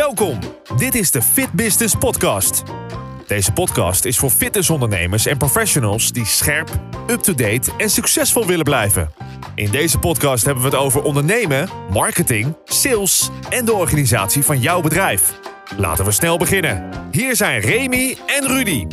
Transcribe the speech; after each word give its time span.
Welkom. 0.00 0.38
Dit 0.76 0.94
is 0.94 1.10
de 1.10 1.22
Fit 1.22 1.52
Business 1.52 1.94
Podcast. 1.94 2.62
Deze 3.26 3.52
podcast 3.52 4.04
is 4.04 4.18
voor 4.18 4.30
fitnessondernemers 4.30 5.26
en 5.26 5.38
professionals 5.38 6.12
die 6.12 6.24
scherp, 6.24 6.68
up-to-date 7.10 7.72
en 7.78 7.90
succesvol 7.90 8.46
willen 8.46 8.64
blijven. 8.64 9.10
In 9.54 9.70
deze 9.70 9.98
podcast 9.98 10.44
hebben 10.44 10.64
we 10.64 10.70
het 10.70 10.78
over 10.78 11.02
ondernemen, 11.02 11.68
marketing, 11.92 12.56
sales 12.64 13.30
en 13.50 13.64
de 13.64 13.72
organisatie 13.72 14.42
van 14.42 14.58
jouw 14.58 14.80
bedrijf. 14.80 15.40
Laten 15.76 16.04
we 16.04 16.10
snel 16.10 16.38
beginnen. 16.38 16.90
Hier 17.10 17.36
zijn 17.36 17.60
Remy 17.60 18.16
en 18.26 18.46
Rudy. 18.46 18.86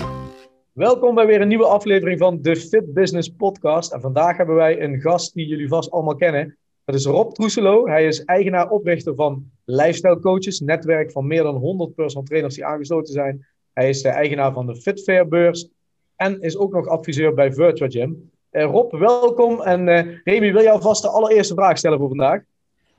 Welkom 0.74 1.16
bij 1.16 1.26
weer 1.26 1.42
een 1.42 1.48
nieuwe 1.48 1.68
aflevering 1.68 2.20
van 2.20 2.42
de 2.42 2.56
Fit 2.56 2.94
Business 2.94 3.30
Podcast. 3.30 3.94
En 3.94 4.02
vandaag 4.02 4.38
hebben 4.38 4.56
wij 4.56 4.82
een 4.82 5.02
gast 5.02 5.34
die 5.34 5.48
jullie 5.48 5.68
vast 5.68 5.92
allemaal 5.92 6.16
kennen. 6.16 6.58
Dat 6.86 6.96
is 6.96 7.06
Rob 7.06 7.34
Troeselo. 7.34 7.88
Hij 7.88 8.06
is 8.06 8.24
eigenaar-oprichter 8.24 9.16
van 9.16 9.56
Lifestyle 9.70 10.20
Coaches, 10.20 10.60
netwerk 10.60 11.12
van 11.12 11.28
meer 11.28 11.44
dan 11.44 11.56
100 11.56 11.96
personal 11.96 12.24
trainers 12.24 12.56
die 12.56 12.66
aangesloten 12.66 13.14
zijn. 13.14 13.48
Hij 13.74 13.90
is 13.90 14.02
de 14.02 14.10
eigenaar 14.10 14.54
van 14.54 14.66
de 14.66 14.76
FitFair 14.76 15.28
beurs 15.28 15.70
en 16.16 16.42
is 16.42 16.58
ook 16.58 16.74
nog 16.74 16.88
adviseur 16.88 17.34
bij 17.34 17.54
Virtua 17.54 17.90
Gym. 17.90 18.32
Uh, 18.52 18.64
Rob, 18.64 18.92
welkom. 18.92 19.62
En 19.62 19.88
uh, 19.88 20.18
Remy, 20.24 20.52
wil 20.52 20.64
jou 20.64 20.82
vast 20.82 21.02
de 21.02 21.10
allereerste 21.10 21.54
vraag 21.54 21.78
stellen 21.78 21.98
voor 21.98 22.08
vandaag? 22.08 22.42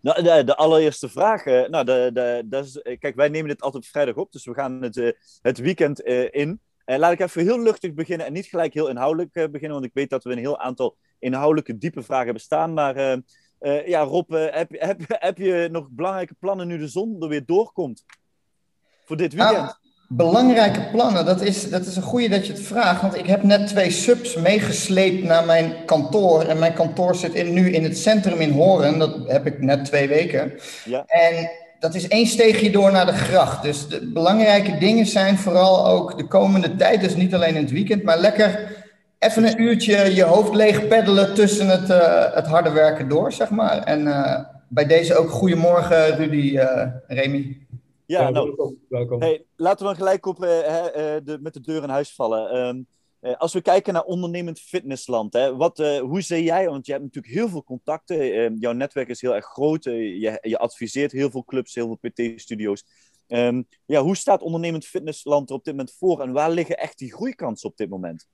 Nou, 0.01 0.23
de, 0.23 0.45
de 0.45 0.57
allereerste 0.57 1.09
vraag. 1.09 1.46
Uh, 1.46 1.69
nou, 1.69 1.84
de, 1.84 2.10
de, 2.48 2.96
kijk, 2.98 3.16
wij 3.16 3.29
nemen 3.29 3.48
dit 3.48 3.62
altijd 3.62 3.85
op 3.85 3.91
vrijdag 3.91 4.15
op, 4.15 4.32
dus 4.32 4.45
we 4.45 4.55
gaan 4.55 4.82
het, 4.82 5.16
het 5.43 5.59
weekend 5.59 6.01
in. 6.01 6.60
laat 6.85 7.12
ik 7.12 7.21
even 7.21 7.43
heel 7.43 7.62
luchtig 7.62 7.95
beginnen 7.95 8.27
en 8.27 8.32
niet 8.32 8.46
gelijk 8.46 8.74
heel 8.74 8.88
inhoudelijk 8.88 9.32
beginnen, 9.32 9.73
want 9.73 9.85
ik 9.85 9.95
weet 9.95 10.10
dat 10.10 10.24
we 10.24 10.32
een 10.32 10.38
heel 10.38 10.59
aantal 10.59 10.96
inhoudelijke 11.19 11.79
diepe 11.79 12.02
vragen 12.02 12.24
hebben 12.24 12.43
staan. 12.43 12.73
Maar 12.73 13.21
uh, 13.61 13.89
ja, 13.89 14.01
Rob, 14.01 14.33
uh, 14.33 14.47
heb, 14.51 14.69
heb, 14.71 15.01
heb 15.29 15.39
je 15.39 15.69
nog 15.73 15.89
belangrijke 15.91 16.35
plannen 16.39 16.66
nu 16.66 16.79
de 16.79 16.89
zon 16.89 17.16
er 17.23 17.29
weer 17.29 17.47
doorkomt? 17.47 18.05
Voor 19.05 19.16
dit 19.16 19.33
weekend? 19.33 19.59
Ah, 19.59 19.71
belangrijke 20.09 20.89
plannen, 20.93 21.24
dat 21.24 21.41
is, 21.41 21.71
dat 21.71 21.87
is 21.87 21.97
een 21.97 22.02
goede 22.02 22.29
dat 22.29 22.47
je 22.47 22.52
het 22.52 22.63
vraagt. 22.63 23.02
Want 23.02 23.16
ik 23.16 23.27
heb 23.27 23.43
net 23.43 23.66
twee 23.66 23.91
subs 23.91 24.37
meegesleept 24.37 25.24
naar 25.24 25.45
mijn 25.45 25.85
kantoor. 25.85 26.43
En 26.43 26.59
mijn 26.59 26.74
kantoor 26.74 27.15
zit 27.15 27.35
in, 27.35 27.52
nu 27.52 27.71
in 27.71 27.85
het 27.85 27.99
centrum 27.99 28.41
in 28.41 28.52
Horen. 28.52 28.99
Dat 28.99 29.16
heb 29.27 29.47
ik 29.47 29.60
net 29.60 29.85
twee 29.85 30.09
weken. 30.09 30.52
Ja. 30.85 31.04
En 31.07 31.51
dat 31.79 31.95
is 31.95 32.09
één 32.09 32.27
steegje 32.27 32.71
door 32.71 32.93
naar 32.93 33.07
de 33.07 33.13
gracht. 33.13 33.63
Dus 33.63 33.88
de 33.88 34.10
belangrijke 34.13 34.79
dingen 34.79 35.07
zijn 35.07 35.38
vooral 35.38 35.87
ook 35.87 36.19
de 36.19 36.27
komende 36.27 36.77
tijd. 36.77 37.01
Dus 37.01 37.15
niet 37.15 37.35
alleen 37.35 37.54
in 37.54 37.63
het 37.63 37.71
weekend, 37.71 38.02
maar 38.02 38.19
lekker 38.19 38.77
even 39.19 39.45
een 39.45 39.61
uurtje 39.61 40.15
je 40.15 40.24
hoofd 40.24 40.55
leeg 40.55 40.88
peddelen 40.88 41.35
tussen 41.35 41.69
het, 41.69 41.91
uh, 41.91 42.35
het 42.35 42.47
harde 42.47 42.71
werken 42.71 43.09
door, 43.09 43.33
zeg 43.33 43.51
maar. 43.51 43.83
En 43.83 44.01
uh, 44.07 44.45
bij 44.69 44.87
deze 44.87 45.16
ook 45.16 45.30
goedemorgen, 45.30 46.16
Rudy, 46.16 46.57
uh, 46.57 46.87
Remy. 47.07 47.66
Ja, 48.07 48.30
nou, 48.30 48.47
welkom. 48.47 48.79
welkom. 48.88 49.21
Hey, 49.21 49.45
laten 49.57 49.88
we 49.88 49.95
gelijk 49.95 50.27
op, 50.27 50.38
de, 50.38 51.38
met 51.41 51.55
de 51.55 51.60
deur 51.60 51.83
in 51.83 51.88
huis 51.88 52.15
vallen. 52.15 52.57
Um, 52.57 52.87
als 53.38 53.52
we 53.52 53.60
kijken 53.60 53.93
naar 53.93 54.02
ondernemend 54.02 54.60
fitnessland, 54.60 55.32
hè, 55.32 55.57
wat, 55.57 55.79
hoe 56.01 56.21
zie 56.21 56.43
jij, 56.43 56.69
want 56.69 56.87
je 56.87 56.93
hebt 56.93 57.05
natuurlijk 57.05 57.35
heel 57.35 57.49
veel 57.49 57.65
contacten, 57.65 58.32
ehm, 58.32 58.55
jouw 58.59 58.73
netwerk 58.73 59.09
is 59.09 59.21
heel 59.21 59.35
erg 59.35 59.45
groot, 59.45 59.85
je, 59.85 60.38
je 60.41 60.59
adviseert 60.59 61.13
heel 61.13 61.30
veel 61.30 61.45
clubs, 61.45 61.75
heel 61.75 61.87
veel 61.87 62.10
PT-studio's. 62.10 62.85
Um, 63.29 63.69
ja, 63.85 64.03
hoe 64.03 64.16
staat 64.16 64.43
ondernemend 64.43 64.87
fitnessland 64.87 65.49
er 65.49 65.56
op 65.56 65.65
dit 65.65 65.77
moment 65.77 65.97
voor 65.99 66.21
en 66.21 66.32
waar 66.32 66.50
liggen 66.50 66.78
echt 66.78 66.99
die 66.99 67.12
groeikansen 67.12 67.69
op 67.69 67.77
dit 67.77 67.88
moment? 67.88 68.27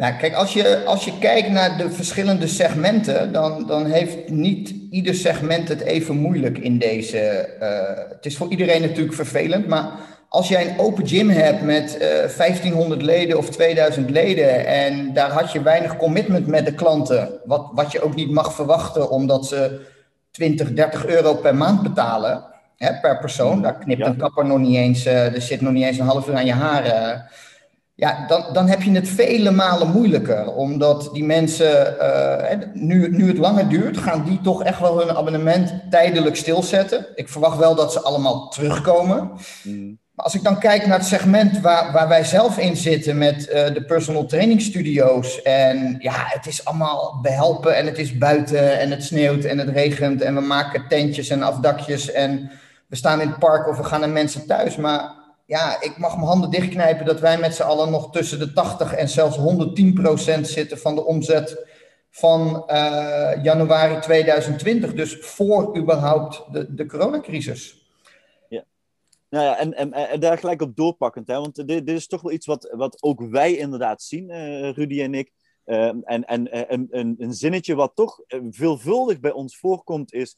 Nou, 0.00 0.14
kijk, 0.14 0.34
als 0.34 0.52
je, 0.52 0.84
als 0.84 1.04
je 1.04 1.18
kijkt 1.18 1.50
naar 1.50 1.76
de 1.76 1.90
verschillende 1.90 2.46
segmenten, 2.46 3.32
dan, 3.32 3.66
dan 3.66 3.86
heeft 3.86 4.28
niet 4.28 4.74
ieder 4.90 5.14
segment 5.14 5.68
het 5.68 5.80
even 5.80 6.16
moeilijk 6.16 6.58
in 6.58 6.78
deze. 6.78 7.48
Uh, 7.62 8.12
het 8.14 8.26
is 8.26 8.36
voor 8.36 8.50
iedereen 8.50 8.80
natuurlijk 8.80 9.14
vervelend, 9.14 9.66
maar 9.66 9.90
als 10.28 10.48
jij 10.48 10.68
een 10.68 10.78
open 10.78 11.06
gym 11.06 11.28
hebt 11.28 11.62
met 11.62 11.98
uh, 12.00 12.24
eh, 12.24 12.36
1500 12.36 13.02
leden 13.02 13.38
of 13.38 13.50
2000 13.50 14.10
leden 14.10 14.66
en 14.66 15.12
daar 15.12 15.30
had 15.30 15.52
je 15.52 15.62
weinig 15.62 15.96
commitment 15.96 16.46
met 16.46 16.66
de 16.66 16.74
klanten, 16.74 17.28
wat, 17.44 17.70
wat 17.72 17.92
je 17.92 18.02
ook 18.02 18.14
niet 18.14 18.30
mag 18.30 18.54
verwachten 18.54 19.10
omdat 19.10 19.46
ze 19.46 19.80
20, 20.30 20.72
30 20.72 21.06
euro 21.06 21.34
per 21.34 21.54
maand 21.54 21.82
betalen 21.82 22.44
hè, 22.76 23.00
per 23.00 23.18
persoon, 23.18 23.62
daar 23.62 23.78
knipt 23.78 24.06
een 24.06 24.16
kapper 24.16 24.46
nog 24.46 24.58
niet 24.58 24.76
eens, 24.76 25.06
uh, 25.06 25.34
er 25.34 25.42
zit 25.42 25.60
nog 25.60 25.72
niet 25.72 25.84
eens 25.84 25.98
een 25.98 26.06
half 26.06 26.28
uur 26.28 26.34
aan 26.34 26.46
je 26.46 26.52
haren 26.52 27.28
ja, 28.00 28.24
dan, 28.26 28.44
dan 28.52 28.68
heb 28.68 28.82
je 28.82 28.90
het 28.90 29.08
vele 29.08 29.50
malen 29.50 29.90
moeilijker. 29.90 30.52
Omdat 30.52 31.10
die 31.12 31.24
mensen, 31.24 31.96
uh, 32.00 32.58
nu, 32.72 33.16
nu 33.16 33.28
het 33.28 33.38
langer 33.38 33.68
duurt, 33.68 33.98
gaan 33.98 34.24
die 34.24 34.40
toch 34.40 34.64
echt 34.64 34.80
wel 34.80 34.98
hun 34.98 35.16
abonnement 35.16 35.72
tijdelijk 35.90 36.36
stilzetten. 36.36 37.06
Ik 37.14 37.28
verwacht 37.28 37.58
wel 37.58 37.74
dat 37.74 37.92
ze 37.92 38.00
allemaal 38.00 38.48
terugkomen. 38.48 39.30
Mm. 39.62 39.98
Maar 40.14 40.24
als 40.24 40.34
ik 40.34 40.42
dan 40.42 40.58
kijk 40.58 40.86
naar 40.86 40.98
het 40.98 41.06
segment 41.06 41.60
waar, 41.60 41.92
waar 41.92 42.08
wij 42.08 42.24
zelf 42.24 42.58
in 42.58 42.76
zitten 42.76 43.18
met 43.18 43.48
uh, 43.48 43.74
de 43.74 43.84
personal 43.86 44.26
training 44.26 44.62
studio's. 44.62 45.42
En 45.42 45.96
ja, 45.98 46.14
het 46.16 46.46
is 46.46 46.64
allemaal 46.64 47.18
behelpen 47.22 47.76
en 47.76 47.86
het 47.86 47.98
is 47.98 48.18
buiten 48.18 48.78
en 48.78 48.90
het 48.90 49.04
sneeuwt 49.04 49.44
en 49.44 49.58
het 49.58 49.68
regent. 49.68 50.22
En 50.22 50.34
we 50.34 50.40
maken 50.40 50.88
tentjes 50.88 51.28
en 51.28 51.42
afdakjes 51.42 52.12
en 52.12 52.50
we 52.86 52.96
staan 52.96 53.20
in 53.20 53.28
het 53.28 53.38
park 53.38 53.68
of 53.68 53.76
we 53.76 53.84
gaan 53.84 54.00
naar 54.00 54.08
mensen 54.08 54.46
thuis. 54.46 54.76
Maar 54.76 55.18
ja, 55.50 55.80
ik 55.80 55.98
mag 55.98 56.16
mijn 56.16 56.26
handen 56.26 56.50
dichtknijpen 56.50 57.06
dat 57.06 57.20
wij 57.20 57.38
met 57.38 57.54
z'n 57.54 57.62
allen 57.62 57.90
nog 57.90 58.10
tussen 58.10 58.38
de 58.38 58.52
80 58.52 58.92
en 58.92 59.08
zelfs 59.08 59.36
110 59.36 59.94
procent 59.94 60.48
zitten 60.48 60.78
van 60.78 60.94
de 60.94 61.04
omzet 61.04 61.66
van 62.10 62.64
uh, 62.66 63.32
januari 63.42 64.00
2020. 64.00 64.94
Dus 64.94 65.16
voor 65.20 65.76
überhaupt 65.76 66.44
de, 66.52 66.74
de 66.74 66.86
coronacrisis. 66.86 67.90
Ja, 68.48 68.64
nou 69.30 69.44
ja, 69.44 69.58
en, 69.58 69.74
en, 69.74 69.92
en 69.92 70.20
daar 70.20 70.38
gelijk 70.38 70.62
op 70.62 70.76
doorpakkend, 70.76 71.26
hè? 71.26 71.34
want 71.34 71.54
dit, 71.54 71.66
dit 71.66 71.88
is 71.88 72.06
toch 72.06 72.22
wel 72.22 72.32
iets 72.32 72.46
wat, 72.46 72.72
wat 72.76 73.02
ook 73.02 73.20
wij 73.20 73.56
inderdaad 73.56 74.02
zien, 74.02 74.30
uh, 74.30 74.72
Rudy 74.72 75.02
en 75.02 75.14
ik. 75.14 75.32
Uh, 75.66 75.86
en 75.86 76.24
en 76.24 76.72
een, 76.72 76.88
een, 76.90 77.14
een 77.18 77.34
zinnetje 77.34 77.74
wat 77.74 77.92
toch 77.94 78.20
veelvuldig 78.50 79.20
bij 79.20 79.32
ons 79.32 79.58
voorkomt 79.58 80.12
is 80.12 80.36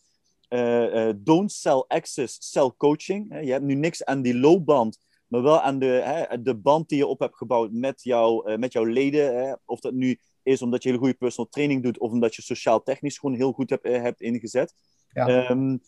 uh, 0.52 1.12
don't 1.16 1.52
sell 1.52 1.84
access, 1.88 2.50
sell 2.50 2.72
coaching. 2.76 3.44
Je 3.44 3.52
hebt 3.52 3.64
nu 3.64 3.74
niks 3.74 4.04
aan 4.04 4.22
die 4.22 4.38
loopband, 4.38 4.98
maar 5.26 5.42
wel 5.42 5.60
aan 5.60 5.78
de, 5.78 6.38
de 6.42 6.54
band 6.54 6.88
die 6.88 6.98
je 6.98 7.06
op 7.06 7.18
hebt 7.18 7.36
gebouwd 7.36 7.72
met, 7.72 8.02
jou, 8.02 8.50
uh, 8.50 8.56
met 8.56 8.72
jouw 8.72 8.84
leden. 8.84 9.60
Of 9.64 9.80
dat 9.80 9.92
nu 9.92 10.18
is 10.42 10.62
omdat 10.62 10.82
je 10.82 10.88
hele 10.88 11.00
goede 11.00 11.16
personal 11.16 11.50
training 11.50 11.82
doet, 11.82 11.98
of 11.98 12.10
omdat 12.10 12.34
je 12.34 12.42
sociaal-technisch 12.42 13.18
gewoon 13.18 13.36
heel 13.36 13.52
goed 13.52 13.70
hebt, 13.70 13.86
hebt 13.86 14.20
ingezet. 14.20 14.74
Ja. 15.12 15.50
Um, 15.50 15.80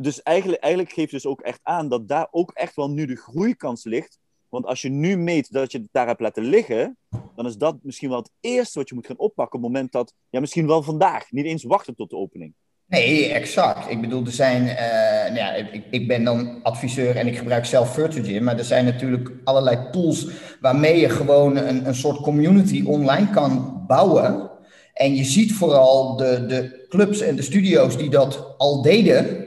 dus 0.00 0.22
eigenlijk, 0.22 0.62
eigenlijk 0.62 0.94
geeft 0.94 1.10
dus 1.10 1.26
ook 1.26 1.40
echt 1.40 1.60
aan 1.62 1.88
dat 1.88 2.08
daar 2.08 2.28
ook 2.30 2.50
echt 2.50 2.76
wel 2.76 2.90
nu 2.90 3.06
de 3.06 3.16
groeikans 3.16 3.84
ligt. 3.84 4.18
Want 4.48 4.64
als 4.64 4.82
je 4.82 4.88
nu 4.88 5.16
meet 5.16 5.52
dat 5.52 5.72
je 5.72 5.78
het 5.78 5.88
daar 5.90 6.06
hebt 6.06 6.20
laten 6.20 6.44
liggen, 6.44 6.98
dan 7.36 7.46
is 7.46 7.56
dat 7.56 7.76
misschien 7.82 8.08
wel 8.08 8.18
het 8.18 8.30
eerste 8.40 8.78
wat 8.78 8.88
je 8.88 8.94
moet 8.94 9.06
gaan 9.06 9.18
oppakken 9.18 9.58
op 9.58 9.64
het 9.64 9.72
moment 9.72 9.92
dat, 9.92 10.14
ja, 10.30 10.40
misschien 10.40 10.66
wel 10.66 10.82
vandaag, 10.82 11.30
niet 11.30 11.44
eens 11.44 11.64
wachten 11.64 11.94
tot 11.94 12.10
de 12.10 12.16
opening. 12.16 12.54
Nee, 12.88 13.32
exact. 13.32 13.90
Ik 13.90 14.00
bedoel, 14.00 14.24
er 14.24 14.32
zijn, 14.32 14.62
uh, 14.62 15.24
nou 15.24 15.34
ja, 15.34 15.52
ik, 15.54 15.84
ik, 15.90 16.08
ben 16.08 16.24
dan 16.24 16.62
adviseur 16.62 17.16
en 17.16 17.26
ik 17.26 17.36
gebruik 17.38 17.64
zelf 17.64 17.94
Virtual 17.94 18.42
maar 18.42 18.58
er 18.58 18.64
zijn 18.64 18.84
natuurlijk 18.84 19.30
allerlei 19.44 19.78
tools 19.90 20.26
waarmee 20.60 21.00
je 21.00 21.08
gewoon 21.08 21.56
een, 21.56 21.86
een 21.86 21.94
soort 21.94 22.20
community 22.20 22.82
online 22.86 23.30
kan 23.30 23.84
bouwen. 23.86 24.50
En 24.94 25.14
je 25.14 25.24
ziet 25.24 25.52
vooral 25.52 26.16
de, 26.16 26.46
de 26.46 26.86
clubs 26.88 27.20
en 27.20 27.36
de 27.36 27.42
studio's 27.42 27.96
die 27.96 28.10
dat 28.10 28.54
al 28.58 28.82
deden, 28.82 29.46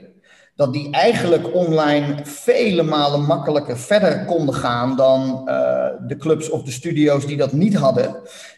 dat 0.62 0.74
die 0.74 0.92
eigenlijk 0.92 1.54
online 1.54 2.16
vele 2.24 2.84
malen 2.84 3.26
makkelijker 3.26 3.78
verder 3.78 4.26
konden 4.26 4.56
gaan 4.56 4.96
dan 4.96 5.42
uh, 5.46 5.88
de 6.08 6.18
clubs 6.18 6.50
of 6.50 6.64
de 6.64 6.72
studio's 6.72 7.26
die 7.26 7.38
dat 7.38 7.52
niet 7.52 7.76
hadden. 7.76 8.16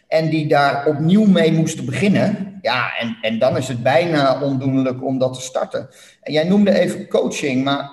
En 0.08 0.30
die 0.30 0.48
daar 0.48 0.86
opnieuw 0.86 1.24
mee 1.24 1.52
moesten 1.52 1.84
beginnen. 1.84 2.58
Ja, 2.62 2.96
en, 2.98 3.16
en 3.20 3.38
dan 3.38 3.56
is 3.56 3.68
het 3.68 3.82
bijna 3.82 4.42
ondoenlijk 4.42 5.04
om 5.04 5.18
dat 5.18 5.34
te 5.34 5.40
starten. 5.40 5.88
En 6.20 6.32
jij 6.32 6.44
noemde 6.44 6.78
even 6.78 7.08
coaching, 7.08 7.64
maar 7.64 7.90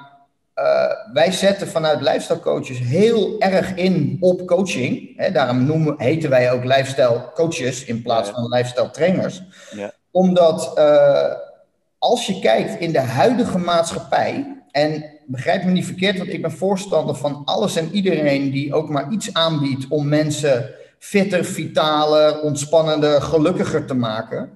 uh, 0.56 1.14
wij 1.14 1.31
zetten 1.31 1.68
vanuit 1.68 2.02
lifestyle 2.02 2.40
coaches 2.40 2.80
heel 2.80 3.40
erg 3.40 3.75
in 3.75 4.18
op 4.19 4.48
coaching. 4.48 5.18
Hè, 5.18 5.31
daarom 5.31 5.66
noemen, 5.66 5.94
heten 5.98 6.30
wij 6.30 6.52
ook 6.52 6.64
lifestyle 6.64 7.31
coaches 7.34 7.86
in 7.86 8.02
plaats 8.02 8.30
van 8.30 8.48
lifestyle 8.48 8.90
trainers. 8.90 9.42
Ja. 9.75 9.92
Omdat 10.12 10.72
uh, 10.78 11.50
als 12.01 12.25
je 12.25 12.39
kijkt 12.39 12.80
in 12.80 12.92
de 12.92 13.00
huidige 13.00 13.57
maatschappij, 13.57 14.62
en 14.71 15.06
begrijp 15.25 15.63
me 15.63 15.71
niet 15.71 15.86
verkeerd, 15.86 16.18
want 16.18 16.33
ik 16.33 16.42
ben 16.42 16.51
voorstander 16.51 17.15
van 17.15 17.42
alles 17.45 17.75
en 17.75 17.92
iedereen 17.92 18.51
die 18.51 18.74
ook 18.74 18.89
maar 18.89 19.12
iets 19.12 19.33
aanbiedt 19.33 19.86
om 19.89 20.07
mensen 20.07 20.69
fitter, 21.00 21.45
vitaler, 21.45 22.42
ontspannender, 22.42 23.21
gelukkiger 23.21 23.86
te 23.86 23.94
maken, 23.94 24.50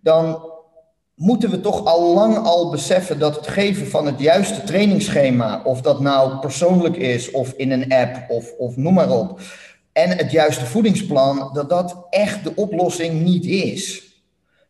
dan 0.00 0.50
moeten 1.14 1.50
we 1.50 1.60
toch 1.60 1.84
al 1.84 2.14
lang 2.14 2.36
al 2.36 2.70
beseffen 2.70 3.18
dat 3.18 3.36
het 3.36 3.46
geven 3.46 3.86
van 3.86 4.06
het 4.06 4.20
juiste 4.20 4.62
trainingsschema, 4.62 5.62
of 5.64 5.80
dat 5.80 6.00
nou 6.00 6.38
persoonlijk 6.38 6.96
is 6.96 7.30
of 7.30 7.52
in 7.52 7.70
een 7.70 7.92
app 7.92 8.30
of, 8.30 8.52
of 8.58 8.76
noem 8.76 8.94
maar 8.94 9.10
op, 9.10 9.40
en 9.92 10.10
het 10.10 10.30
juiste 10.30 10.66
voedingsplan, 10.66 11.50
dat 11.52 11.68
dat 11.68 12.06
echt 12.10 12.44
de 12.44 12.52
oplossing 12.54 13.22
niet 13.22 13.44
is. 13.44 14.11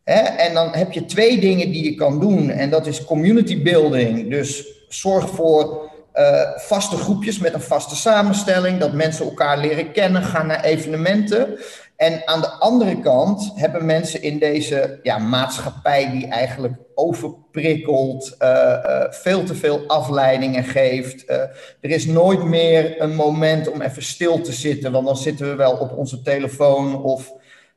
En 0.03 0.53
dan 0.53 0.73
heb 0.73 0.91
je 0.91 1.05
twee 1.05 1.39
dingen 1.39 1.71
die 1.71 1.83
je 1.83 1.95
kan 1.95 2.19
doen. 2.19 2.49
En 2.49 2.69
dat 2.69 2.87
is 2.87 3.05
community 3.05 3.61
building. 3.61 4.29
Dus 4.29 4.65
zorg 4.87 5.29
voor 5.29 5.91
uh, 6.15 6.41
vaste 6.55 6.95
groepjes 6.95 7.39
met 7.39 7.53
een 7.53 7.61
vaste 7.61 7.95
samenstelling, 7.95 8.79
dat 8.79 8.93
mensen 8.93 9.25
elkaar 9.25 9.57
leren 9.57 9.91
kennen, 9.91 10.23
gaan 10.23 10.47
naar 10.47 10.63
evenementen. 10.63 11.59
En 11.95 12.21
aan 12.25 12.41
de 12.41 12.47
andere 12.47 12.99
kant 12.99 13.51
hebben 13.55 13.85
mensen 13.85 14.21
in 14.21 14.39
deze 14.39 14.99
ja, 15.03 15.17
maatschappij 15.17 16.11
die 16.11 16.27
eigenlijk 16.27 16.73
overprikkelt, 16.95 18.35
uh, 18.39 18.49
uh, 18.49 19.03
veel 19.09 19.43
te 19.43 19.55
veel 19.55 19.87
afleidingen 19.87 20.63
geeft. 20.63 21.29
er 21.29 21.49
is 21.81 22.05
nooit 22.05 22.43
meer 22.43 23.01
een 23.01 23.15
moment 23.15 23.71
om 23.71 23.81
even 23.81 24.03
stil 24.03 24.41
te 24.41 24.53
zitten, 24.53 24.91
want 24.91 25.05
dan 25.05 25.17
zitten 25.17 25.49
we 25.49 25.55
wel 25.55 25.73
op 25.73 25.97
onze 25.97 26.21
telefoon 26.21 27.03
of 27.03 27.31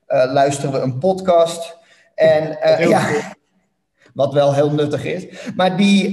luisteren 0.06 0.73
we 0.73 0.78
een 0.78 0.99
podcast. 0.99 1.76
En 2.16 2.58
ja, 2.88 3.08
wat 4.14 4.32
wel 4.32 4.54
heel 4.54 4.70
nuttig 4.70 5.04
is. 5.04 5.26
Maar 5.54 5.76
die, 5.76 6.12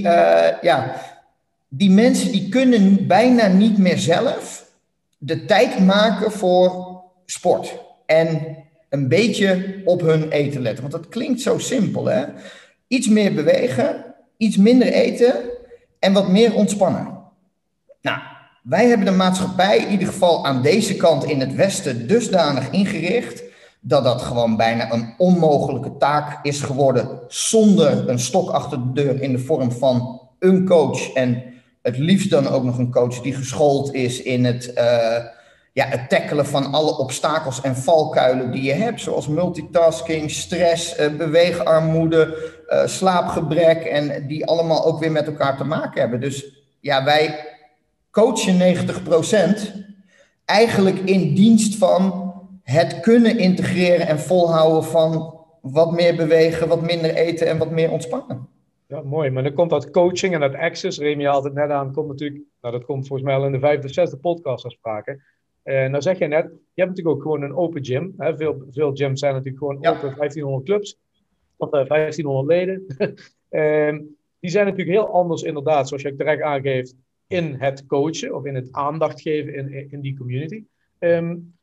ja 0.60 0.94
die 1.76 1.90
mensen 1.90 2.32
die 2.32 2.48
kunnen 2.48 3.06
bijna 3.06 3.46
niet 3.46 3.78
meer 3.78 3.98
zelf 3.98 4.70
de 5.18 5.44
tijd 5.44 5.78
maken 5.78 6.32
voor 6.32 7.00
sport. 7.26 7.78
En 8.06 8.56
een 8.88 9.08
beetje 9.08 9.80
op 9.84 10.00
hun 10.00 10.30
eten 10.30 10.62
letten. 10.62 10.80
Want 10.80 11.02
dat 11.02 11.08
klinkt 11.08 11.40
zo 11.40 11.58
simpel, 11.58 12.06
hè? 12.06 12.24
Iets 12.88 13.08
meer 13.08 13.34
bewegen, 13.34 14.14
iets 14.36 14.56
minder 14.56 14.92
eten 14.92 15.34
en 15.98 16.12
wat 16.12 16.28
meer 16.28 16.54
ontspannen. 16.54 17.18
Nou, 18.00 18.18
wij 18.62 18.86
hebben 18.86 19.06
de 19.06 19.12
maatschappij 19.12 19.78
in 19.78 19.90
ieder 19.90 20.06
geval 20.06 20.46
aan 20.46 20.62
deze 20.62 20.96
kant 20.96 21.24
in 21.24 21.40
het 21.40 21.54
Westen 21.54 22.06
dusdanig 22.06 22.70
ingericht 22.70 23.42
dat 23.86 24.04
dat 24.04 24.22
gewoon 24.22 24.56
bijna 24.56 24.92
een 24.92 25.14
onmogelijke 25.18 25.96
taak 25.96 26.44
is 26.44 26.60
geworden 26.60 27.20
zonder 27.28 28.08
een 28.08 28.18
stok 28.18 28.50
achter 28.50 28.78
de 28.78 28.92
deur 28.92 29.22
in 29.22 29.32
de 29.32 29.38
vorm 29.38 29.72
van 29.72 30.20
een 30.38 30.66
coach 30.66 31.12
en 31.12 31.42
het 31.82 31.98
liefst 31.98 32.30
dan 32.30 32.48
ook 32.48 32.64
nog 32.64 32.78
een 32.78 32.90
coach 32.90 33.20
die 33.20 33.34
geschoold 33.34 33.94
is 33.94 34.22
in 34.22 34.44
het, 34.44 34.72
uh, 34.78 35.24
ja, 35.72 35.86
het 35.86 36.08
tackelen 36.08 36.46
van 36.46 36.72
alle 36.72 36.98
obstakels 36.98 37.60
en 37.60 37.76
valkuilen 37.76 38.50
die 38.50 38.62
je 38.62 38.72
hebt. 38.72 39.00
Zoals 39.00 39.28
multitasking, 39.28 40.30
stress, 40.30 40.98
uh, 40.98 41.16
beweegarmoede, 41.16 42.52
uh, 42.68 42.86
slaapgebrek. 42.86 43.84
En 43.84 44.26
die 44.26 44.46
allemaal 44.46 44.84
ook 44.84 44.98
weer 44.98 45.12
met 45.12 45.26
elkaar 45.26 45.56
te 45.56 45.64
maken 45.64 46.00
hebben. 46.00 46.20
Dus 46.20 46.44
ja, 46.80 47.04
wij 47.04 47.38
coachen 48.10 48.58
90% 48.58 49.72
eigenlijk 50.44 50.98
in 50.98 51.34
dienst 51.34 51.76
van 51.76 52.23
het 52.64 53.00
kunnen 53.00 53.38
integreren 53.38 54.06
en 54.06 54.18
volhouden 54.18 54.84
van 54.84 55.40
wat 55.60 55.92
meer 55.92 56.16
bewegen, 56.16 56.68
wat 56.68 56.82
minder 56.82 57.14
eten 57.14 57.46
en 57.46 57.58
wat 57.58 57.70
meer 57.70 57.90
ontspannen. 57.90 58.48
Ja, 58.86 59.02
mooi. 59.02 59.30
Maar 59.30 59.42
dan 59.42 59.54
komt 59.54 59.70
dat 59.70 59.90
coaching 59.90 60.34
en 60.34 60.40
dat 60.40 60.54
access, 60.54 60.98
Remy 60.98 61.26
altijd 61.26 61.54
net 61.54 61.70
aan, 61.70 61.92
komt 61.92 62.08
natuurlijk, 62.08 62.42
nou 62.60 62.74
dat 62.74 62.84
komt 62.84 63.06
volgens 63.06 63.28
mij 63.28 63.38
al 63.38 63.46
in 63.46 63.52
de 63.52 63.58
vijfde, 63.58 63.88
zesde 63.88 64.16
podcast 64.16 64.64
aan 64.64 64.70
sprake. 64.70 65.22
En 65.62 65.90
nou 65.90 66.02
zeg 66.02 66.18
je 66.18 66.26
net, 66.26 66.44
je 66.44 66.82
hebt 66.82 66.88
natuurlijk 66.88 67.16
ook 67.16 67.22
gewoon 67.22 67.42
een 67.42 67.56
open 67.56 67.84
gym. 67.84 68.14
Hè? 68.18 68.36
Veel, 68.36 68.64
veel 68.70 68.92
gyms 68.94 69.20
zijn 69.20 69.32
natuurlijk 69.32 69.58
gewoon 69.58 69.76
open, 69.76 70.14
1500 70.16 70.64
clubs, 70.64 70.98
of 71.56 71.70
1500 71.70 72.50
eh, 72.50 72.56
leden. 72.56 72.86
um, 73.90 74.16
die 74.40 74.50
zijn 74.50 74.66
natuurlijk 74.66 74.96
heel 74.96 75.12
anders 75.12 75.42
inderdaad, 75.42 75.88
zoals 75.88 76.02
je 76.02 76.14
terecht 76.14 76.42
aangeeft, 76.42 76.94
in 77.26 77.54
het 77.58 77.86
coachen 77.86 78.34
of 78.34 78.44
in 78.44 78.54
het 78.54 78.72
aandacht 78.72 79.20
geven 79.20 79.54
in, 79.54 79.90
in 79.90 80.00
die 80.00 80.16
community. 80.16 80.64
Um, 80.98 81.53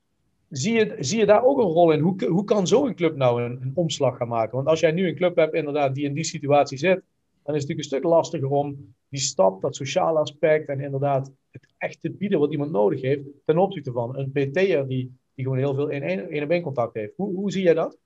zie, 0.52 0.74
je, 0.74 0.96
zie 1.00 1.20
je 1.20 1.26
daar 1.26 1.44
ook 1.44 1.58
een 1.58 1.64
rol 1.64 1.92
in? 1.92 2.00
Hoe, 2.00 2.26
hoe 2.28 2.44
kan 2.44 2.68
zo'n 2.68 2.96
club 2.96 3.16
nou 3.16 3.44
een, 3.44 3.62
een 3.62 3.72
omslag 3.76 4.18
gaan 4.18 4.28
maken? 4.28 4.56
Want 4.56 4.68
als 4.68 4.80
jij 4.80 4.92
nu 4.92 5.08
een 5.08 5.16
club 5.16 5.36
hebt 5.36 5.54
inderdaad 5.54 5.96
die 5.96 6.06
in 6.06 6.14
die 6.14 6.24
situatie 6.24 6.78
zit, 6.78 7.02
dan 7.44 7.56
is 7.56 7.62
het 7.62 7.70
natuurlijk 7.70 7.78
een 7.78 7.84
stuk 7.84 8.04
lastiger 8.04 8.50
om 8.50 8.94
die 9.10 9.20
stap, 9.20 9.62
dat 9.62 9.76
sociale 9.76 10.20
aspect 10.20 10.68
en 10.68 10.80
inderdaad 10.80 11.32
het 11.52 11.68
echt 11.78 12.02
te 12.02 12.12
bieden 12.12 12.40
wat 12.40 12.52
iemand 12.52 12.72
nodig 12.72 13.02
heeft 13.02 13.24
ten 13.46 13.58
opzichte 13.58 13.92
van 13.92 14.18
een 14.18 14.32
PT'er 14.32 14.88
die, 14.88 15.18
die 15.36 15.44
gewoon 15.44 15.58
heel 15.58 15.74
veel 15.74 15.90
in 15.90 16.04
één 16.04 16.44
op 16.44 16.50
één 16.50 16.62
contact 16.62 16.94
heeft. 16.94 17.14
Hoe, 17.16 17.36
hoe 17.36 17.52
zie 17.52 17.64
jij 17.64 17.74
dat? 17.74 17.98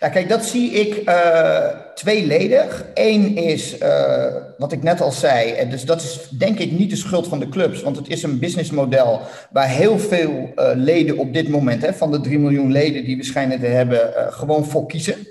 Ja, 0.00 0.08
kijk, 0.08 0.28
dat 0.28 0.44
zie 0.44 0.70
ik 0.70 1.08
uh, 1.08 1.66
tweeledig. 1.94 2.84
Eén 2.94 3.36
is, 3.36 3.78
uh, 3.78 4.34
wat 4.58 4.72
ik 4.72 4.82
net 4.82 5.00
al 5.00 5.12
zei, 5.12 5.50
en 5.50 5.70
dus 5.70 5.84
dat 5.84 6.02
is 6.02 6.28
denk 6.28 6.58
ik 6.58 6.72
niet 6.72 6.90
de 6.90 6.96
schuld 6.96 7.28
van 7.28 7.38
de 7.38 7.48
clubs, 7.48 7.82
want 7.82 7.96
het 7.96 8.08
is 8.08 8.22
een 8.22 8.38
businessmodel 8.38 9.20
waar 9.50 9.68
heel 9.68 9.98
veel 9.98 10.52
uh, 10.56 10.70
leden 10.74 11.18
op 11.18 11.34
dit 11.34 11.48
moment, 11.48 11.82
hè, 11.82 11.94
van 11.94 12.10
de 12.10 12.20
3 12.20 12.38
miljoen 12.38 12.72
leden 12.72 13.04
die 13.04 13.16
we 13.16 13.24
schijnen 13.24 13.60
te 13.60 13.66
hebben, 13.66 14.32
gewoon 14.32 14.64
voor 14.64 14.86
kiezen. 14.86 15.26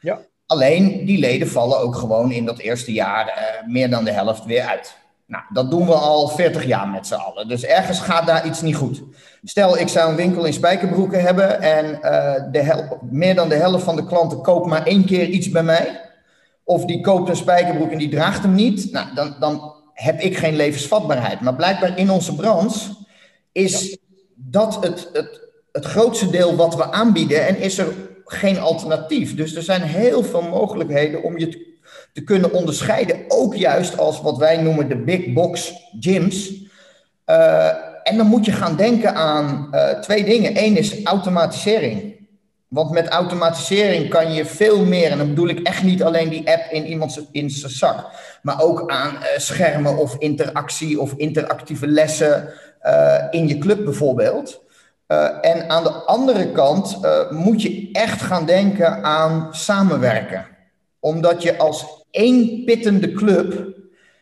Ja. 0.00 0.20
Alleen 0.46 1.04
die 1.04 1.18
leden 1.18 1.48
vallen 1.48 1.78
ook 1.78 1.96
gewoon 1.96 2.32
in 2.32 2.44
dat 2.44 2.58
eerste 2.58 2.92
jaar 2.92 3.62
meer 3.66 3.90
dan 3.90 4.04
de 4.04 4.12
helft 4.12 4.44
weer 4.44 4.62
uit. 4.62 4.96
Nou, 5.28 5.44
dat 5.52 5.70
doen 5.70 5.86
we 5.86 5.94
al 5.94 6.28
40 6.28 6.64
jaar 6.66 6.88
met 6.88 7.06
z'n 7.06 7.14
allen. 7.14 7.48
Dus 7.48 7.64
ergens 7.64 8.00
gaat 8.00 8.26
daar 8.26 8.46
iets 8.46 8.62
niet 8.62 8.76
goed. 8.76 9.02
Stel, 9.42 9.78
ik 9.78 9.88
zou 9.88 10.10
een 10.10 10.16
winkel 10.16 10.44
in 10.44 10.52
spijkerbroeken 10.52 11.22
hebben 11.22 11.60
en 11.60 11.86
uh, 12.02 12.34
de 12.52 12.98
meer 13.10 13.34
dan 13.34 13.48
de 13.48 13.54
helft 13.54 13.84
van 13.84 13.96
de 13.96 14.06
klanten 14.06 14.42
koopt 14.42 14.66
maar 14.66 14.86
één 14.86 15.04
keer 15.04 15.28
iets 15.28 15.50
bij 15.50 15.62
mij. 15.62 16.00
Of 16.64 16.84
die 16.84 17.00
koopt 17.00 17.28
een 17.28 17.36
spijkerbroek 17.36 17.90
en 17.90 17.98
die 17.98 18.08
draagt 18.08 18.42
hem 18.42 18.54
niet. 18.54 18.92
Nou, 18.92 19.14
dan, 19.14 19.36
dan 19.40 19.74
heb 19.92 20.20
ik 20.20 20.38
geen 20.38 20.56
levensvatbaarheid. 20.56 21.40
Maar 21.40 21.54
blijkbaar 21.54 21.98
in 21.98 22.10
onze 22.10 22.34
branche 22.34 22.90
is 23.52 23.90
ja. 23.90 23.96
dat 24.34 24.78
het, 24.82 25.08
het, 25.12 25.48
het 25.72 25.84
grootste 25.84 26.30
deel 26.30 26.56
wat 26.56 26.76
we 26.76 26.92
aanbieden. 26.92 27.46
En 27.46 27.60
is 27.60 27.78
er 27.78 27.94
geen 28.24 28.58
alternatief. 28.58 29.34
Dus 29.34 29.54
er 29.54 29.62
zijn 29.62 29.82
heel 29.82 30.22
veel 30.22 30.42
mogelijkheden 30.42 31.22
om 31.22 31.38
je 31.38 31.48
te, 31.48 31.67
te 32.18 32.24
kunnen 32.24 32.52
onderscheiden. 32.52 33.24
Ook 33.28 33.54
juist 33.54 33.98
als 33.98 34.20
wat 34.20 34.36
wij 34.36 34.56
noemen 34.56 34.88
de 34.88 34.96
big 34.96 35.32
box 35.32 35.72
gyms. 36.00 36.52
Uh, 37.26 37.66
en 38.02 38.16
dan 38.16 38.26
moet 38.26 38.44
je 38.44 38.52
gaan 38.52 38.76
denken 38.76 39.14
aan 39.14 39.68
uh, 39.72 39.88
twee 39.88 40.24
dingen. 40.24 40.64
Eén 40.64 40.76
is 40.76 41.04
automatisering. 41.04 42.26
Want 42.68 42.90
met 42.90 43.08
automatisering 43.08 44.08
kan 44.08 44.32
je 44.32 44.44
veel 44.44 44.84
meer, 44.84 45.10
en 45.10 45.18
dan 45.18 45.28
bedoel 45.28 45.48
ik 45.48 45.60
echt 45.60 45.82
niet 45.82 46.02
alleen 46.02 46.28
die 46.28 46.50
app 46.50 46.70
in 46.70 46.86
iemands 46.86 47.20
in 47.32 47.50
zijn 47.50 47.72
zak, 47.72 48.06
maar 48.42 48.62
ook 48.62 48.90
aan 48.90 49.14
uh, 49.14 49.22
schermen 49.36 49.96
of 49.96 50.16
interactie 50.18 51.00
of 51.00 51.12
interactieve 51.16 51.86
lessen 51.86 52.52
in 53.30 53.48
je 53.48 53.58
club 53.58 53.84
bijvoorbeeld. 53.84 54.60
En 55.40 55.70
aan 55.70 55.82
de 55.82 55.92
andere 55.92 56.52
kant 56.52 56.98
moet 57.30 57.62
je 57.62 57.88
echt 57.92 58.22
gaan 58.22 58.46
denken 58.46 59.04
aan 59.04 59.48
samenwerken. 59.50 60.46
Omdat 61.00 61.42
je 61.42 61.58
als 61.58 61.97
één 62.10 62.64
pittende 62.64 63.12
club, 63.12 63.76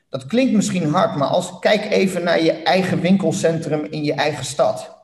dat 0.08 0.26
klinkt 0.26 0.52
misschien 0.52 0.88
hard, 0.88 1.16
maar 1.16 1.28
als, 1.28 1.58
kijk 1.60 1.90
even 1.90 2.24
naar 2.24 2.42
je 2.42 2.52
eigen 2.52 3.00
winkelcentrum 3.00 3.84
in 3.90 4.04
je 4.04 4.12
eigen 4.12 4.44
stad. 4.44 4.94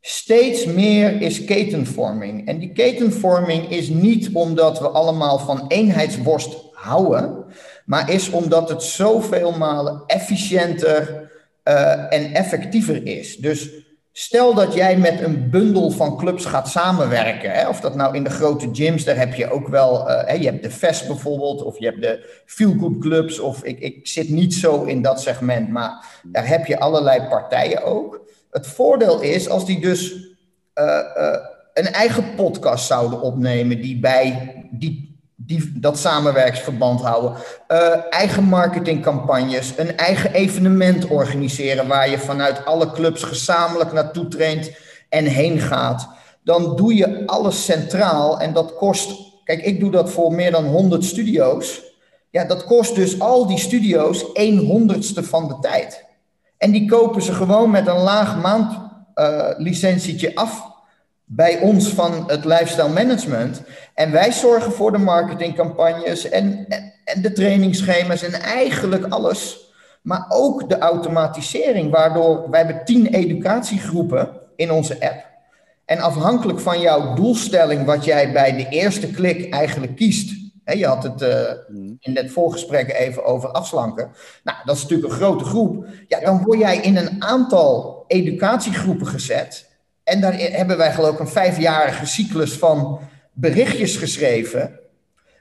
Steeds 0.00 0.64
meer 0.64 1.20
is 1.22 1.44
ketenvorming. 1.44 2.46
En 2.46 2.58
die 2.58 2.72
ketenvorming 2.72 3.70
is 3.70 3.88
niet 3.88 4.30
omdat 4.32 4.78
we 4.78 4.88
allemaal 4.88 5.38
van 5.38 5.64
eenheidsworst 5.68 6.56
houden, 6.72 7.44
maar 7.84 8.10
is 8.10 8.30
omdat 8.30 8.68
het 8.68 8.82
zoveel 8.82 9.52
malen 9.52 10.02
efficiënter 10.06 11.30
uh, 11.64 12.12
en 12.12 12.34
effectiever 12.34 13.06
is. 13.06 13.36
Dus 13.36 13.70
Stel 14.12 14.54
dat 14.54 14.74
jij 14.74 14.96
met 14.96 15.20
een 15.20 15.50
bundel 15.50 15.90
van 15.90 16.16
clubs 16.16 16.44
gaat 16.44 16.68
samenwerken. 16.68 17.50
Hè? 17.50 17.68
Of 17.68 17.80
dat 17.80 17.94
nou 17.94 18.14
in 18.14 18.24
de 18.24 18.30
grote 18.30 18.68
gyms, 18.72 19.04
daar 19.04 19.16
heb 19.16 19.34
je 19.34 19.50
ook 19.50 19.68
wel. 19.68 20.08
Uh, 20.08 20.24
hè, 20.24 20.32
je 20.32 20.44
hebt 20.44 20.62
de 20.62 20.70
Fest 20.70 21.06
bijvoorbeeld, 21.06 21.62
of 21.62 21.78
je 21.78 21.84
hebt 21.84 22.02
de 22.02 22.42
Feel 22.46 22.74
Good 22.78 22.98
Clubs. 22.98 23.38
Of 23.38 23.64
ik, 23.64 23.78
ik 23.78 24.06
zit 24.06 24.28
niet 24.28 24.54
zo 24.54 24.82
in 24.82 25.02
dat 25.02 25.20
segment, 25.20 25.68
maar 25.68 26.20
daar 26.22 26.48
heb 26.48 26.66
je 26.66 26.80
allerlei 26.80 27.28
partijen 27.28 27.84
ook. 27.84 28.20
Het 28.50 28.66
voordeel 28.66 29.20
is 29.20 29.48
als 29.48 29.66
die 29.66 29.80
dus 29.80 30.12
uh, 30.74 31.00
uh, 31.16 31.36
een 31.74 31.86
eigen 31.86 32.34
podcast 32.34 32.86
zouden 32.86 33.20
opnemen, 33.20 33.80
die 33.80 34.00
bij 34.00 34.54
die 34.70 35.09
die 35.46 35.72
dat 35.74 35.98
samenwerksverband 35.98 37.00
houden. 37.00 37.32
Uh, 37.68 37.78
eigen 38.10 38.44
marketingcampagnes, 38.44 39.72
een 39.76 39.96
eigen 39.96 40.32
evenement 40.32 41.06
organiseren 41.06 41.88
waar 41.88 42.10
je 42.10 42.18
vanuit 42.18 42.64
alle 42.64 42.90
clubs 42.90 43.22
gezamenlijk 43.22 43.92
naartoe 43.92 44.28
traint 44.28 44.70
en 45.08 45.24
heen 45.24 45.58
gaat. 45.58 46.08
Dan 46.44 46.76
doe 46.76 46.94
je 46.94 47.26
alles 47.26 47.64
centraal 47.64 48.40
en 48.40 48.52
dat 48.52 48.74
kost, 48.74 49.14
kijk, 49.44 49.62
ik 49.62 49.80
doe 49.80 49.90
dat 49.90 50.10
voor 50.10 50.32
meer 50.32 50.50
dan 50.50 50.64
100 50.64 51.04
studio's. 51.04 51.82
Ja, 52.30 52.44
dat 52.44 52.64
kost 52.64 52.94
dus 52.94 53.20
al 53.20 53.46
die 53.46 53.58
studio's 53.58 54.24
een 54.32 54.58
honderdste 54.58 55.24
van 55.24 55.48
de 55.48 55.58
tijd. 55.60 56.04
En 56.58 56.70
die 56.70 56.88
kopen 56.88 57.22
ze 57.22 57.32
gewoon 57.32 57.70
met 57.70 57.86
een 57.86 58.00
laag 58.00 58.36
maandlicentietje 58.42 60.30
uh, 60.30 60.36
af 60.36 60.69
bij 61.32 61.60
ons 61.60 61.88
van 61.88 62.24
het 62.26 62.44
lifestyle 62.44 62.88
management. 62.88 63.62
En 63.94 64.12
wij 64.12 64.32
zorgen 64.32 64.72
voor 64.72 64.92
de 64.92 64.98
marketingcampagnes 64.98 66.28
en, 66.28 66.66
en, 67.04 67.22
de 67.22 67.32
trainingsschema's 67.32 68.22
en 68.22 68.32
eigenlijk 68.32 69.04
alles. 69.04 69.68
Maar 70.02 70.26
ook 70.28 70.68
de 70.68 70.78
automatisering, 70.78 71.90
waardoor 71.90 72.50
wij 72.50 72.64
hebben 72.64 72.84
tien 72.84 73.06
educatiegroepen 73.06 74.30
in 74.56 74.70
onze 74.70 74.94
app. 75.00 75.28
En 75.84 75.98
afhankelijk 75.98 76.60
van 76.60 76.80
jouw 76.80 77.14
doelstelling, 77.14 77.84
wat 77.84 78.04
jij 78.04 78.32
bij 78.32 78.56
de 78.56 78.68
eerste 78.68 79.10
klik 79.10 79.52
eigenlijk 79.52 79.96
kiest, 79.96 80.38
je 80.64 80.86
had 80.86 81.02
het 81.02 81.22
uh, 81.22 81.52
in 81.98 82.16
het 82.16 82.30
voorgesprek 82.30 82.92
even 82.92 83.24
over 83.24 83.48
afslanken. 83.48 84.10
Nou, 84.44 84.58
dat 84.64 84.76
is 84.76 84.82
natuurlijk 84.82 85.12
een 85.12 85.18
grote 85.18 85.44
groep. 85.44 85.86
Ja, 86.06 86.20
dan 86.20 86.42
word 86.44 86.58
jij 86.58 86.76
in 86.76 86.96
een 86.96 87.22
aantal 87.22 88.04
educatiegroepen 88.06 89.06
gezet. 89.06 89.69
En 90.10 90.20
daar 90.20 90.34
hebben 90.38 90.76
wij 90.76 90.92
geloof 90.92 91.12
ik 91.12 91.20
een 91.20 91.28
vijfjarige 91.28 92.06
cyclus 92.06 92.52
van 92.52 93.00
berichtjes 93.32 93.96
geschreven. 93.96 94.78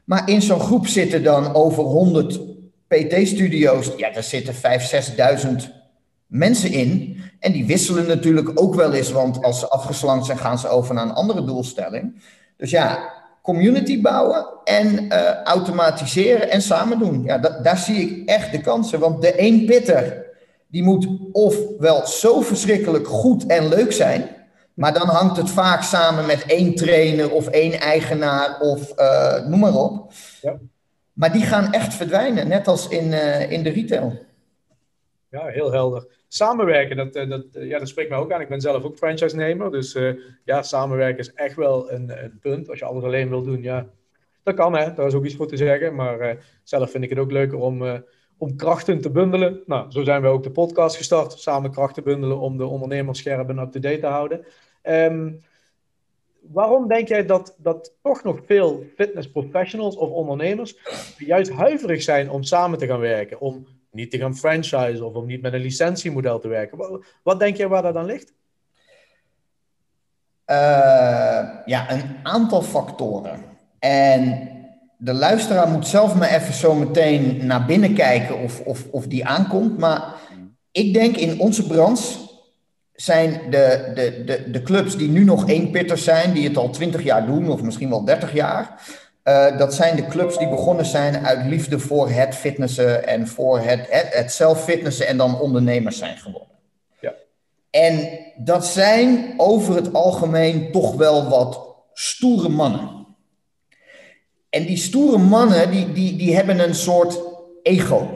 Maar 0.05 0.29
in 0.29 0.41
zo'n 0.41 0.59
groep 0.59 0.87
zitten 0.87 1.23
dan 1.23 1.53
over 1.55 1.83
100 1.83 2.39
PT-studio's. 2.87 3.91
Ja, 3.97 4.09
daar 4.11 4.23
zitten 4.23 4.53
5.000, 4.53 4.59
6.000 5.63 5.69
mensen 6.27 6.71
in. 6.71 7.21
En 7.39 7.51
die 7.51 7.65
wisselen 7.65 8.07
natuurlijk 8.07 8.51
ook 8.61 8.75
wel 8.75 8.93
eens, 8.93 9.11
want 9.11 9.43
als 9.43 9.59
ze 9.59 9.69
afgeslankt 9.69 10.25
zijn, 10.25 10.37
gaan 10.37 10.59
ze 10.59 10.67
over 10.67 10.93
naar 10.93 11.05
een 11.05 11.13
andere 11.13 11.43
doelstelling. 11.43 12.21
Dus 12.57 12.69
ja, 12.69 13.13
community 13.41 14.01
bouwen 14.01 14.45
en 14.63 15.03
uh, 15.03 15.43
automatiseren 15.43 16.49
en 16.49 16.61
samen 16.61 16.99
doen. 16.99 17.23
Ja, 17.23 17.37
daar 17.37 17.77
zie 17.77 18.09
ik 18.09 18.29
echt 18.29 18.51
de 18.51 18.61
kansen. 18.61 18.99
Want 18.99 19.21
de 19.21 19.33
één 19.33 19.65
pitter, 19.65 20.25
die 20.67 20.83
moet 20.83 21.07
of 21.31 21.55
wel 21.79 22.07
zo 22.07 22.41
verschrikkelijk 22.41 23.07
goed 23.07 23.45
en 23.45 23.67
leuk 23.67 23.91
zijn. 23.91 24.37
Maar 24.79 24.93
dan 24.93 25.07
hangt 25.07 25.37
het 25.37 25.49
vaak 25.49 25.81
samen 25.81 26.25
met 26.25 26.45
één 26.45 26.75
trainer 26.75 27.31
of 27.31 27.47
één 27.47 27.79
eigenaar 27.79 28.59
of 28.59 28.99
uh, 28.99 29.47
noem 29.47 29.59
maar 29.59 29.75
op. 29.75 30.11
Ja. 30.41 30.59
Maar 31.13 31.31
die 31.31 31.41
gaan 31.41 31.73
echt 31.73 31.93
verdwijnen, 31.93 32.47
net 32.47 32.67
als 32.67 32.87
in, 32.87 33.05
uh, 33.05 33.51
in 33.51 33.63
de 33.63 33.69
retail. 33.69 34.25
Ja, 35.29 35.45
heel 35.45 35.71
helder. 35.71 36.07
Samenwerken, 36.27 36.97
dat, 36.97 37.13
dat, 37.13 37.45
ja, 37.51 37.79
dat 37.79 37.87
spreekt 37.87 38.09
mij 38.09 38.17
ook 38.17 38.31
aan. 38.31 38.41
Ik 38.41 38.49
ben 38.49 38.61
zelf 38.61 38.83
ook 38.83 38.97
franchise-nemer. 38.97 39.71
Dus 39.71 39.95
uh, 39.95 40.13
ja, 40.45 40.61
samenwerken 40.61 41.19
is 41.19 41.33
echt 41.33 41.55
wel 41.55 41.91
een, 41.91 42.23
een, 42.23 42.39
punt. 42.41 42.69
Als 42.69 42.79
je 42.79 42.85
alles 42.85 43.03
alleen 43.03 43.29
wil 43.29 43.43
doen, 43.43 43.61
ja, 43.61 43.87
dat 44.43 44.55
kan 44.55 44.75
hè. 44.75 44.93
Daar 44.93 45.07
is 45.07 45.13
ook 45.13 45.25
iets 45.25 45.35
voor 45.35 45.47
te 45.47 45.57
zeggen. 45.57 45.95
Maar 45.95 46.37
zelf 46.63 46.91
vind 46.91 47.03
ik 47.03 47.09
het 47.09 47.19
ook 47.19 47.31
leuker 47.31 47.57
om, 47.57 48.03
om 48.37 48.55
krachten 48.55 49.01
te 49.01 49.11
bundelen. 49.11 49.61
Nou, 49.65 49.91
zo 49.91 50.03
zijn 50.03 50.21
we 50.21 50.27
ook 50.27 50.43
de 50.43 50.51
podcast 50.51 50.95
gestart. 50.95 51.31
Samen 51.31 51.71
krachten 51.71 52.03
bundelen 52.03 52.39
om 52.39 52.57
de 52.57 52.65
ondernemers 52.65 53.19
scherp 53.19 53.49
en 53.49 53.59
up-to-date 53.59 53.99
te 53.99 54.07
houden. 54.07 54.45
Um, 54.83 55.41
waarom 56.41 56.87
denk 56.87 57.07
jij 57.07 57.25
dat, 57.25 57.55
dat 57.57 57.93
toch 58.01 58.23
nog 58.23 58.39
veel 58.45 58.83
fitness 58.95 59.31
professionals 59.31 59.95
of 59.95 60.09
ondernemers 60.09 60.77
juist 61.17 61.51
huiverig 61.51 62.01
zijn 62.01 62.29
om 62.29 62.43
samen 62.43 62.79
te 62.79 62.87
gaan 62.87 62.99
werken? 62.99 63.39
Om 63.39 63.67
niet 63.91 64.11
te 64.11 64.17
gaan 64.17 64.35
franchise 64.35 65.05
of 65.05 65.13
om 65.13 65.25
niet 65.25 65.41
met 65.41 65.53
een 65.53 65.61
licentiemodel 65.61 66.39
te 66.39 66.47
werken. 66.47 66.77
Wat, 66.77 67.05
wat 67.23 67.39
denk 67.39 67.57
jij 67.57 67.67
waar 67.67 67.81
dat 67.81 67.93
dan 67.93 68.05
ligt? 68.05 68.33
Uh, 70.45 71.49
ja, 71.65 71.91
een 71.91 72.15
aantal 72.23 72.61
factoren. 72.61 73.43
En 73.79 74.49
de 74.97 75.13
luisteraar 75.13 75.67
moet 75.67 75.87
zelf 75.87 76.15
maar 76.15 76.29
even 76.29 76.53
zo 76.53 76.73
meteen 76.75 77.45
naar 77.45 77.65
binnen 77.65 77.93
kijken 77.93 78.39
of, 78.39 78.59
of, 78.59 78.87
of 78.91 79.07
die 79.07 79.25
aankomt. 79.25 79.77
Maar 79.77 80.13
ik 80.71 80.93
denk 80.93 81.15
in 81.15 81.39
onze 81.39 81.67
branche 81.67 82.28
zijn 83.01 83.41
de, 83.49 83.91
de, 83.95 84.23
de, 84.25 84.51
de 84.51 84.61
clubs 84.61 84.97
die 84.97 85.09
nu 85.09 85.23
nog 85.23 85.47
één 85.47 85.71
pitters 85.71 86.03
zijn, 86.03 86.33
die 86.33 86.47
het 86.47 86.57
al 86.57 86.69
twintig 86.69 87.03
jaar 87.03 87.25
doen, 87.25 87.49
of 87.49 87.61
misschien 87.61 87.89
wel 87.89 88.05
dertig 88.05 88.33
jaar, 88.33 88.81
uh, 89.23 89.57
dat 89.57 89.73
zijn 89.73 89.95
de 89.95 90.07
clubs 90.07 90.37
die 90.37 90.49
begonnen 90.49 90.85
zijn 90.85 91.25
uit 91.25 91.45
liefde 91.45 91.79
voor 91.79 92.09
het 92.09 92.35
fitnessen 92.35 93.07
en 93.07 93.27
voor 93.27 93.59
het, 93.59 93.85
het, 93.89 94.07
het 94.13 94.31
zelf 94.31 94.63
fitnessen 94.63 95.07
en 95.07 95.17
dan 95.17 95.39
ondernemers 95.39 95.97
zijn 95.97 96.17
geworden. 96.17 96.57
Ja. 96.99 97.13
En 97.69 98.09
dat 98.37 98.65
zijn 98.65 99.33
over 99.37 99.75
het 99.75 99.93
algemeen 99.93 100.71
toch 100.71 100.95
wel 100.95 101.29
wat 101.29 101.59
stoere 101.93 102.49
mannen. 102.49 103.05
En 104.49 104.65
die 104.65 104.77
stoere 104.77 105.17
mannen, 105.17 105.71
die, 105.71 105.91
die, 105.91 106.15
die 106.15 106.35
hebben 106.35 106.59
een 106.59 106.75
soort 106.75 107.19
ego. 107.63 108.07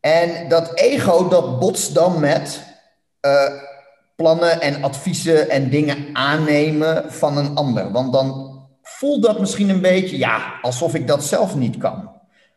En 0.00 0.48
dat 0.48 0.74
ego, 0.74 1.28
dat 1.28 1.58
botst 1.58 1.94
dan 1.94 2.20
met 2.20 2.68
uh, 3.26 3.62
plannen 4.16 4.60
en 4.60 4.82
adviezen 4.82 5.50
en 5.50 5.70
dingen 5.70 6.08
aannemen 6.12 7.12
van 7.12 7.36
een 7.36 7.54
ander. 7.54 7.92
Want 7.92 8.12
dan 8.12 8.58
voelt 8.82 9.22
dat 9.22 9.40
misschien 9.40 9.68
een 9.68 9.80
beetje, 9.80 10.18
ja, 10.18 10.58
alsof 10.62 10.94
ik 10.94 11.06
dat 11.06 11.24
zelf 11.24 11.56
niet 11.56 11.78
kan. 11.78 12.10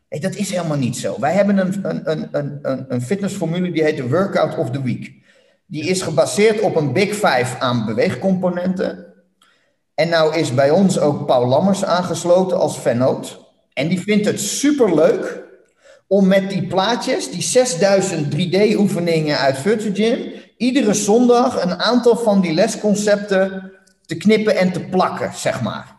Dat 0.10 0.36
is 0.36 0.50
helemaal 0.52 0.78
niet 0.78 0.98
zo. 0.98 1.20
Wij 1.20 1.34
hebben 1.34 1.58
een, 1.58 1.80
een, 1.84 2.28
een, 2.32 2.60
een, 2.62 2.86
een 2.88 3.02
fitnessformule 3.02 3.72
die 3.72 3.84
heet 3.84 3.98
de 3.98 4.10
Workout 4.10 4.58
of 4.58 4.70
the 4.70 4.82
Week. 4.82 5.14
Die 5.66 5.84
is 5.84 6.02
gebaseerd 6.02 6.62
op 6.62 6.76
een 6.76 6.94
Big 6.94 7.14
Five 7.14 7.60
aan 7.60 7.86
beweegcomponenten. 7.86 9.06
En 9.96 10.10
nou 10.10 10.36
is 10.36 10.54
bij 10.54 10.70
ons 10.70 11.00
ook 11.00 11.26
Paul 11.26 11.48
Lammers 11.48 11.86
aangesloten 11.86 12.60
als 12.60 12.80
vennoot. 12.80 13.40
En 13.74 13.88
die 13.88 14.02
vindt 14.02 14.26
het 14.26 14.40
superleuk 14.40 15.44
om 16.08 16.28
met 16.28 16.50
die 16.50 16.68
plaatjes, 16.68 17.32
die 17.32 17.42
6000 17.42 18.36
3D-oefeningen 18.36 19.38
uit 19.38 19.58
Virtual 19.58 19.94
Gym, 19.94 20.32
iedere 20.58 20.94
zondag 20.94 21.64
een 21.64 21.80
aantal 21.80 22.16
van 22.16 22.42
die 22.42 22.54
lesconcepten 22.54 23.72
te 24.06 24.16
knippen 24.16 24.58
en 24.58 24.72
te 24.72 24.80
plakken, 24.80 25.34
zeg 25.34 25.62
maar. 25.62 25.96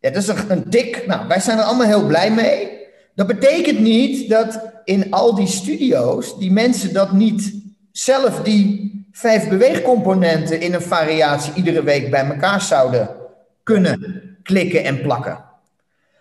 Ja, 0.00 0.10
dat 0.10 0.22
is 0.22 0.28
een, 0.28 0.70
tik. 0.70 1.06
Nou, 1.06 1.28
wij 1.28 1.40
zijn 1.40 1.58
er 1.58 1.64
allemaal 1.64 1.86
heel 1.86 2.06
blij 2.06 2.30
mee. 2.30 2.78
Dat 3.14 3.26
betekent 3.26 3.78
niet 3.78 4.28
dat 4.28 4.60
in 4.84 5.10
al 5.10 5.34
die 5.34 5.46
studio's 5.46 6.38
die 6.38 6.52
mensen 6.52 6.92
dat 6.92 7.12
niet 7.12 7.54
zelf 7.92 8.42
die 8.42 8.92
vijf 9.12 9.48
beweegcomponenten 9.48 10.60
in 10.60 10.74
een 10.74 10.82
variatie 10.82 11.52
iedere 11.54 11.82
week 11.82 12.10
bij 12.10 12.24
elkaar 12.24 12.60
zouden 12.60 13.08
kunnen 13.62 14.22
klikken 14.42 14.84
en 14.84 15.02
plakken. 15.02 15.44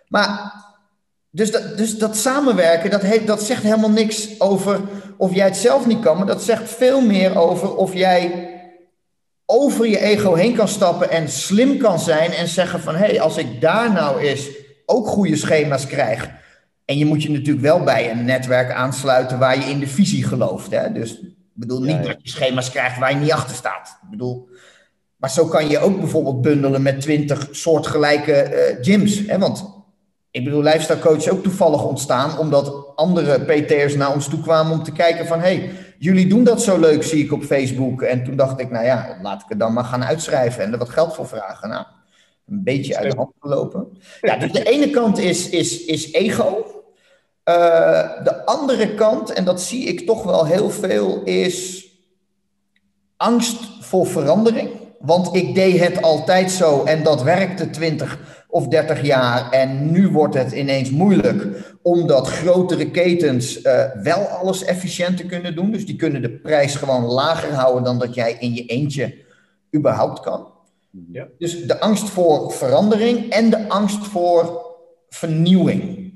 Maar 0.07 0.61
dus 1.29 1.51
dat, 1.51 1.77
dus 1.77 1.97
dat 1.97 2.17
samenwerken, 2.17 2.89
dat, 2.89 3.01
heeft, 3.01 3.27
dat 3.27 3.43
zegt 3.43 3.63
helemaal 3.63 3.89
niks 3.89 4.39
over 4.39 4.81
of 5.23 5.33
jij 5.33 5.45
het 5.45 5.57
zelf 5.57 5.85
niet 5.85 5.99
kan, 5.99 6.17
maar 6.17 6.25
dat 6.25 6.43
zegt 6.43 6.69
veel 6.69 7.01
meer 7.01 7.37
over 7.37 7.75
of 7.75 7.93
jij 7.93 8.49
over 9.45 9.87
je 9.87 9.99
ego 9.99 10.33
heen 10.33 10.55
kan 10.55 10.67
stappen 10.67 11.09
en 11.09 11.29
slim 11.29 11.77
kan 11.77 11.99
zijn 11.99 12.31
en 12.31 12.47
zeggen 12.47 12.79
van 12.79 12.95
hé, 12.95 13.05
hey, 13.05 13.21
als 13.21 13.37
ik 13.37 13.61
daar 13.61 13.91
nou 13.91 14.19
eens 14.19 14.49
ook 14.85 15.07
goede 15.07 15.35
schema's 15.35 15.87
krijg. 15.87 16.29
En 16.85 16.97
je 16.97 17.05
moet 17.05 17.23
je 17.23 17.31
natuurlijk 17.31 17.65
wel 17.65 17.83
bij 17.83 18.11
een 18.11 18.25
netwerk 18.25 18.71
aansluiten 18.71 19.39
waar 19.39 19.57
je 19.57 19.71
in 19.71 19.79
de 19.79 19.87
visie 19.87 20.23
gelooft. 20.23 20.71
Hè? 20.71 20.91
Dus 20.91 21.11
ik 21.21 21.33
bedoel 21.53 21.81
niet 21.81 22.03
dat 22.03 22.17
je 22.21 22.29
schema's 22.29 22.69
krijgt 22.69 22.99
waar 22.99 23.11
je 23.13 23.19
niet 23.19 23.31
achter 23.31 23.55
staat. 23.55 23.99
Ik 24.03 24.09
bedoel, 24.09 24.49
maar 25.15 25.29
zo 25.29 25.45
kan 25.45 25.69
je 25.69 25.79
ook 25.79 25.99
bijvoorbeeld 25.99 26.41
bundelen 26.41 26.81
met 26.81 27.01
twintig 27.01 27.47
soortgelijke 27.51 28.49
uh, 28.51 28.83
gyms. 28.83 29.21
Hè? 29.27 29.37
Want 29.37 29.65
ik 30.31 30.43
bedoel, 30.43 30.63
lifestyle 30.63 30.99
coach 30.99 31.17
is 31.17 31.29
ook 31.29 31.43
toevallig 31.43 31.83
ontstaan 31.83 32.37
omdat 32.37 32.82
andere 32.95 33.39
PT'ers 33.39 33.95
naar 33.95 34.13
ons 34.13 34.27
toe 34.27 34.39
kwamen 34.39 34.71
om 34.71 34.83
te 34.83 34.91
kijken 34.91 35.25
van 35.25 35.39
hé, 35.39 35.55
hey, 35.55 35.71
jullie 35.97 36.27
doen 36.27 36.43
dat 36.43 36.61
zo 36.61 36.79
leuk, 36.79 37.03
zie 37.03 37.23
ik 37.23 37.31
op 37.31 37.43
Facebook. 37.43 38.01
En 38.01 38.23
toen 38.23 38.35
dacht 38.35 38.59
ik, 38.59 38.71
nou 38.71 38.85
ja, 38.85 39.17
laat 39.21 39.41
ik 39.41 39.49
het 39.49 39.59
dan 39.59 39.73
maar 39.73 39.83
gaan 39.83 40.03
uitschrijven 40.03 40.63
en 40.63 40.71
er 40.71 40.77
wat 40.77 40.89
geld 40.89 41.15
voor 41.15 41.27
vragen. 41.27 41.69
Nou, 41.69 41.85
een 42.47 42.63
beetje 42.63 42.97
uit 42.97 43.11
de 43.11 43.17
hand 43.17 43.31
gelopen. 43.39 43.87
Ja, 44.21 44.37
dus 44.37 44.51
de 44.51 44.63
ene 44.63 44.89
kant 44.89 45.17
is, 45.17 45.49
is, 45.49 45.85
is 45.85 46.11
ego. 46.11 46.65
Uh, 47.49 48.23
de 48.23 48.45
andere 48.45 48.93
kant, 48.93 49.33
en 49.33 49.45
dat 49.45 49.61
zie 49.61 49.85
ik 49.85 50.05
toch 50.05 50.23
wel 50.23 50.45
heel 50.45 50.69
veel, 50.69 51.21
is 51.23 51.87
angst 53.17 53.59
voor 53.79 54.07
verandering. 54.07 54.69
Want 54.99 55.35
ik 55.35 55.55
deed 55.55 55.79
het 55.79 56.01
altijd 56.01 56.51
zo 56.51 56.83
en 56.83 57.03
dat 57.03 57.23
werkte 57.23 57.69
20 57.69 58.42
of 58.53 58.67
30 58.67 59.01
jaar. 59.01 59.51
En 59.51 59.91
nu 59.91 60.07
wordt 60.07 60.35
het 60.35 60.51
ineens 60.51 60.89
moeilijk, 60.89 61.47
omdat 61.81 62.27
grotere 62.27 62.91
ketens 62.91 63.63
uh, 63.63 63.85
wel 64.03 64.19
alles 64.19 64.63
efficiënter 64.63 65.25
kunnen 65.25 65.55
doen. 65.55 65.71
Dus 65.71 65.85
die 65.85 65.95
kunnen 65.95 66.21
de 66.21 66.31
prijs 66.31 66.75
gewoon 66.75 67.03
lager 67.03 67.53
houden 67.53 67.83
dan 67.83 67.99
dat 67.99 68.13
jij 68.13 68.35
in 68.39 68.53
je 68.53 68.65
eentje 68.65 69.15
überhaupt 69.75 70.19
kan. 70.19 70.47
Ja. 71.11 71.27
Dus 71.37 71.65
de 71.65 71.79
angst 71.79 72.09
voor 72.09 72.51
verandering 72.51 73.29
en 73.29 73.49
de 73.49 73.69
angst 73.69 74.07
voor 74.07 74.65
vernieuwing. 75.09 76.11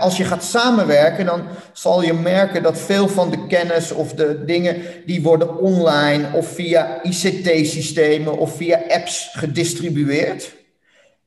als 0.00 0.16
je 0.16 0.24
gaat 0.24 0.44
samenwerken, 0.44 1.26
dan 1.26 1.42
zal 1.72 2.02
je 2.02 2.12
merken 2.12 2.62
dat 2.62 2.78
veel 2.78 3.08
van 3.08 3.30
de 3.30 3.46
kennis 3.46 3.92
of 3.92 4.12
de 4.12 4.44
dingen 4.44 4.76
die 5.06 5.22
worden 5.22 5.58
online 5.58 6.32
of 6.32 6.46
via 6.46 7.02
ICT-systemen 7.02 8.38
of 8.38 8.56
via 8.56 8.82
apps 8.88 9.28
gedistribueerd. 9.32 10.62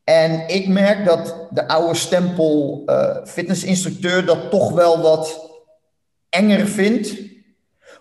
En 0.10 0.48
ik 0.48 0.68
merk 0.68 1.06
dat 1.06 1.36
de 1.50 1.68
oude 1.68 1.96
stempel 1.96 2.84
uh, 2.86 3.16
fitnessinstructeur 3.26 4.26
dat 4.26 4.52
toch 4.52 4.72
wel 4.72 5.02
wat 5.02 5.50
enger 6.30 6.68
vindt. 6.68 7.16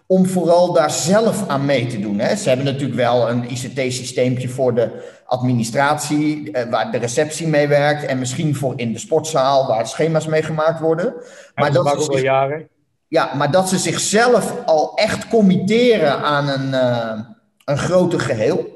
Om 0.06 0.26
vooral 0.26 0.72
daar 0.72 0.90
zelf 0.90 1.48
aan 1.48 1.64
mee 1.64 1.86
te 1.86 2.00
doen. 2.00 2.18
Hè. 2.18 2.36
Ze 2.36 2.48
hebben 2.48 2.66
natuurlijk 2.66 2.98
wel 2.98 3.28
een 3.28 3.50
ICT-systeempje 3.50 4.48
voor 4.48 4.75
de 4.75 4.90
administratie, 5.26 6.52
eh, 6.52 6.70
waar 6.70 6.92
de 6.92 6.98
receptie 6.98 7.48
mee 7.48 7.68
werkt. 7.68 8.04
En 8.04 8.18
misschien 8.18 8.54
voor 8.54 8.72
in 8.76 8.92
de 8.92 8.98
sportzaal, 8.98 9.66
waar 9.66 9.86
schema's 9.86 10.26
mee 10.26 10.42
gemaakt 10.42 10.80
worden. 10.80 11.14
Maar 11.54 11.72
dat, 11.72 11.84
dat 11.84 12.04
zich, 12.04 12.22
jaren. 12.22 12.68
Ja, 13.08 13.34
maar 13.34 13.50
dat 13.50 13.68
ze 13.68 13.78
zichzelf 13.78 14.54
al 14.66 14.94
echt 14.94 15.28
committeren 15.28 16.18
aan 16.18 16.48
een, 16.48 16.68
uh, 16.68 17.20
een 17.64 17.78
groter 17.78 18.20
geheel 18.20 18.75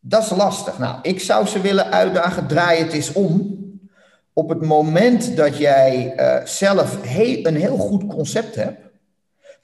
dat 0.00 0.22
is 0.22 0.30
lastig. 0.30 0.78
Nou, 0.78 0.98
ik 1.02 1.20
zou 1.20 1.46
ze 1.46 1.60
willen 1.60 1.92
uitdagen, 1.92 2.46
draai 2.46 2.82
het 2.82 2.92
eens 2.92 3.12
om. 3.12 3.58
op 4.32 4.48
het 4.48 4.62
moment 4.62 5.36
dat 5.36 5.56
jij 5.56 6.14
uh, 6.16 6.46
zelf 6.46 6.98
een 7.42 7.56
heel 7.56 7.76
goed 7.76 8.06
concept 8.06 8.54
hebt, 8.54 8.80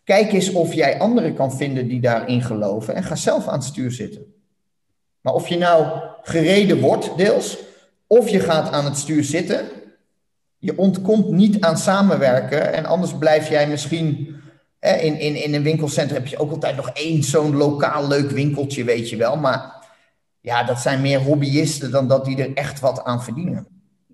kijk 0.04 0.32
eens 0.32 0.52
of 0.52 0.72
jij 0.72 0.98
anderen 0.98 1.34
kan 1.34 1.56
vinden 1.56 1.88
die 1.88 2.00
daarin 2.00 2.42
geloven 2.42 2.94
en 2.94 3.02
ga 3.02 3.14
zelf 3.14 3.48
aan 3.48 3.58
het 3.58 3.64
stuur 3.64 3.92
zitten. 3.92 4.34
Maar 5.20 5.34
of 5.34 5.48
je 5.48 5.58
nou 5.58 5.86
gereden 6.22 6.80
wordt, 6.80 7.16
deels, 7.16 7.58
of 8.06 8.28
je 8.28 8.40
gaat 8.40 8.72
aan 8.72 8.84
het 8.84 8.96
stuur 8.96 9.24
zitten, 9.24 9.66
je 10.58 10.78
ontkomt 10.78 11.30
niet 11.30 11.60
aan 11.60 11.78
samenwerken 11.78 12.72
en 12.72 12.84
anders 12.84 13.14
blijf 13.14 13.48
jij 13.48 13.68
misschien 13.68 14.36
in, 14.80 15.18
in, 15.18 15.42
in 15.42 15.54
een 15.54 15.62
winkelcentrum 15.62 16.18
heb 16.18 16.26
je 16.26 16.38
ook 16.38 16.50
altijd 16.50 16.76
nog 16.76 16.88
één 16.88 17.22
zo'n 17.22 17.56
lokaal 17.56 18.08
leuk 18.08 18.30
winkeltje, 18.30 18.84
weet 18.84 19.10
je 19.10 19.16
wel. 19.16 19.36
Maar 19.36 19.75
ja, 20.46 20.62
dat 20.62 20.78
zijn 20.78 21.00
meer 21.00 21.20
hobbyisten 21.20 21.90
dan 21.90 22.08
dat 22.08 22.24
die 22.24 22.42
er 22.42 22.54
echt 22.54 22.80
wat 22.80 23.04
aan 23.04 23.22
verdienen. 23.22 23.66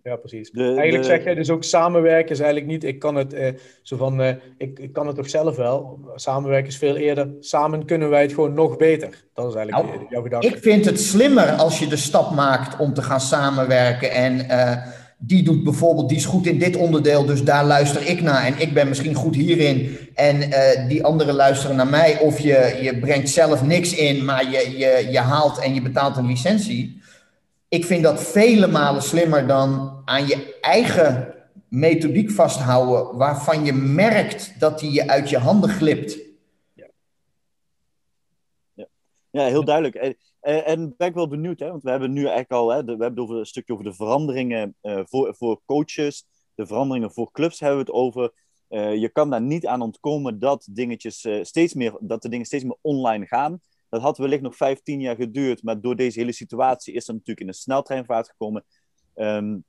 Ja, 0.02 0.16
precies. 0.16 0.50
eigenlijk 0.50 1.04
zeg 1.04 1.24
jij 1.24 1.34
dus 1.34 1.50
ook 1.50 1.64
samenwerken 1.64 2.30
is 2.30 2.40
eigenlijk 2.40 2.70
niet, 2.70 2.84
ik 2.84 2.98
kan 2.98 3.14
het 3.14 3.32
eh, 3.32 3.52
zo 3.82 3.96
van, 3.96 4.22
eh, 4.22 4.34
ik, 4.58 4.78
ik 4.78 4.92
kan 4.92 5.06
het 5.06 5.16
toch 5.16 5.28
zelf 5.28 5.56
wel. 5.56 6.00
Samenwerken 6.14 6.68
is 6.68 6.76
veel 6.76 6.96
eerder, 6.96 7.30
samen 7.40 7.84
kunnen 7.84 8.10
wij 8.10 8.22
het 8.22 8.32
gewoon 8.32 8.54
nog 8.54 8.76
beter. 8.76 9.08
Dat 9.34 9.48
is 9.48 9.54
eigenlijk 9.54 9.94
nou, 9.94 10.06
jouw 10.08 10.22
gedachte. 10.22 10.46
Ik 10.46 10.58
vind 10.62 10.84
het 10.84 11.00
slimmer 11.00 11.50
als 11.50 11.78
je 11.78 11.86
de 11.86 11.96
stap 11.96 12.30
maakt 12.34 12.78
om 12.78 12.94
te 12.94 13.02
gaan 13.02 13.20
samenwerken 13.20 14.10
en... 14.10 14.44
Uh, 14.44 15.00
die 15.24 15.42
doet 15.42 15.64
bijvoorbeeld, 15.64 16.08
die 16.08 16.18
is 16.18 16.24
goed 16.24 16.46
in 16.46 16.58
dit 16.58 16.76
onderdeel, 16.76 17.26
dus 17.26 17.44
daar 17.44 17.64
luister 17.64 18.06
ik 18.06 18.22
naar. 18.22 18.44
En 18.44 18.60
ik 18.60 18.74
ben 18.74 18.88
misschien 18.88 19.14
goed 19.14 19.34
hierin. 19.34 19.98
En 20.14 20.36
uh, 20.36 20.88
die 20.88 21.04
anderen 21.04 21.34
luisteren 21.34 21.76
naar 21.76 21.86
mij. 21.86 22.18
Of 22.18 22.38
je, 22.38 22.78
je 22.82 22.98
brengt 22.98 23.28
zelf 23.28 23.62
niks 23.62 23.94
in, 23.94 24.24
maar 24.24 24.50
je, 24.50 24.78
je, 24.78 25.08
je 25.10 25.18
haalt 25.18 25.58
en 25.58 25.74
je 25.74 25.82
betaalt 25.82 26.16
een 26.16 26.26
licentie. 26.26 27.00
Ik 27.68 27.84
vind 27.84 28.02
dat 28.02 28.22
vele 28.22 28.66
malen 28.66 29.02
slimmer 29.02 29.46
dan 29.46 30.00
aan 30.04 30.26
je 30.26 30.58
eigen 30.60 31.34
methodiek 31.68 32.30
vasthouden, 32.30 33.16
waarvan 33.16 33.64
je 33.64 33.72
merkt 33.72 34.60
dat 34.60 34.78
die 34.78 34.92
je 34.92 35.08
uit 35.08 35.30
je 35.30 35.38
handen 35.38 35.70
glipt. 35.70 36.18
Ja, 36.74 36.86
ja. 38.74 38.86
ja 39.30 39.46
heel 39.46 39.64
duidelijk. 39.64 40.16
Uh, 40.42 40.68
en 40.68 40.94
ben 40.96 41.08
ik 41.08 41.14
wel 41.14 41.28
benieuwd, 41.28 41.58
hè, 41.58 41.68
want 41.68 41.82
we 41.82 41.90
hebben 41.90 42.12
nu 42.12 42.20
eigenlijk 42.20 42.52
al, 42.52 42.68
hè, 42.68 42.84
we 42.84 42.96
hebben 43.04 43.22
over 43.22 43.36
een 43.36 43.46
stukje 43.46 43.72
over 43.72 43.84
de 43.84 43.94
veranderingen 43.94 44.76
uh, 44.82 45.00
voor, 45.04 45.34
voor 45.34 45.60
coaches, 45.64 46.26
de 46.54 46.66
veranderingen 46.66 47.12
voor 47.12 47.30
clubs 47.32 47.60
hebben 47.60 47.78
we 47.78 47.84
het 47.84 47.94
over. 47.94 48.32
Uh, 48.68 48.94
je 48.94 49.08
kan 49.08 49.30
daar 49.30 49.42
niet 49.42 49.66
aan 49.66 49.82
ontkomen 49.82 50.38
dat, 50.38 50.68
dingetjes, 50.70 51.28
steeds 51.42 51.74
meer, 51.74 51.96
dat 52.00 52.22
de 52.22 52.28
dingen 52.28 52.46
steeds 52.46 52.64
meer 52.64 52.76
online 52.80 53.26
gaan. 53.26 53.60
Dat 53.88 54.00
had 54.00 54.18
wellicht 54.18 54.42
nog 54.42 54.56
15 54.56 55.00
jaar 55.00 55.16
geduurd, 55.16 55.62
maar 55.62 55.80
door 55.80 55.96
deze 55.96 56.18
hele 56.18 56.32
situatie 56.32 56.94
is 56.94 57.04
dat 57.04 57.14
natuurlijk 57.14 57.40
in 57.40 57.48
een 57.48 57.54
sneltreinvaart 57.54 58.28
gekomen. 58.28 58.64
Um, 59.14 59.64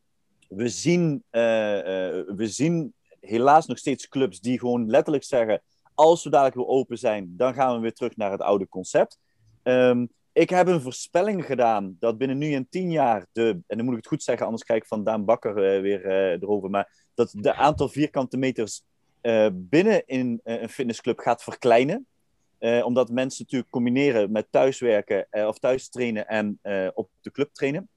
we, 0.47 0.69
zien, 0.69 1.23
we 1.31 2.35
zien 2.37 2.93
helaas 3.19 3.65
nog 3.65 3.77
steeds 3.77 4.07
clubs 4.07 4.39
die 4.39 4.59
gewoon 4.59 4.89
letterlijk 4.89 5.23
zeggen: 5.23 5.61
als 5.93 6.23
we 6.23 6.29
dadelijk 6.29 6.55
weer 6.55 6.67
open 6.67 6.97
zijn, 6.97 7.33
dan 7.37 7.53
gaan 7.53 7.75
we 7.75 7.81
weer 7.81 7.93
terug 7.93 8.15
naar 8.15 8.31
het 8.31 8.41
oude 8.41 8.67
concept. 8.67 9.19
Um, 9.63 10.09
ik 10.33 10.49
heb 10.49 10.67
een 10.67 10.81
voorspelling 10.81 11.45
gedaan 11.45 11.97
dat 11.99 12.17
binnen 12.17 12.37
nu 12.37 12.53
en 12.53 12.69
tien 12.69 12.91
jaar, 12.91 13.25
de, 13.31 13.49
en 13.67 13.77
dan 13.77 13.85
moet 13.85 13.93
ik 13.93 13.99
het 13.99 14.07
goed 14.07 14.23
zeggen, 14.23 14.45
anders 14.45 14.63
krijg 14.63 14.81
ik 14.81 14.87
van 14.87 15.03
Daan 15.03 15.25
Bakker 15.25 15.75
uh, 15.75 15.81
weer 15.81 16.05
uh, 16.05 16.31
erover, 16.31 16.69
maar 16.69 17.07
dat 17.13 17.33
de 17.37 17.53
aantal 17.53 17.89
vierkante 17.89 18.37
meters 18.37 18.83
uh, 19.21 19.47
binnen 19.53 20.05
in 20.05 20.39
een 20.43 20.69
fitnessclub 20.69 21.19
gaat 21.19 21.43
verkleinen. 21.43 22.07
omdat 22.59 23.09
mensen 23.09 23.43
natuurlijk 23.43 23.71
combineren 23.71 24.31
met 24.31 24.47
thuiswerken 24.49 25.27
of 25.31 25.59
thuis 25.59 25.89
trainen 25.89 26.27
en 26.27 26.59
op 26.93 27.09
de 27.21 27.31
club 27.31 27.53
trainen. 27.53 27.89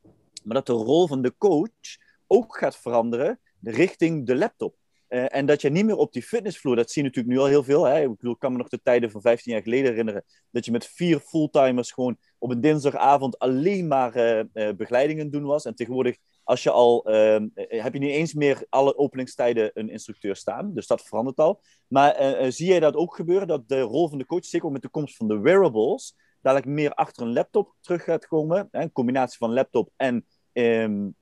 Maar 0.44 0.54
dat 0.54 0.66
de 0.66 0.72
rol 0.72 1.06
van 1.06 1.22
de 1.22 1.34
coach 1.38 1.96
ook 2.26 2.56
gaat 2.58 2.76
veranderen 2.76 3.38
richting 3.62 4.26
de 4.26 4.36
laptop. 4.36 4.74
Uh, 5.08 5.34
en 5.34 5.46
dat 5.46 5.60
je 5.60 5.70
niet 5.70 5.84
meer 5.84 5.96
op 5.96 6.12
die 6.12 6.22
fitnessvloer, 6.22 6.76
dat 6.76 6.90
zie 6.90 7.02
je 7.02 7.08
natuurlijk 7.08 7.36
nu 7.36 7.42
al 7.42 7.48
heel 7.48 7.64
veel. 7.64 7.84
Hè? 7.84 8.02
Ik 8.02 8.16
bedoel, 8.16 8.36
kan 8.36 8.52
me 8.52 8.58
nog 8.58 8.68
de 8.68 8.80
tijden 8.82 9.10
van 9.10 9.20
15 9.20 9.52
jaar 9.52 9.62
geleden 9.62 9.90
herinneren. 9.90 10.24
Dat 10.50 10.64
je 10.64 10.70
met 10.70 10.86
vier 10.86 11.18
fulltimers 11.18 11.92
gewoon 11.92 12.16
op 12.38 12.50
een 12.50 12.60
dinsdagavond 12.60 13.38
alleen 13.38 13.86
maar 13.86 14.16
uh, 14.16 14.42
uh, 14.54 14.74
begeleidingen 14.76 15.30
doen 15.30 15.44
was. 15.44 15.64
En 15.64 15.74
tegenwoordig, 15.74 16.16
als 16.44 16.62
je 16.62 16.70
al, 16.70 17.04
ehm, 17.04 17.48
heb 17.54 17.92
je 17.92 17.98
niet 17.98 18.10
eens 18.10 18.34
meer 18.34 18.66
alle 18.68 18.96
openingstijden 18.96 19.70
een 19.74 19.90
instructeur 19.90 20.36
staan. 20.36 20.74
Dus 20.74 20.86
dat 20.86 21.02
verandert 21.02 21.36
al. 21.36 21.60
Maar 21.86 22.36
zie 22.52 22.66
jij 22.66 22.80
dat 22.80 22.96
ook 22.96 23.16
gebeuren? 23.16 23.48
Dat 23.48 23.68
de 23.68 23.80
rol 23.80 24.08
van 24.08 24.18
de 24.18 24.26
coach, 24.26 24.44
zeker 24.44 24.70
met 24.70 24.82
de 24.82 24.88
komst 24.88 25.16
van 25.16 25.28
de 25.28 25.38
wearables, 25.38 26.16
dadelijk 26.42 26.68
meer 26.68 26.94
achter 26.94 27.22
een 27.22 27.32
laptop 27.32 27.74
terug 27.80 28.04
gaat 28.04 28.26
komen. 28.26 28.68
Hè? 28.70 28.80
Een 28.80 28.92
combinatie 28.92 29.38
van 29.38 29.52
laptop 29.52 29.90
en 29.96 30.26
um, 30.52 31.14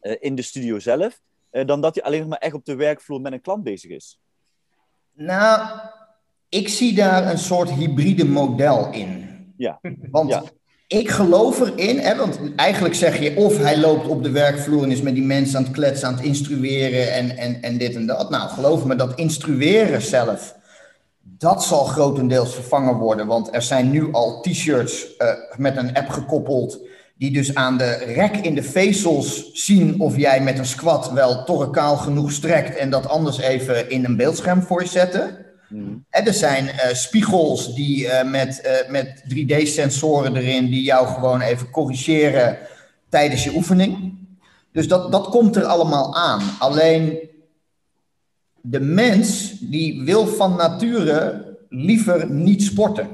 in 0.00 0.34
de 0.34 0.42
studio 0.42 0.78
zelf. 0.78 1.20
Eh, 1.52 1.66
dan 1.66 1.80
dat 1.80 1.94
hij 1.94 2.04
alleen 2.04 2.20
nog 2.20 2.28
maar 2.28 2.38
echt 2.38 2.54
op 2.54 2.64
de 2.64 2.74
werkvloer 2.74 3.20
met 3.20 3.32
een 3.32 3.40
klant 3.40 3.62
bezig 3.62 3.90
is? 3.90 4.20
Nou, 5.12 5.68
ik 6.48 6.68
zie 6.68 6.94
daar 6.94 7.30
een 7.30 7.38
soort 7.38 7.70
hybride 7.70 8.24
model 8.24 8.90
in. 8.92 9.30
Ja. 9.56 9.80
Want 10.10 10.30
ja. 10.30 10.42
ik 10.86 11.10
geloof 11.10 11.60
erin, 11.60 11.98
hè, 11.98 12.16
want 12.16 12.38
eigenlijk 12.56 12.94
zeg 12.94 13.20
je 13.20 13.36
of 13.36 13.58
hij 13.58 13.78
loopt 13.78 14.08
op 14.08 14.22
de 14.22 14.30
werkvloer 14.30 14.82
en 14.82 14.90
is 14.90 15.02
met 15.02 15.14
die 15.14 15.24
mensen 15.24 15.56
aan 15.56 15.62
het 15.62 15.72
kletsen, 15.72 16.08
aan 16.08 16.14
het 16.14 16.24
instrueren 16.24 17.12
en, 17.12 17.36
en, 17.36 17.62
en 17.62 17.78
dit 17.78 17.94
en 17.94 18.06
dat. 18.06 18.30
Nou, 18.30 18.48
geloof 18.48 18.84
me, 18.84 18.94
dat 18.94 19.18
instrueren 19.18 20.02
zelf, 20.02 20.56
dat 21.20 21.64
zal 21.64 21.84
grotendeels 21.84 22.54
vervangen 22.54 22.94
worden. 22.94 23.26
Want 23.26 23.54
er 23.54 23.62
zijn 23.62 23.90
nu 23.90 24.12
al 24.12 24.40
t-shirts 24.40 25.06
uh, 25.18 25.28
met 25.56 25.76
een 25.76 25.94
app 25.94 26.08
gekoppeld 26.08 26.80
die 27.22 27.30
dus 27.30 27.54
aan 27.54 27.78
de 27.78 27.92
rek 27.92 28.36
in 28.36 28.54
de 28.54 28.62
vezels 28.62 29.50
zien 29.52 30.00
of 30.00 30.16
jij 30.16 30.40
met 30.40 30.58
een 30.58 30.66
squat 30.66 31.12
wel 31.12 31.44
torrekaal 31.44 31.96
genoeg 31.96 32.32
strekt 32.32 32.76
en 32.76 32.90
dat 32.90 33.08
anders 33.08 33.38
even 33.38 33.90
in 33.90 34.04
een 34.04 34.16
beeldscherm 34.16 34.62
voor 34.62 34.82
je 34.82 34.88
zetten. 34.88 35.36
Mm. 35.68 36.04
En 36.10 36.26
er 36.26 36.34
zijn 36.34 36.64
uh, 36.64 36.72
spiegels 36.92 37.74
die 37.74 38.04
uh, 38.04 38.22
met, 38.22 38.62
uh, 38.66 38.90
met 38.90 39.22
3D-sensoren 39.28 40.36
erin 40.36 40.66
die 40.66 40.82
jou 40.82 41.06
gewoon 41.06 41.40
even 41.40 41.70
corrigeren 41.70 42.58
tijdens 43.08 43.44
je 43.44 43.54
oefening. 43.54 44.14
Dus 44.72 44.88
dat, 44.88 45.12
dat 45.12 45.28
komt 45.28 45.56
er 45.56 45.64
allemaal 45.64 46.16
aan. 46.16 46.42
Alleen 46.58 47.18
de 48.60 48.80
mens 48.80 49.58
die 49.60 50.02
wil 50.04 50.26
van 50.26 50.56
nature 50.56 51.44
liever 51.68 52.30
niet 52.30 52.62
sporten. 52.62 53.08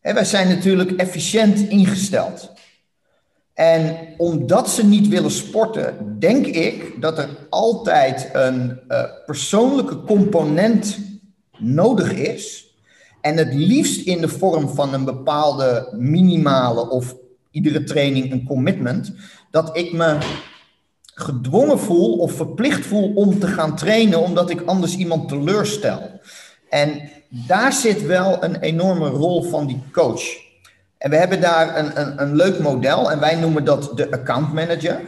En 0.00 0.14
wij 0.14 0.24
zijn 0.24 0.48
natuurlijk 0.48 0.90
efficiënt 0.90 1.58
ingesteld. 1.68 2.52
En 3.54 3.96
omdat 4.16 4.70
ze 4.70 4.84
niet 4.84 5.08
willen 5.08 5.30
sporten, 5.30 6.16
denk 6.18 6.46
ik 6.46 7.00
dat 7.00 7.18
er 7.18 7.28
altijd 7.50 8.28
een 8.32 8.80
uh, 8.88 9.04
persoonlijke 9.26 10.04
component 10.04 10.98
nodig 11.58 12.12
is. 12.12 12.66
En 13.20 13.36
het 13.36 13.54
liefst 13.54 14.06
in 14.06 14.20
de 14.20 14.28
vorm 14.28 14.68
van 14.68 14.94
een 14.94 15.04
bepaalde 15.04 15.94
minimale 15.98 16.90
of 16.90 17.16
iedere 17.50 17.84
training 17.84 18.32
een 18.32 18.44
commitment. 18.44 19.12
Dat 19.50 19.76
ik 19.76 19.92
me 19.92 20.18
gedwongen 21.14 21.78
voel 21.78 22.16
of 22.16 22.32
verplicht 22.32 22.86
voel 22.86 23.12
om 23.14 23.38
te 23.38 23.46
gaan 23.46 23.76
trainen, 23.76 24.22
omdat 24.22 24.50
ik 24.50 24.62
anders 24.66 24.96
iemand 24.96 25.28
teleurstel. 25.28 26.20
En 26.68 27.10
daar 27.28 27.72
zit 27.72 28.06
wel 28.06 28.44
een 28.44 28.56
enorme 28.60 29.08
rol 29.08 29.42
van 29.42 29.66
die 29.66 29.82
coach. 29.92 30.22
En 31.02 31.10
we 31.10 31.16
hebben 31.16 31.40
daar 31.40 31.78
een, 31.78 32.00
een, 32.00 32.22
een 32.22 32.36
leuk 32.36 32.58
model 32.58 33.10
en 33.10 33.20
wij 33.20 33.36
noemen 33.36 33.64
dat 33.64 33.92
de 33.94 34.10
account 34.10 34.52
manager. 34.52 35.00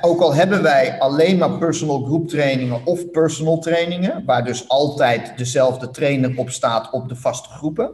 ook 0.00 0.20
al 0.20 0.34
hebben 0.34 0.62
wij 0.62 0.98
alleen 0.98 1.38
maar 1.38 1.58
personal 1.58 2.04
group 2.04 2.28
trainingen 2.28 2.86
of 2.86 3.10
personal 3.10 3.58
trainingen, 3.58 4.24
waar 4.26 4.44
dus 4.44 4.68
altijd 4.68 5.32
dezelfde 5.36 5.90
trainer 5.90 6.32
op 6.36 6.50
staat 6.50 6.90
op 6.90 7.08
de 7.08 7.16
vaste 7.16 7.48
groepen. 7.48 7.90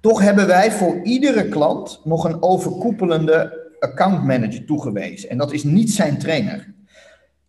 Toch 0.00 0.20
hebben 0.20 0.46
wij 0.46 0.72
voor 0.72 1.00
iedere 1.02 1.48
klant 1.48 2.00
nog 2.04 2.24
een 2.24 2.42
overkoepelende 2.42 3.70
account 3.78 4.24
manager 4.24 4.64
toegewezen. 4.64 5.28
En 5.28 5.38
dat 5.38 5.52
is 5.52 5.64
niet 5.64 5.90
zijn 5.90 6.18
trainer. 6.18 6.74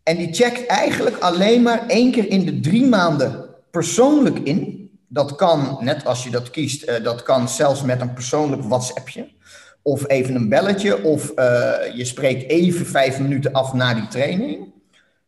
En 0.03 0.17
die 0.17 0.33
checkt 0.33 0.65
eigenlijk 0.65 1.17
alleen 1.17 1.61
maar 1.61 1.87
één 1.87 2.11
keer 2.11 2.29
in 2.29 2.45
de 2.45 2.59
drie 2.59 2.85
maanden 2.85 3.45
persoonlijk 3.71 4.39
in 4.39 4.82
dat 5.13 5.35
kan, 5.35 5.77
net 5.79 6.05
als 6.05 6.23
je 6.23 6.29
dat 6.29 6.49
kiest, 6.49 6.89
uh, 6.89 7.03
dat 7.03 7.23
kan 7.23 7.49
zelfs 7.49 7.81
met 7.81 8.01
een 8.01 8.13
persoonlijk 8.13 8.63
WhatsAppje. 8.63 9.31
Of 9.81 10.07
even 10.07 10.35
een 10.35 10.49
belletje. 10.49 11.03
Of 11.03 11.31
uh, 11.35 11.95
je 11.95 12.05
spreekt 12.05 12.49
even 12.49 12.85
vijf 12.85 13.19
minuten 13.19 13.51
af 13.51 13.73
na 13.73 13.93
die 13.93 14.07
training. 14.07 14.73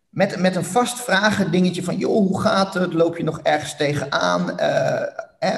Met, 0.10 0.40
met 0.40 0.56
een 0.56 0.66
vast 0.66 1.00
vragen 1.00 1.52
dingetje 1.52 1.84
van, 1.84 1.98
joh, 1.98 2.28
hoe 2.28 2.42
gaat 2.42 2.74
het? 2.74 2.94
Loop 2.94 3.18
je 3.18 3.24
nog 3.24 3.40
ergens 3.44 3.78
tegenaan? 3.78 4.54
Uh, 4.60 5.02
eh, 5.40 5.58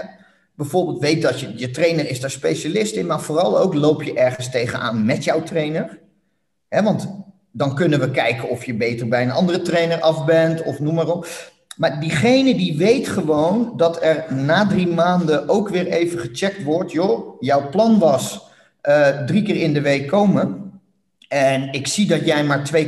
bijvoorbeeld 0.56 1.00
weet 1.00 1.22
dat 1.22 1.40
je, 1.40 1.58
je 1.58 1.72
trainer 1.72 2.10
is 2.10 2.20
daar 2.20 2.32
specialist 2.32 2.96
in, 2.96 3.06
maar 3.06 3.22
vooral 3.22 3.60
ook 3.60 3.74
loop 3.74 4.04
je 4.04 4.13
ergens 4.13 4.50
tegenaan 4.50 5.06
met 5.06 5.24
jouw 5.24 5.44
trainer. 5.44 6.00
Hè, 6.68 6.84
want 6.84 7.08
dan 7.52 7.76
kunnen 7.76 8.00
we 8.00 8.12
kijken 8.12 8.50
of 8.50 8.66
je 8.66 8.74
beter 8.74 9.08
bij 9.08 9.24
een 9.24 9.32
andere 9.32 9.62
trainer 9.62 10.02
af 10.02 10.26
bent 10.26 10.63
of 10.63 10.80
noem 10.80 10.96
maar 10.96 11.08
op. 11.08 11.28
Maar 11.78 12.00
diegene 12.00 12.56
die 12.56 12.78
weet 12.78 13.08
gewoon 13.08 13.74
dat 13.76 14.04
er 14.04 14.26
na 14.34 14.68
drie 14.68 14.88
maanden 14.88 15.50
ook 15.50 15.70
weer 15.70 15.88
even 15.88 16.20
gecheckt 16.20 16.63
wordt. 16.63 16.92
Joh, 16.92 17.42
jouw 17.42 17.70
plan 17.70 18.00
was 18.00 18.42
uh, 18.84 19.08
drie 19.08 19.44
keer 19.44 19.56
in 19.56 19.74
de 19.74 19.82
week 19.82 20.08
komen. 20.08 20.72
En 21.28 21.72
ik 21.72 21.88
zie 21.88 22.08
dat 22.08 22.26
jij 22.26 22.44
maar 22.44 22.70
2,1 22.76 22.84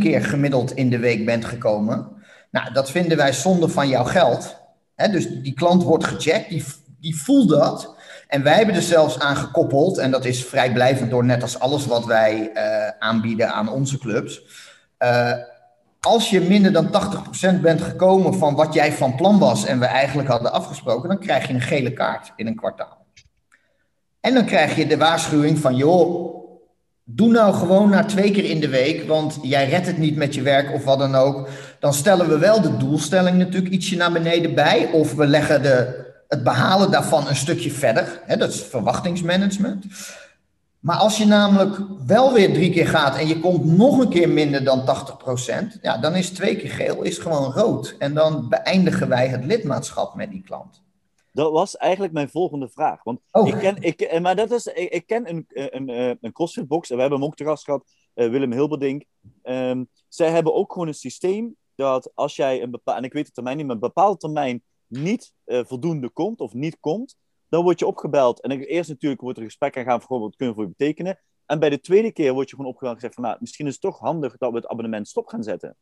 keer 0.00 0.24
gemiddeld 0.24 0.74
in 0.74 0.90
de 0.90 0.98
week 0.98 1.26
bent 1.26 1.44
gekomen. 1.44 2.08
Nou, 2.50 2.72
dat 2.72 2.90
vinden 2.90 3.16
wij 3.16 3.32
zonde 3.32 3.68
van 3.68 3.88
jouw 3.88 4.04
geld. 4.04 4.56
dus 4.94 5.28
die 5.28 5.54
klant 5.54 5.82
wordt 5.82 6.04
gecheckt, 6.04 6.48
die, 6.48 6.64
die 7.00 7.16
voelt 7.16 7.48
dat. 7.48 7.96
En 8.28 8.42
wij 8.42 8.54
hebben 8.54 8.74
er 8.74 8.82
zelfs 8.82 9.18
aan 9.18 9.36
gekoppeld, 9.36 9.98
en 9.98 10.10
dat 10.10 10.24
is 10.24 10.44
vrijblijvend 10.44 11.10
door 11.10 11.24
net 11.24 11.42
als 11.42 11.58
alles 11.58 11.86
wat 11.86 12.04
wij 12.04 12.50
uh, 12.54 12.88
aanbieden 12.98 13.52
aan 13.52 13.68
onze 13.68 13.98
clubs. 13.98 14.40
Uh, 14.98 15.32
als 16.00 16.30
je 16.30 16.40
minder 16.40 16.72
dan 16.72 16.90
80% 17.58 17.60
bent 17.60 17.80
gekomen 17.80 18.34
van 18.34 18.54
wat 18.54 18.74
jij 18.74 18.92
van 18.92 19.14
plan 19.14 19.38
was 19.38 19.64
en 19.64 19.78
we 19.78 19.86
eigenlijk 19.86 20.28
hadden 20.28 20.52
afgesproken, 20.52 21.08
dan 21.08 21.18
krijg 21.18 21.46
je 21.46 21.54
een 21.54 21.60
gele 21.60 21.92
kaart 21.92 22.32
in 22.36 22.46
een 22.46 22.56
kwartaal. 22.56 23.06
En 24.20 24.34
dan 24.34 24.44
krijg 24.44 24.76
je 24.76 24.86
de 24.86 24.96
waarschuwing 24.96 25.58
van, 25.58 25.76
joh, 25.76 26.36
doe 27.04 27.30
nou 27.30 27.54
gewoon 27.54 27.88
naar 27.88 28.06
twee 28.06 28.30
keer 28.30 28.44
in 28.44 28.60
de 28.60 28.68
week, 28.68 29.08
want 29.08 29.38
jij 29.42 29.68
redt 29.68 29.86
het 29.86 29.98
niet 29.98 30.16
met 30.16 30.34
je 30.34 30.42
werk 30.42 30.72
of 30.74 30.84
wat 30.84 30.98
dan 30.98 31.14
ook. 31.14 31.48
Dan 31.80 31.94
stellen 31.94 32.28
we 32.28 32.38
wel 32.38 32.60
de 32.60 32.76
doelstelling 32.76 33.36
natuurlijk 33.36 33.72
ietsje 33.72 33.96
naar 33.96 34.12
beneden 34.12 34.54
bij, 34.54 34.90
of 34.92 35.14
we 35.14 35.26
leggen 35.26 35.62
de, 35.62 36.06
het 36.28 36.42
behalen 36.42 36.90
daarvan 36.90 37.28
een 37.28 37.36
stukje 37.36 37.70
verder. 37.70 38.20
Dat 38.38 38.52
is 38.52 38.62
verwachtingsmanagement. 38.62 39.84
Maar 40.80 40.96
als 40.96 41.18
je 41.18 41.24
namelijk 41.24 41.78
wel 42.06 42.32
weer 42.32 42.52
drie 42.52 42.70
keer 42.70 42.86
gaat 42.86 43.18
en 43.18 43.26
je 43.26 43.40
komt 43.40 43.64
nog 43.64 43.98
een 43.98 44.08
keer 44.08 44.28
minder 44.28 44.64
dan 44.64 44.80
80%, 44.80 45.80
ja, 45.82 45.98
dan 45.98 46.14
is 46.14 46.30
twee 46.30 46.56
keer 46.56 46.70
geel 46.70 47.02
is 47.02 47.18
gewoon 47.18 47.52
rood. 47.52 47.96
En 47.98 48.14
dan 48.14 48.48
beëindigen 48.48 49.08
wij 49.08 49.28
het 49.28 49.44
lidmaatschap 49.44 50.14
met 50.14 50.30
die 50.30 50.42
klant. 50.42 50.82
Dat 51.32 51.52
was 51.52 51.76
eigenlijk 51.76 52.12
mijn 52.12 52.28
volgende 52.28 52.68
vraag. 52.68 53.02
Want 53.02 53.20
oh. 53.30 53.48
ik 53.48 53.54
ken, 53.54 53.82
ik, 53.82 54.00
eh, 54.00 54.20
maar 54.20 54.36
dat 54.36 54.50
is, 54.50 54.66
ik, 54.66 54.92
ik 54.92 55.06
ken 55.06 55.28
een, 55.28 55.46
een, 55.48 55.76
een, 55.76 55.88
eh, 55.88 56.14
een 56.20 56.32
CrossFit 56.32 56.68
box 56.68 56.90
en 56.90 56.94
we 56.94 57.00
hebben 57.00 57.18
hem 57.18 57.28
ook 57.28 57.36
te 57.36 57.44
gast 57.44 57.64
gehad, 57.64 57.84
uh, 58.14 58.30
Willem 58.30 58.52
Hilberdink. 58.52 59.04
Um, 59.42 59.88
zij 60.08 60.30
hebben 60.30 60.54
ook 60.54 60.72
gewoon 60.72 60.88
een 60.88 60.94
systeem 60.94 61.56
dat 61.74 62.10
als 62.14 62.36
jij 62.36 62.62
een 62.62 62.70
bepaalde, 62.70 63.00
en 63.00 63.06
ik 63.06 63.12
weet 63.12 63.24
het 63.24 63.34
termijn 63.34 63.56
niet, 63.56 63.66
maar 63.66 63.74
een 63.74 63.80
bepaalde 63.80 64.18
termijn 64.18 64.62
niet 64.86 65.32
uh, 65.46 65.60
voldoende 65.64 66.08
komt 66.08 66.40
of 66.40 66.52
niet 66.52 66.76
komt, 66.80 67.16
dan 67.48 67.62
word 67.62 67.78
je 67.78 67.86
opgebeld. 67.86 68.40
En 68.40 68.60
eerst 68.60 68.88
natuurlijk 68.88 69.20
wordt 69.20 69.36
er 69.36 69.42
een 69.42 69.50
gesprek 69.50 69.76
aan 69.76 69.84
gaan 69.84 70.02
wat 70.20 70.36
kunnen 70.36 70.54
voor 70.54 70.64
je 70.64 70.74
betekenen. 70.76 71.20
En 71.46 71.58
bij 71.58 71.70
de 71.70 71.80
tweede 71.80 72.12
keer 72.12 72.32
word 72.32 72.50
je 72.50 72.56
gewoon 72.56 72.70
opgebeld 72.70 72.94
en 72.94 73.00
gezegd 73.00 73.14
van, 73.20 73.24
nou, 73.24 73.36
misschien 73.40 73.66
is 73.66 73.72
het 73.72 73.80
toch 73.80 73.98
handig 73.98 74.36
dat 74.36 74.50
we 74.50 74.56
het 74.56 74.66
abonnement 74.66 75.08
stop 75.08 75.26
gaan 75.26 75.42
zetten. 75.42 75.76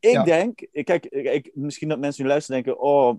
Ik 0.00 0.24
denk, 0.24 0.66
kijk, 0.72 1.06
ik, 1.06 1.50
misschien 1.54 1.88
dat 1.88 1.98
mensen 1.98 2.22
nu 2.22 2.28
luisteren 2.28 2.62
denken, 2.62 2.82
oh, 2.82 3.14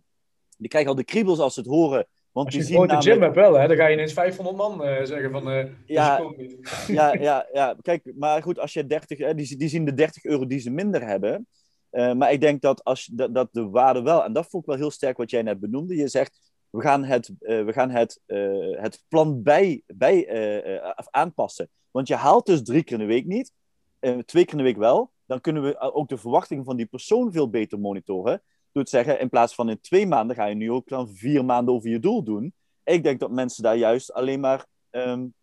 die 0.58 0.70
krijgen 0.70 0.90
al 0.90 0.96
de 0.96 1.04
kriebels 1.04 1.40
als 1.40 1.54
ze 1.54 1.60
het 1.60 1.70
horen. 1.70 2.08
Want 2.32 2.46
als 2.46 2.56
je 2.56 2.62
die 2.62 2.70
zien 2.70 2.80
namelijk... 2.80 3.04
gym 3.04 3.22
hebt 3.22 3.36
wel, 3.36 3.60
hè, 3.60 3.68
dan 3.68 3.78
ga 3.78 3.88
je 3.88 3.94
ineens 3.94 4.14
500 4.14 4.58
man 4.58 4.88
uh, 4.88 5.04
zeggen 5.04 5.32
van, 5.32 5.52
uh, 5.52 5.66
ja, 5.86 6.20
ja, 6.88 7.14
ja, 7.14 7.48
ja, 7.54 7.76
kijk, 7.82 8.12
maar 8.16 8.42
goed, 8.42 8.60
als 8.60 8.74
je 8.74 8.86
30, 8.86 9.18
hè, 9.18 9.36
die, 9.36 9.58
die 9.58 9.70
zien 9.70 9.86
de 9.86 9.94
30 9.94 10.24
euro 10.24 10.46
die 10.46 10.60
ze 10.60 10.70
minder 10.70 11.06
hebben. 11.06 11.48
Uh, 11.92 12.14
maar 12.14 12.32
ik 12.32 12.42
denk 12.42 12.62
dat, 12.62 12.84
als, 12.84 13.06
dat, 13.06 13.36
dat 13.36 13.50
de 13.52 13.70
waarde 13.70 14.02
wel, 14.02 14.24
en 14.24 14.34
dat 14.34 14.48
vond 14.50 14.64
ik 14.64 14.70
wel 14.70 14.80
heel 14.80 14.92
sterk 14.92 15.18
wat 15.18 15.30
jij 15.30 15.42
net 15.42 15.60
benoemde. 15.60 15.96
Je 15.96 16.08
zegt, 16.08 16.51
we 16.72 16.82
gaan 16.82 17.04
het, 17.04 17.30
uh, 17.42 17.66
we 17.66 17.74
gaan 17.74 17.90
het, 17.90 18.22
uh, 18.28 18.82
het 18.82 19.04
plan 19.08 19.44
bij, 19.44 19.84
bij 19.88 20.30
uh, 20.76 20.92
aanpassen. 21.10 21.70
Want 21.92 22.08
je 22.08 22.16
haalt 22.16 22.46
dus 22.46 22.64
drie 22.64 22.84
keer 22.84 22.94
in 22.94 23.08
de 23.08 23.14
week 23.14 23.26
niet, 23.26 23.52
twee 24.00 24.46
keer 24.46 24.52
in 24.52 24.58
de 24.58 24.64
week 24.64 24.78
wel. 24.78 25.12
Dan 25.26 25.42
kunnen 25.42 25.64
we 25.64 25.80
ook 25.80 26.10
de 26.10 26.18
verwachtingen 26.18 26.64
van 26.64 26.76
die 26.76 26.86
persoon 26.86 27.32
veel 27.32 27.50
beter 27.50 27.80
monitoren. 27.80 28.42
Door 28.72 28.84
te 28.84 28.90
zeggen, 28.90 29.20
in 29.20 29.30
plaats 29.30 29.56
van 29.56 29.70
in 29.70 29.82
twee 29.82 30.08
maanden 30.08 30.36
ga 30.36 30.46
je 30.46 30.56
nu 30.56 30.72
ook 30.72 30.88
dan 30.88 31.10
vier 31.14 31.46
maanden 31.46 31.74
over 31.74 31.90
je 31.90 32.00
doel 32.00 32.24
doen. 32.24 32.54
Ik 32.84 33.04
denk 33.04 33.20
dat 33.20 33.32
mensen 33.32 33.64
daar 33.64 33.76
juist 33.76 34.14
alleen 34.14 34.40
maar 34.40 34.66
um, 34.92 35.34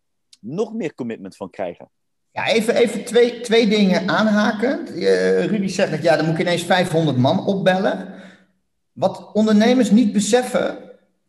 nog 0.41 0.75
meer 0.75 0.95
commitment 0.95 1.37
van 1.37 1.51
krijgen. 1.51 1.91
Ja, 2.31 2.47
even, 2.47 2.75
even 2.75 3.05
twee, 3.05 3.41
twee 3.41 3.69
dingen 3.69 4.09
aanhaken. 4.09 4.87
Rudy 5.47 5.67
zegt 5.67 5.91
dat 5.91 6.03
ja, 6.03 6.17
dan 6.17 6.25
moet 6.25 6.35
ik 6.35 6.41
ineens 6.41 6.65
500 6.65 7.17
man 7.17 7.47
opbellen. 7.47 8.15
Wat 8.93 9.33
ondernemers 9.33 9.91
niet 9.91 10.13
beseffen, 10.13 10.88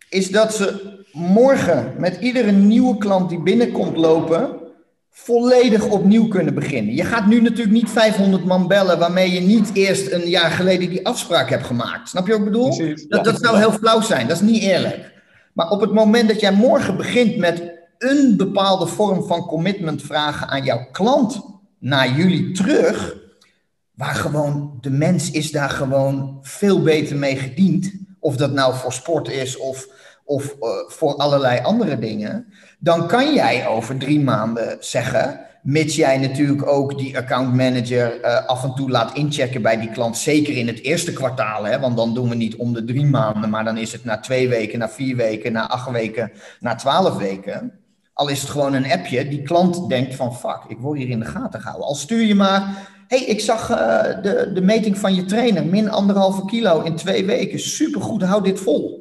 is 0.10 0.30
dat 0.32 0.54
ze 0.54 0.98
morgen 1.12 1.94
met 1.98 2.18
iedere 2.20 2.52
nieuwe 2.52 2.98
klant 2.98 3.30
die 3.30 3.42
binnenkomt 3.42 3.98
lopen, 3.98 4.50
volledig 5.10 5.86
opnieuw 5.86 6.28
kunnen 6.28 6.54
beginnen. 6.54 6.96
Je 6.96 7.04
gaat 7.04 7.28
nu 7.28 7.42
natuurlijk 7.42 7.72
niet 7.72 7.90
500 7.90 8.46
man 8.46 8.68
bellen 8.68 9.00
waarmee 9.00 9.32
je 9.32 9.40
niet 9.40 9.70
eerst 9.74 10.12
een 10.12 10.30
jaar 10.30 10.52
geleden 10.52 10.90
die 10.90 11.08
afspraak 11.08 11.50
hebt 11.50 11.66
gemaakt. 11.66 12.10
Snap 12.10 12.26
je 12.26 12.32
wat 12.32 12.40
ik 12.40 12.46
bedoel? 12.46 12.98
Dat, 13.08 13.24
dat 13.24 13.40
zou 13.40 13.58
heel 13.58 13.72
flauw 13.72 14.02
zijn, 14.02 14.28
dat 14.28 14.42
is 14.42 14.50
niet 14.50 14.62
eerlijk. 14.62 15.12
Maar 15.54 15.70
op 15.70 15.82
het 15.82 15.94
moment 15.94 16.28
dat 16.28 16.40
jij 16.40 16.52
morgen 16.52 16.98
begint 16.98 17.38
met 17.38 17.78
een 17.98 18.38
bepaalde 18.38 18.88
vorm 18.88 19.24
van 19.24 19.46
commitment 19.46 20.02
vragen 20.02 20.48
aan 20.48 20.64
jouw 20.64 20.88
klant 20.92 21.42
naar 21.80 22.16
jullie 22.16 22.52
terug, 22.52 23.16
waar 23.96 24.16
gewoon 24.16 24.78
de 24.82 24.90
mens 24.90 25.32
is 25.32 25.52
daar 25.52 25.70
gewoon 25.70 26.40
veel 26.42 26.82
beter 26.82 27.18
mee 27.18 27.36
gediend. 27.36 27.94
Of 28.20 28.36
dat 28.36 28.52
nou 28.52 28.76
voor 28.76 28.94
sport 28.94 29.30
is 29.30 29.58
of 29.58 29.88
of 30.30 30.56
uh, 30.62 30.70
voor 30.88 31.16
allerlei 31.16 31.60
andere 31.62 32.00
dingen, 32.00 32.54
dan 32.80 33.08
kan 33.08 33.34
jij 33.34 33.68
over 33.68 33.98
drie 33.98 34.20
maanden 34.20 34.78
zeggen, 34.80 35.40
mits 35.64 35.96
jij 35.96 36.18
natuurlijk 36.18 36.68
ook 36.68 36.98
die 36.98 37.18
account 37.18 37.54
manager 37.54 38.22
uh, 38.22 38.46
af 38.46 38.64
en 38.64 38.74
toe 38.74 38.90
laat 38.90 39.16
inchecken 39.16 39.62
bij 39.62 39.80
die 39.80 39.90
klant, 39.90 40.18
zeker 40.18 40.58
in 40.58 40.68
het 40.68 40.82
eerste 40.82 41.14
kwartaal, 41.14 41.64
hè, 41.64 41.80
want 41.80 41.98
dan 41.98 42.14
doen 42.14 42.30
we 42.30 42.36
niet 42.36 42.56
om 42.56 42.74
de 42.74 42.84
drie 42.84 43.06
maanden, 43.06 43.50
maar 43.50 43.64
dan 43.64 43.78
is 43.78 43.92
het 43.92 44.06
na 44.06 44.20
twee 44.20 44.50
weken, 44.50 44.80
na 44.80 44.90
vier 44.90 45.16
weken, 45.16 45.52
na 45.52 45.70
acht 45.70 45.92
weken, 45.92 46.32
na 46.60 46.76
twaalf 46.76 47.18
weken. 47.18 47.72
Al 48.14 48.28
is 48.28 48.42
het 48.42 48.50
gewoon 48.50 48.74
een 48.74 48.92
appje, 48.92 49.28
die 49.28 49.42
klant 49.42 49.90
denkt 49.90 50.16
van 50.16 50.36
fuck, 50.36 50.60
ik 50.68 50.78
word 50.80 50.98
hier 50.98 51.10
in 51.10 51.20
de 51.20 51.26
gaten 51.26 51.60
gehouden. 51.60 51.88
Al 51.88 51.96
stuur 51.96 52.24
je 52.24 52.36
maar, 52.36 52.90
hey, 53.10 53.20
ik 53.20 53.40
zag 53.40 53.70
uh, 53.70 53.78
de, 54.22 54.52
de 54.54 54.62
meting 54.62 54.98
van 54.98 55.16
je 55.16 55.26
trainer, 55.26 55.66
min 55.66 55.90
anderhalve 55.90 56.46
kilo 56.46 56.82
in 56.82 56.96
twee 56.96 57.26
weken, 57.26 57.60
supergoed, 57.60 58.22
hou 58.22 58.44
dit 58.44 58.60
vol 58.60 59.00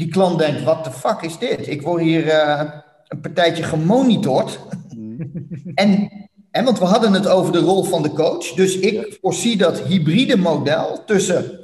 die 0.00 0.08
klant 0.08 0.38
denkt, 0.38 0.62
wat 0.62 0.84
de 0.84 0.90
fuck 0.90 1.22
is 1.22 1.38
dit? 1.38 1.68
Ik 1.68 1.82
word 1.82 2.02
hier 2.02 2.26
uh, 2.26 2.62
een 3.08 3.20
partijtje 3.20 3.62
gemonitord. 3.62 4.60
en, 5.74 6.10
en, 6.50 6.64
want 6.64 6.78
we 6.78 6.84
hadden 6.84 7.12
het 7.12 7.28
over 7.28 7.52
de 7.52 7.58
rol 7.58 7.84
van 7.84 8.02
de 8.02 8.12
coach. 8.12 8.52
Dus 8.52 8.78
ik 8.78 9.18
voorzie 9.20 9.56
dat 9.56 9.80
hybride 9.80 10.36
model 10.36 11.04
tussen 11.04 11.58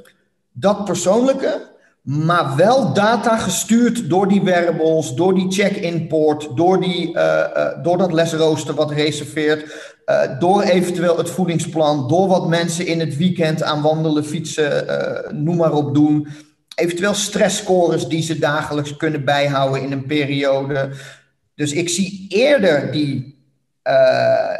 dat 0.51 0.85
persoonlijke, 0.85 1.66
maar 2.07 2.55
wel 2.55 2.93
data 2.93 3.37
gestuurd 3.37 4.09
door 4.09 4.27
die 4.27 4.41
wearables, 4.41 5.13
door 5.13 5.35
die 5.35 5.51
check-in 5.51 6.07
poort, 6.07 6.49
door, 6.55 6.81
die, 6.81 7.15
uh, 7.15 7.43
uh, 7.55 7.83
door 7.83 7.97
dat 7.97 8.13
lesrooster 8.13 8.73
wat 8.73 8.91
reserveert, 8.91 9.95
door 10.39 10.61
eventueel 10.61 11.17
het 11.17 11.29
voedingsplan, 11.29 12.07
door 12.07 12.27
wat 12.27 12.47
mensen 12.47 12.85
in 12.85 12.99
het 12.99 13.17
weekend 13.17 13.63
aan 13.63 13.81
wandelen, 13.81 14.25
fietsen, 14.25 14.85
noem 15.43 15.55
maar 15.55 15.73
op 15.73 15.93
doen 15.93 16.27
eventueel 16.77 17.13
stressscores 17.13 18.07
die 18.07 18.21
ze 18.21 18.39
dagelijks 18.39 18.97
kunnen 18.97 19.25
bijhouden 19.25 19.81
in 19.81 19.91
een 19.91 20.05
periode. 20.05 20.89
Dus 21.55 21.71
ik 21.71 21.89
zie 21.89 22.25
eerder 22.29 22.91
die, 22.91 23.35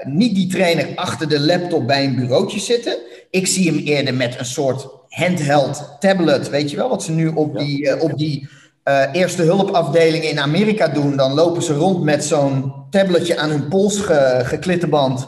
niet 0.04 0.36
die 0.36 0.48
trainer 0.48 0.88
achter 0.96 1.30
de 1.30 1.40
laptop 1.40 1.88
bij 1.88 2.06
een 2.06 2.16
bureautje 2.16 2.60
zitten. 2.60 2.98
Ik 3.30 3.48
zie 3.48 3.72
hem 3.72 3.78
eerder 3.78 4.14
met 4.14 4.40
een 4.40 4.46
soort 4.46 4.88
handheld 5.10 5.96
tablet, 6.00 6.50
weet 6.50 6.72
je 6.72 6.78
wel, 6.78 6.89
wat 6.89 7.04
ze 7.04 7.12
nu 7.12 7.28
op 7.28 7.58
die, 7.58 7.86
uh, 7.86 8.02
op 8.02 8.17
die 8.17 8.50
uh, 8.84 9.04
eerste 9.12 9.41
hulpafdelingen 9.41 10.30
in 10.30 10.39
Amerika 10.39 10.88
doen. 10.88 11.15
Dan 11.15 11.34
lopen 11.34 11.63
ze 11.63 11.74
rond 11.74 12.04
met 12.04 12.24
zo'n 12.24 12.74
tabletje 12.89 13.38
aan 13.38 13.50
hun 13.50 13.67
pols 13.67 14.00
ge, 14.00 14.41
geklittenband. 14.43 15.28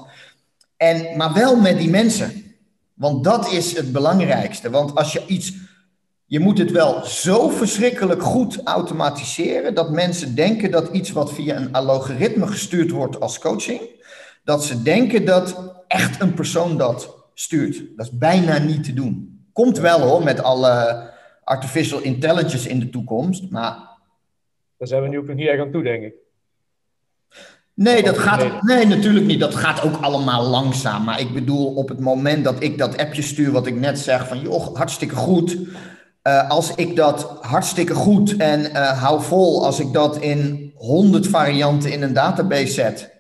En, 0.78 1.18
maar 1.18 1.34
wel 1.34 1.56
met 1.56 1.78
die 1.78 1.90
mensen. 1.90 2.44
Want 2.94 3.24
dat 3.24 3.52
is 3.52 3.76
het 3.76 3.92
belangrijkste. 3.92 4.70
Want 4.70 4.96
als 4.96 5.14
je 5.14 5.24
iets 5.28 5.54
je 6.30 6.40
moet 6.40 6.58
het 6.58 6.72
wel 6.72 7.06
zo 7.06 7.50
verschrikkelijk 7.50 8.24
goed 8.24 8.64
automatiseren 8.64 9.76
dat 9.76 9.92
mensen 9.92 10.36
denken 10.36 10.72
dat 10.72 10.90
iets 10.92 11.12
wat 11.12 11.34
via 11.34 11.56
een 11.56 11.74
algoritme 11.74 12.48
gestuurd 12.48 12.92
wordt 12.92 13.20
als 13.20 13.40
coaching, 13.40 13.82
dat 14.44 14.66
ze 14.66 14.82
denken 14.82 15.26
dat 15.26 15.74
echt 15.88 16.22
een 16.22 16.34
persoon 16.34 16.78
dat 16.78 17.16
stuurt. 17.34 17.82
Dat 17.96 18.06
is 18.06 18.18
bijna 18.18 18.58
niet 18.58 18.84
te 18.84 18.94
doen. 18.94 19.39
Komt 19.60 19.78
wel 19.78 20.00
hoor, 20.00 20.24
met 20.24 20.44
alle 20.44 21.04
artificial 21.44 22.00
intelligence 22.00 22.70
in 22.70 22.80
de 22.80 22.90
toekomst, 22.90 23.50
maar... 23.50 23.78
Daar 24.78 24.88
zijn 24.88 25.02
we 25.02 25.08
nu 25.08 25.18
ook 25.18 25.28
nog 25.28 25.36
niet 25.36 25.48
erg 25.48 25.62
aan 25.62 25.72
toe, 25.72 25.84
denk 25.84 26.04
ik. 26.04 26.14
Nee, 27.74 28.04
dat 28.04 28.18
gaat, 28.18 28.62
nee, 28.62 28.86
natuurlijk 28.86 29.26
niet. 29.26 29.40
Dat 29.40 29.56
gaat 29.56 29.82
ook 29.84 30.02
allemaal 30.02 30.44
langzaam. 30.44 31.04
Maar 31.04 31.20
ik 31.20 31.34
bedoel, 31.34 31.74
op 31.76 31.90
het 31.90 32.00
moment 32.00 32.44
dat 32.44 32.64
ik 32.64 32.78
dat 32.78 32.98
appje 32.98 33.22
stuur, 33.22 33.52
wat 33.52 33.68
ik 33.68 33.76
net 33.76 34.00
zeg, 34.00 34.28
van 34.28 34.40
joh, 34.40 34.76
hartstikke 34.76 35.16
goed. 35.16 35.58
Uh, 36.24 36.50
als 36.50 36.76
ik 36.76 36.96
dat 36.96 37.38
hartstikke 37.42 37.94
goed 37.94 38.38
en 38.38 38.60
uh, 38.60 39.02
hou 39.04 39.22
vol, 39.22 39.66
als 39.66 39.80
ik 39.80 39.94
dat 39.94 40.18
in 40.18 40.72
100 40.76 41.28
varianten 41.28 41.92
in 41.92 42.02
een 42.02 42.14
database 42.14 42.74
zet. 42.74 43.12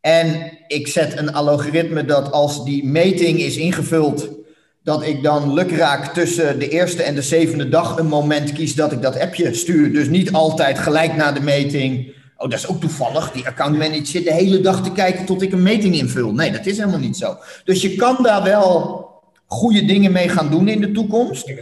En 0.00 0.52
ik 0.66 0.88
zet 0.88 1.18
een 1.18 1.32
algoritme 1.34 2.04
dat 2.04 2.32
als 2.32 2.64
die 2.64 2.86
meting 2.86 3.38
is 3.38 3.56
ingevuld, 3.56 4.44
dat 4.86 5.06
ik 5.06 5.22
dan 5.22 5.52
lukraak 5.52 6.14
tussen 6.14 6.58
de 6.58 6.68
eerste 6.68 7.02
en 7.02 7.14
de 7.14 7.22
zevende 7.22 7.68
dag 7.68 7.98
een 7.98 8.06
moment 8.06 8.52
kies 8.52 8.74
dat 8.74 8.92
ik 8.92 9.02
dat 9.02 9.20
appje 9.20 9.54
stuur. 9.54 9.92
Dus 9.92 10.08
niet 10.08 10.32
altijd 10.32 10.78
gelijk 10.78 11.16
na 11.16 11.32
de 11.32 11.40
meting 11.40 12.14
Oh, 12.36 12.50
dat 12.50 12.58
is 12.58 12.68
ook 12.68 12.80
toevallig. 12.80 13.32
Die 13.32 13.46
accountmanager 13.46 14.06
zit 14.06 14.24
de 14.24 14.32
hele 14.32 14.60
dag 14.60 14.82
te 14.82 14.92
kijken 14.92 15.24
tot 15.24 15.42
ik 15.42 15.52
een 15.52 15.62
meting 15.62 15.94
invul. 15.94 16.32
Nee, 16.32 16.52
dat 16.52 16.66
is 16.66 16.78
helemaal 16.78 16.98
niet 16.98 17.16
zo. 17.16 17.36
Dus 17.64 17.82
je 17.82 17.96
kan 17.96 18.16
daar 18.22 18.42
wel 18.42 19.04
goede 19.46 19.84
dingen 19.84 20.12
mee 20.12 20.28
gaan 20.28 20.50
doen 20.50 20.68
in 20.68 20.80
de 20.80 20.92
toekomst. 20.92 21.52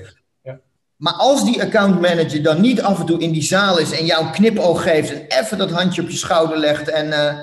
Ja. 0.42 0.60
Maar 0.96 1.12
als 1.12 1.44
die 1.44 1.62
accountmanager 1.62 2.42
dan 2.42 2.60
niet 2.60 2.82
af 2.82 3.00
en 3.00 3.06
toe 3.06 3.20
in 3.20 3.32
die 3.32 3.42
zaal 3.42 3.78
is 3.78 3.98
en 3.98 4.06
jou 4.06 4.24
een 4.24 4.32
knipoog 4.32 4.82
geeft 4.82 5.12
en 5.12 5.40
even 5.40 5.58
dat 5.58 5.70
handje 5.70 6.02
op 6.02 6.08
je 6.08 6.16
schouder 6.16 6.58
legt 6.58 6.88
en 6.88 7.12
eh 7.12 7.38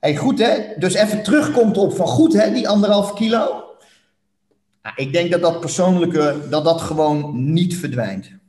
hey, 0.00 0.16
goed 0.16 0.38
hè, 0.38 0.58
dus 0.76 0.94
even 0.94 1.22
terugkomt 1.22 1.78
op 1.78 1.96
van 1.96 2.06
goed 2.06 2.32
hè, 2.32 2.52
die 2.52 2.68
anderhalf 2.68 3.14
kilo. 3.14 3.61
Ja, 4.82 4.92
ik 4.96 5.12
denk 5.12 5.30
dat 5.30 5.40
dat 5.40 5.60
persoonlijke, 5.60 6.36
dat 6.50 6.64
dat 6.64 6.80
gewoon 6.80 7.52
niet 7.52 7.76
verdwijnt. 7.76 8.40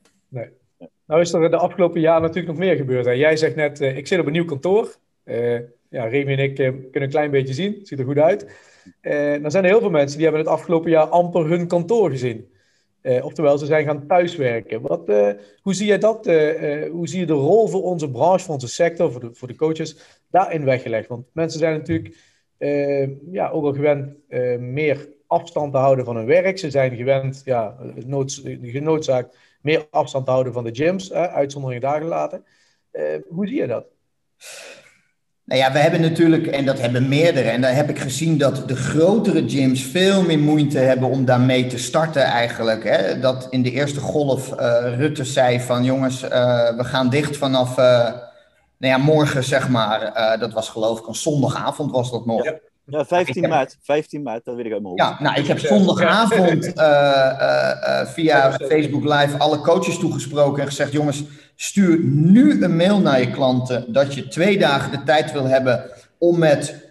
Nou 1.06 1.22
is 1.22 1.34
er 1.34 1.50
de 1.50 1.58
afgelopen 1.58 2.02
jaar 2.02 2.22
natuurlijk 2.22 2.48
nog 2.48 2.58
meer 2.58 2.76
gebeurd. 2.76 3.06
Hè? 3.06 3.12
Jij 3.12 3.38
zegt 3.38 3.56
net, 3.56 3.82
eh, 3.82 3.98
ik 3.98 4.08
zit 4.08 4.19
op 4.19 4.26
een 4.26 4.32
nieuw 4.32 4.46
kantoor. 4.46 4.96
Eh, 5.24 5.60
ja, 5.89 6.06
Remy 6.06 6.32
en 6.32 6.39
ik 6.39 6.60
eh, 6.60 6.69
kunnen 6.69 7.02
een 7.02 7.10
klein 7.10 7.32
beetje 7.32 7.54
zien. 7.54 7.74
Het 7.78 7.88
ziet 7.88 8.00
er 8.00 8.06
goed 8.06 8.17
uit. 8.17 8.41
Dan 9.41 9.52
zijn 9.52 9.63
er 9.63 9.69
heel 9.69 9.80
veel 9.80 9.89
mensen 9.89 10.17
die 10.17 10.26
hebben 10.28 10.43
het 10.43 10.54
afgelopen 10.54 10.91
jaar 10.91 11.06
amper 11.06 11.50
hun 11.50 11.67
kantoor 11.67 12.10
gezien. 12.10 12.52
Oftewel, 13.22 13.58
ze 13.58 13.65
zijn 13.65 13.86
gaan 13.86 14.08
thuiswerken. 14.08 14.82
Wat, 14.82 15.08
hoe 15.62 15.74
zie 15.74 15.88
je 15.88 15.98
dat? 15.98 16.26
hoe 16.91 17.08
zie 17.08 17.19
je 17.19 17.26
de 17.26 17.34
rol 17.34 17.67
voor 17.67 17.84
onze 17.84 18.12
branche, 18.12 18.46
voor 18.46 18.54
onze 18.54 18.67
sector, 18.67 19.12
voor 19.12 19.22
de, 19.22 19.30
voor 19.34 19.48
de 19.48 19.56
coaches, 19.56 19.98
daarin 20.30 20.65
weggelegd? 20.65 21.08
Want 21.08 21.26
mensen 21.34 21.60
zijn 21.60 21.78
natuurlijk 21.78 22.15
ja, 23.32 23.50
ook 23.50 23.63
al 23.63 23.74
gewend 23.74 24.15
meer 24.60 25.08
afstand 25.34 25.72
te 25.72 25.78
houden 25.78 26.06
van 26.06 26.15
hun 26.15 26.26
werk. 26.26 26.60
Ze 26.60 26.69
zijn 26.69 26.96
gewend, 26.96 27.41
ja, 27.46 27.76
genoodzaakt 28.62 29.38
meer 29.62 29.88
afstand 29.89 30.26
te 30.26 30.32
houden 30.32 30.54
van 30.54 30.63
de 30.63 30.76
gyms, 30.76 31.10
hè, 31.10 31.30
uitzonderingen 31.30 31.89
daar 31.89 32.02
gelaten. 32.02 32.46
Eh, 32.91 33.04
hoe 33.30 33.48
zie 33.48 33.58
je 33.58 33.67
dat? 33.67 33.86
Nou 35.46 35.62
ja, 35.62 35.72
we 35.72 35.80
hebben 35.80 36.02
natuurlijk, 36.02 36.48
en 36.48 36.65
dat 36.65 36.80
hebben 36.80 37.08
meerdere, 37.08 37.50
en 37.50 37.62
daar 37.62 37.76
heb 37.76 37.89
ik 37.89 38.00
gezien 38.00 38.38
dat 38.38 38.67
de 38.67 38.76
grotere 38.76 39.50
gyms 39.50 39.84
veel 39.84 40.22
meer 40.22 40.39
moeite 40.39 40.78
hebben 40.78 41.10
om 41.10 41.26
daarmee 41.26 41.67
te 41.67 41.78
starten 41.78 42.24
eigenlijk. 42.24 42.84
Hè? 42.84 43.19
Dat 43.19 43.48
in 43.50 43.62
de 43.62 43.72
eerste 43.72 44.00
golf 44.00 44.52
eh, 44.52 44.98
Rutte 44.98 45.24
zei 45.24 45.60
van 45.60 45.84
jongens, 45.84 46.24
eh, 46.24 46.78
we 46.78 46.84
gaan 46.84 47.10
dicht 47.10 47.38
vanaf, 47.38 47.76
nou 47.76 48.93
ja, 48.93 48.98
morgen 48.98 49.43
zeg 49.43 49.69
maar. 49.69 50.13
Dat 50.39 50.54
was 50.54 50.69
geloof 50.69 51.00
ik 51.00 51.08
een 51.08 51.15
zondagavond 51.15 51.91
was 51.91 52.12
dat 52.12 52.26
nog. 52.26 52.43
Ja. 52.43 52.60
Ja, 52.86 53.06
15 53.06 53.36
Ik 53.36 53.41
heb- 53.41 53.52
maart. 53.52 53.78
15 53.82 54.22
maart, 54.22 54.46
dat 54.46 54.56
weet 54.56 54.65
ik 54.65 54.72
uit 54.72 54.82
mijn 54.82 54.96
hoofd. 55.00 55.17
Ja, 55.19 55.24
nou, 55.24 55.39
ik 55.39 55.48
heb 55.48 55.60
zondagavond 55.60 56.74
eh, 56.74 56.86
eh, 56.86 58.00
eh, 58.02 58.08
via 58.08 58.52
Facebook 58.52 59.04
Live 59.04 59.38
alle 59.38 59.60
coaches 59.60 60.00
toegesproken 60.00 60.62
en 60.62 60.67
gezegd: 60.67 60.91
jongens, 60.91 61.24
stuur 61.56 62.00
nu 62.04 62.63
een 62.63 62.76
mail 62.76 63.00
naar 63.00 63.19
je 63.19 63.32
klanten 63.32 63.93
dat 63.93 64.13
je 64.13 64.28
twee 64.28 64.58
dagen 64.58 64.91
de 64.91 65.04
tijd 65.04 65.32
wil 65.32 65.46
hebben 65.46 65.84
om 66.17 66.39
met 66.39 66.83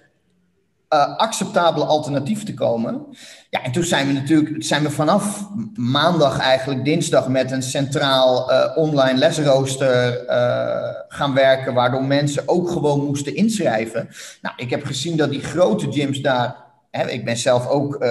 eh, 0.92 1.16
acceptabele 1.16 1.84
alternatieven 1.84 2.46
te 2.46 2.54
komen. 2.54 3.06
Ja, 3.50 3.62
en 3.62 3.72
toen 3.72 3.82
zijn 3.82 4.06
we 4.06 4.12
natuurlijk 4.12 4.64
zijn 4.64 4.82
we 4.82 4.90
vanaf 4.90 5.48
maandag, 5.74 6.38
eigenlijk 6.38 6.84
dinsdag, 6.84 7.28
met 7.28 7.50
een 7.50 7.62
centraal 7.62 8.50
eh, 8.50 8.76
online 8.76 9.18
lesrooster 9.18 10.26
eh, 10.26 10.94
gaan 11.08 11.34
werken, 11.34 11.74
waardoor 11.74 12.04
mensen 12.04 12.42
ook 12.46 12.70
gewoon 12.70 13.04
moesten 13.04 13.36
inschrijven. 13.36 14.08
Nou, 14.42 14.54
ik 14.56 14.70
heb 14.70 14.84
gezien 14.84 15.16
dat 15.16 15.30
die 15.30 15.42
grote 15.42 15.92
gyms 15.92 16.20
daar 16.20 16.60
Hè, 16.90 17.10
ik 17.10 17.24
ben 17.24 17.36
zelf 17.36 17.68
ook 17.68 18.04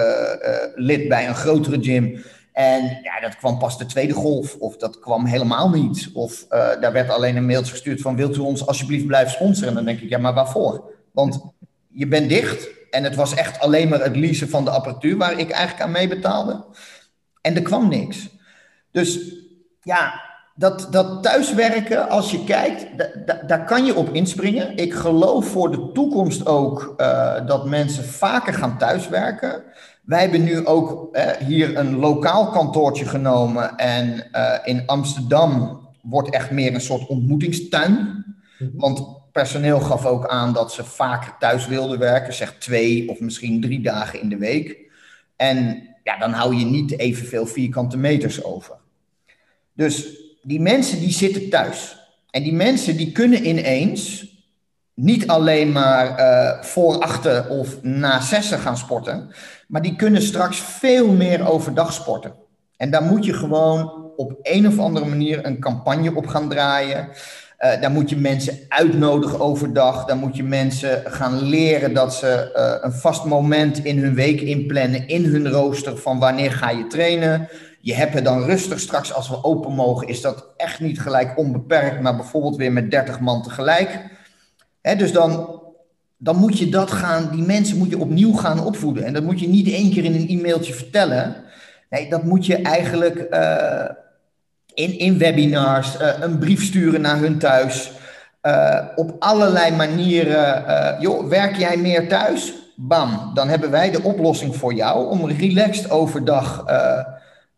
lid 0.74 1.08
bij 1.08 1.28
een 1.28 1.34
grotere 1.34 1.82
gym. 1.82 2.24
En 2.52 2.82
ja, 3.02 3.20
dat 3.20 3.36
kwam 3.36 3.58
pas 3.58 3.78
de 3.78 3.86
tweede 3.86 4.12
golf. 4.12 4.56
Of 4.58 4.76
dat 4.76 4.98
kwam 4.98 5.24
helemaal 5.24 5.70
niet. 5.70 6.10
Of 6.14 6.46
daar 6.48 6.92
werd 6.92 7.10
alleen 7.10 7.36
een 7.36 7.46
mailtje 7.46 7.72
gestuurd 7.72 8.00
van... 8.00 8.16
wilt 8.16 8.36
u 8.36 8.40
ons 8.40 8.66
alsjeblieft 8.66 9.06
blijven 9.06 9.32
sponsoren? 9.32 9.68
En 9.68 9.74
dan 9.74 9.84
denk 9.84 10.00
ik, 10.00 10.08
ja, 10.08 10.18
maar 10.18 10.34
waarvoor? 10.34 10.90
Want 11.12 11.40
je 11.92 12.06
bent 12.06 12.28
dicht. 12.28 12.68
En 12.90 13.04
het 13.04 13.14
was 13.14 13.34
echt 13.34 13.60
alleen 13.60 13.88
maar 13.88 14.02
het 14.02 14.16
leasen 14.16 14.48
van 14.48 14.64
de 14.64 14.70
apparatuur... 14.70 15.16
waar 15.16 15.38
ik 15.38 15.50
eigenlijk 15.50 15.82
aan 15.84 15.90
mee 15.90 16.08
betaalde. 16.08 16.64
En 17.40 17.54
er 17.56 17.62
kwam 17.62 17.88
niks. 17.88 18.28
Dus 18.90 19.20
ja, 19.82 20.20
dat, 20.54 20.88
dat 20.90 21.22
thuiswerken, 21.22 22.08
als 22.08 22.30
je 22.30 22.44
kijkt, 22.44 22.86
da- 22.96 23.10
da- 23.26 23.42
daar 23.46 23.64
kan 23.64 23.84
je 23.84 23.94
op 23.94 24.08
inspringen. 24.14 24.76
Ik 24.76 24.94
geloof 24.94 25.46
voor 25.46 25.70
de 25.70 25.90
toekomst 25.92 26.46
ook 26.46 26.94
eh, 26.96 27.46
dat 27.46 27.66
mensen 27.66 28.04
vaker 28.04 28.54
gaan 28.54 28.78
thuiswerken. 28.78 29.62
Wij 30.02 30.20
hebben 30.20 30.44
nu 30.44 30.66
ook 30.66 31.14
eh, 31.14 31.30
hier 31.46 31.76
een 31.76 31.96
lokaal 31.96 32.46
kantoortje 32.50 33.04
genomen. 33.06 33.76
En 33.76 34.32
eh, 34.32 34.58
in 34.64 34.82
Amsterdam 34.86 35.80
wordt 36.02 36.30
echt 36.30 36.50
meer 36.50 36.74
een 36.74 36.80
soort 36.80 37.06
ontmoetingstuin. 37.06 38.24
Want 38.72 39.21
personeel 39.32 39.80
gaf 39.80 40.06
ook 40.06 40.26
aan 40.26 40.52
dat 40.52 40.72
ze 40.72 40.84
vaker 40.84 41.34
thuis 41.38 41.66
wilden 41.66 41.98
werken. 41.98 42.34
Zeg 42.34 42.54
twee 42.58 43.08
of 43.08 43.20
misschien 43.20 43.60
drie 43.60 43.80
dagen 43.80 44.20
in 44.20 44.28
de 44.28 44.36
week. 44.38 44.90
En 45.36 45.88
ja, 46.04 46.18
dan 46.18 46.32
hou 46.32 46.54
je 46.54 46.64
niet 46.64 46.98
evenveel 46.98 47.46
vierkante 47.46 47.96
meters 47.96 48.44
over. 48.44 48.76
Dus 49.72 50.06
die 50.42 50.60
mensen 50.60 51.00
die 51.00 51.12
zitten 51.12 51.48
thuis. 51.48 51.96
En 52.30 52.42
die 52.42 52.52
mensen 52.52 52.96
die 52.96 53.12
kunnen 53.12 53.46
ineens 53.46 54.30
niet 54.94 55.26
alleen 55.26 55.72
maar 55.72 56.16
eh, 56.16 56.62
voor 56.62 56.98
achter 56.98 57.48
of 57.48 57.82
na 57.82 58.20
zessen 58.20 58.58
gaan 58.58 58.76
sporten, 58.76 59.34
maar 59.68 59.82
die 59.82 59.96
kunnen 59.96 60.22
straks 60.22 60.60
veel 60.60 61.12
meer 61.12 61.48
overdag 61.48 61.92
sporten. 61.92 62.34
En 62.76 62.90
daar 62.90 63.02
moet 63.02 63.24
je 63.24 63.32
gewoon 63.32 64.12
op 64.16 64.38
een 64.42 64.66
of 64.66 64.78
andere 64.78 65.06
manier 65.06 65.46
een 65.46 65.60
campagne 65.60 66.14
op 66.14 66.26
gaan 66.26 66.48
draaien. 66.48 67.08
Eh, 67.62 67.80
daar 67.80 67.90
moet 67.90 68.10
je 68.10 68.16
mensen 68.16 68.58
uitnodigen 68.68 69.40
overdag. 69.40 70.04
Daar 70.04 70.16
moet 70.16 70.36
je 70.36 70.42
mensen 70.42 71.02
gaan 71.04 71.42
leren 71.42 71.94
dat 71.94 72.14
ze 72.14 72.52
eh, 72.52 72.74
een 72.80 72.92
vast 72.92 73.24
moment 73.24 73.84
in 73.84 73.98
hun 73.98 74.14
week 74.14 74.40
inplannen, 74.40 75.08
in 75.08 75.24
hun 75.24 75.48
rooster 75.48 75.96
van 75.96 76.18
wanneer 76.18 76.52
ga 76.52 76.70
je 76.70 76.86
trainen. 76.86 77.48
Je 77.80 77.94
hebt 77.94 78.14
het 78.14 78.24
dan 78.24 78.44
rustig 78.44 78.80
straks 78.80 79.14
als 79.14 79.28
we 79.28 79.44
open 79.44 79.72
mogen, 79.72 80.08
is 80.08 80.20
dat 80.20 80.46
echt 80.56 80.80
niet 80.80 81.00
gelijk 81.00 81.38
onbeperkt, 81.38 82.00
maar 82.00 82.16
bijvoorbeeld 82.16 82.56
weer 82.56 82.72
met 82.72 82.90
30 82.90 83.20
man 83.20 83.42
tegelijk. 83.42 84.00
Hè, 84.80 84.96
dus 84.96 85.12
dan, 85.12 85.62
dan 86.16 86.36
moet 86.36 86.58
je 86.58 86.68
dat 86.68 86.90
gaan, 86.90 87.28
die 87.32 87.42
mensen 87.42 87.78
moet 87.78 87.90
je 87.90 87.98
opnieuw 87.98 88.32
gaan 88.32 88.64
opvoeden. 88.64 89.04
En 89.04 89.12
dat 89.12 89.22
moet 89.22 89.40
je 89.40 89.48
niet 89.48 89.68
één 89.68 89.90
keer 89.90 90.04
in 90.04 90.14
een 90.14 90.28
e-mailtje 90.28 90.74
vertellen. 90.74 91.36
Nee, 91.90 92.10
dat 92.10 92.24
moet 92.24 92.46
je 92.46 92.56
eigenlijk 92.56 93.18
eh, 93.18 93.84
in, 94.74 94.98
in 94.98 95.18
webinars, 95.18 95.96
eh, 95.96 96.08
een 96.20 96.38
brief 96.38 96.62
sturen 96.64 97.00
naar 97.00 97.18
hun 97.18 97.38
thuis. 97.38 97.92
eh, 98.40 98.78
op 98.96 99.16
allerlei 99.18 99.76
manieren. 99.76 100.66
eh, 100.66 101.00
joh, 101.00 101.28
werk 101.28 101.56
jij 101.56 101.76
meer 101.76 102.08
thuis? 102.08 102.52
Bam, 102.76 103.30
dan 103.34 103.48
hebben 103.48 103.70
wij 103.70 103.90
de 103.90 104.02
oplossing 104.02 104.56
voor 104.56 104.74
jou 104.74 105.08
om 105.10 105.30
relaxed 105.30 105.90
overdag 105.90 106.64
eh, 106.66 106.98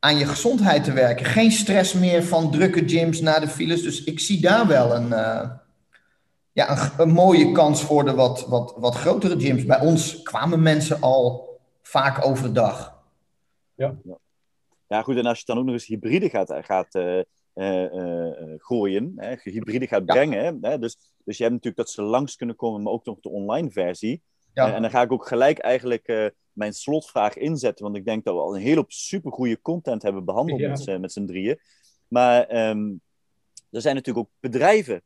aan 0.01 0.19
je 0.19 0.27
gezondheid 0.27 0.85
te 0.85 0.93
werken. 0.93 1.27
Geen 1.27 1.51
stress 1.53 1.93
meer 1.95 2.25
van 2.25 2.51
drukke 2.51 2.83
gyms 2.89 3.21
naar 3.21 3.41
de 3.41 3.49
files. 3.49 3.83
Dus 3.83 4.05
ik 4.05 4.21
zie 4.21 4.41
daar 4.41 4.67
wel 4.67 4.95
een, 4.95 5.13
eh, 5.13 5.49
ja, 6.53 6.71
een, 6.71 6.91
een 6.97 7.13
mooie 7.13 7.53
kans 7.53 7.83
voor 7.83 8.05
de 8.05 8.15
wat, 8.15 8.47
wat, 8.49 8.75
wat 8.77 8.95
grotere 8.95 9.41
gyms. 9.41 9.65
Bij 9.65 9.81
ons 9.81 10.23
kwamen 10.23 10.63
mensen 10.63 11.01
al 11.01 11.59
vaak 11.83 12.27
overdag. 12.27 12.95
Ja, 13.75 13.95
goed, 14.89 15.17
en 15.17 15.27
als 15.27 15.39
je 15.39 15.45
dan 15.47 15.59
ook 15.59 15.65
nog 15.65 15.73
eens 15.75 15.87
hybride 15.87 16.29
gaat, 16.31 16.53
gaat 16.65 16.95
eh, 16.95 17.19
eh, 17.53 17.85
eh, 17.85 18.55
gooien, 18.57 19.13
hè, 19.17 19.35
hybride 19.43 19.87
gaat 19.87 20.03
Ja. 20.07 20.15
brengen, 20.15 20.59
hè, 20.61 20.79
dus, 20.79 20.97
dus 21.25 21.37
je 21.37 21.43
hebt 21.43 21.55
natuurlijk 21.55 21.77
dat 21.87 21.91
ze 21.91 22.03
langs 22.03 22.37
kunnen 22.37 22.57
komen, 22.57 22.83
maar 22.83 22.93
ook 22.93 23.05
nog 23.05 23.21
de 23.21 23.29
online 23.29 23.71
versie. 23.71 24.23
Ja. 24.55 24.75
En 24.75 24.83
dan 24.83 24.91
ga 24.91 25.03
ik 25.03 25.13
ook 25.13 25.27
gelijk 25.27 25.59
eigenlijk 25.59 26.33
mijn 26.53 26.73
slotvraag 26.73 27.37
inzetten, 27.37 27.85
want 27.85 27.97
ik 27.97 28.05
denk 28.05 28.25
dat 28.25 28.35
we 28.35 28.41
al 28.41 28.55
een 28.57 28.63
hele 28.63 28.77
hoop 28.77 28.93
supergoeie 28.93 29.61
content 29.61 30.03
hebben 30.03 30.25
behandeld 30.25 30.61
Ja. 30.61 30.69
met, 30.69 30.81
z'n- 30.81 31.01
met 31.01 31.13
z'n 31.13 31.25
drieën. 31.27 31.59
Maar 32.09 32.47
ehm, 32.47 32.93
er 33.71 33.81
zijn 33.81 33.95
natuurlijk 33.95 34.27
ook 34.27 34.33
bedrijven. 34.41 35.03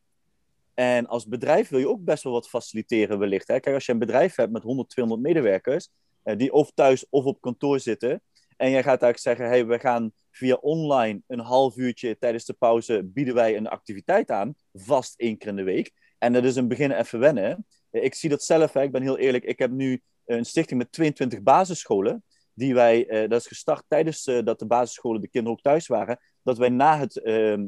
En 0.75 1.07
als 1.07 1.27
bedrijf 1.27 1.69
wil 1.69 1.79
je 1.79 1.89
ook 1.89 2.05
best 2.05 2.23
wel 2.23 2.33
wat 2.33 2.49
faciliteren 2.49 3.19
wellicht. 3.19 3.49
Hè? 3.49 3.61
Kijk, 3.61 3.75
als 3.75 3.87
je 3.87 3.93
een 3.93 3.99
bedrijf 3.99 4.35
hebt 4.35 4.53
met 4.53 4.63
100, 4.63 4.89
200 4.89 5.27
medewerkers, 5.29 5.89
eh, 6.23 6.37
die 6.37 6.53
of 6.53 6.71
thuis 6.75 7.07
of 7.11 7.25
op 7.25 7.41
kantoor 7.41 7.81
zitten, 7.81 8.23
en 8.59 8.71
jij 8.71 8.83
gaat 8.83 9.03
eigenlijk 9.03 9.19
zeggen, 9.19 9.47
hey, 9.47 9.67
we 9.67 9.79
gaan 9.79 10.13
via 10.31 10.55
online 10.55 11.23
een 11.27 11.41
half 11.41 11.77
uurtje 11.77 12.19
tijdens 12.19 12.45
de 12.45 12.53
pauze 12.53 13.05
bieden 13.05 13.35
wij 13.35 13.57
een 13.57 13.69
activiteit 13.69 14.31
aan, 14.31 14.55
vast 14.73 15.21
één 15.21 15.39
keer 15.39 15.49
in 15.49 15.57
de 15.57 15.63
week. 15.63 15.93
En 16.19 16.33
dat 16.33 16.45
is 16.45 16.57
een 16.57 16.69
begin 16.69 16.91
even 16.91 17.19
wennen. 17.19 17.67
Ik 17.91 18.15
zie 18.15 18.31
dat 18.31 18.43
zelf, 18.43 18.73
hè, 18.73 18.83
ik 18.83 18.93
ben 18.93 19.03
heel 19.03 19.19
eerlijk, 19.19 19.45
ik 19.45 19.59
heb 19.59 19.71
nu 19.71 20.03
een 20.25 20.45
stichting 20.45 20.79
met 20.79 20.93
22 20.93 21.43
basisscholen, 21.43 22.25
die 22.55 22.75
wij, 22.75 23.07
eh, 23.07 23.29
dat 23.29 23.41
is 23.41 23.47
gestart 23.47 23.85
tijdens 23.89 24.27
eh, 24.27 24.45
dat 24.45 24.59
de 24.59 24.67
basisscholen 24.67 25.21
de 25.21 25.29
kinderen 25.29 25.57
ook 25.57 25.65
thuis 25.65 25.87
waren, 25.87 26.19
dat 26.43 26.59
wij 26.59 26.69
na 26.69 26.99
het 26.99 27.17
ehm, 27.17 27.67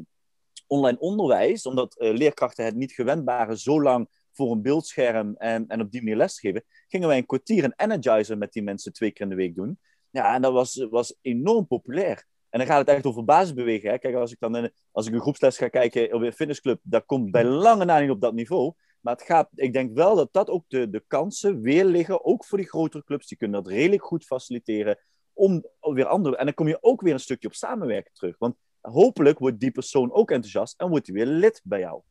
online 0.67 0.99
onderwijs, 0.99 1.65
omdat 1.65 1.97
eh, 1.97 2.13
leerkrachten 2.13 2.65
het 2.65 2.75
niet 2.75 2.91
gewend 2.91 3.25
waren 3.25 3.57
zo 3.57 3.81
lang 3.81 4.09
voor 4.31 4.51
een 4.51 4.61
beeldscherm 4.61 5.35
en, 5.35 5.67
en 5.67 5.81
op 5.81 5.91
die 5.91 6.01
manier 6.01 6.17
lesgeven, 6.17 6.63
gingen 6.87 7.07
wij 7.07 7.17
een 7.17 7.25
kwartier 7.25 7.63
een 7.63 7.73
energizer 7.75 8.37
met 8.37 8.53
die 8.53 8.63
mensen 8.63 8.93
twee 8.93 9.11
keer 9.11 9.23
in 9.23 9.29
de 9.29 9.35
week 9.35 9.55
doen. 9.55 9.79
Ja, 10.11 10.35
en 10.35 10.41
dat 10.41 10.53
was, 10.53 10.87
was 10.89 11.15
enorm 11.21 11.67
populair. 11.67 12.25
En 12.49 12.59
dan 12.59 12.67
gaat 12.67 12.79
het 12.79 12.95
echt 12.95 13.05
over 13.05 13.25
basisbewegen. 13.25 13.89
Hè. 13.89 13.97
Kijk, 13.97 14.15
als 14.15 14.31
ik 14.31 14.39
dan 14.39 14.55
in, 14.55 14.71
als 14.91 15.07
ik 15.07 15.13
een 15.13 15.21
groepsles 15.21 15.57
ga 15.57 15.67
kijken 15.67 16.13
op 16.13 16.21
een 16.21 16.33
fitnessclub, 16.33 16.79
dat 16.83 17.05
komt 17.05 17.31
bij 17.31 17.45
lange 17.45 17.85
na 17.85 17.99
niet 17.99 18.09
op 18.09 18.21
dat 18.21 18.33
niveau. 18.33 18.73
Maar 19.01 19.13
het 19.13 19.23
gaat, 19.23 19.49
ik 19.55 19.73
denk 19.73 19.95
wel 19.95 20.15
dat 20.15 20.29
dat 20.31 20.49
ook 20.49 20.63
de, 20.67 20.89
de 20.89 21.03
kansen 21.07 21.61
weer 21.61 21.85
liggen, 21.85 22.25
ook 22.25 22.45
voor 22.45 22.57
die 22.57 22.67
grotere 22.67 23.03
clubs. 23.03 23.27
Die 23.27 23.37
kunnen 23.37 23.63
dat 23.63 23.71
redelijk 23.71 24.03
goed 24.03 24.25
faciliteren 24.25 24.97
om 25.33 25.65
weer 25.79 26.05
andere... 26.05 26.37
En 26.37 26.45
dan 26.45 26.53
kom 26.53 26.67
je 26.67 26.77
ook 26.81 27.01
weer 27.01 27.13
een 27.13 27.19
stukje 27.19 27.47
op 27.47 27.53
samenwerken 27.53 28.13
terug. 28.13 28.35
Want 28.37 28.55
hopelijk 28.81 29.39
wordt 29.39 29.59
die 29.59 29.71
persoon 29.71 30.11
ook 30.13 30.31
enthousiast 30.31 30.79
en 30.79 30.89
wordt 30.89 31.07
hij 31.07 31.15
weer 31.15 31.25
lid 31.25 31.61
bij 31.63 31.79
jou. 31.79 32.01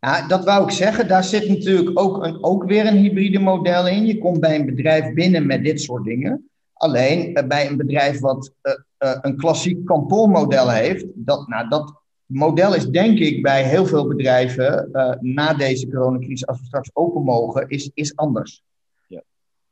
Ja, 0.00 0.26
dat 0.26 0.44
wou 0.44 0.64
ik 0.64 0.70
zeggen. 0.70 1.08
Daar 1.08 1.24
zit 1.24 1.48
natuurlijk 1.48 1.98
ook, 1.98 2.24
een, 2.24 2.44
ook 2.44 2.64
weer 2.64 2.86
een 2.86 2.96
hybride 2.96 3.38
model 3.38 3.88
in. 3.88 4.06
Je 4.06 4.18
komt 4.18 4.40
bij 4.40 4.54
een 4.54 4.66
bedrijf 4.66 5.14
binnen 5.14 5.46
met 5.46 5.64
dit 5.64 5.80
soort 5.80 6.04
dingen. 6.04 6.50
Alleen 6.80 7.34
eh, 7.34 7.46
bij 7.46 7.66
een 7.66 7.76
bedrijf 7.76 8.20
wat 8.20 8.52
uh, 8.62 8.72
uh, 8.98 9.18
een 9.20 9.36
klassiek 9.36 9.84
kantoormodel 9.84 10.70
heeft, 10.70 11.06
dat, 11.14 11.48
nou, 11.48 11.68
dat 11.68 11.94
model 12.26 12.74
is 12.74 12.86
denk 12.86 13.18
ik 13.18 13.42
bij 13.42 13.64
heel 13.64 13.86
veel 13.86 14.06
bedrijven 14.06 14.88
na 15.20 15.54
deze 15.54 15.88
coronacrisis, 15.88 16.46
als 16.46 16.58
we 16.58 16.66
straks 16.66 16.90
open 16.92 17.22
mogen, 17.22 17.68
is, 17.68 17.90
is 17.94 18.16
anders. 18.16 18.62
Ja. 19.06 19.22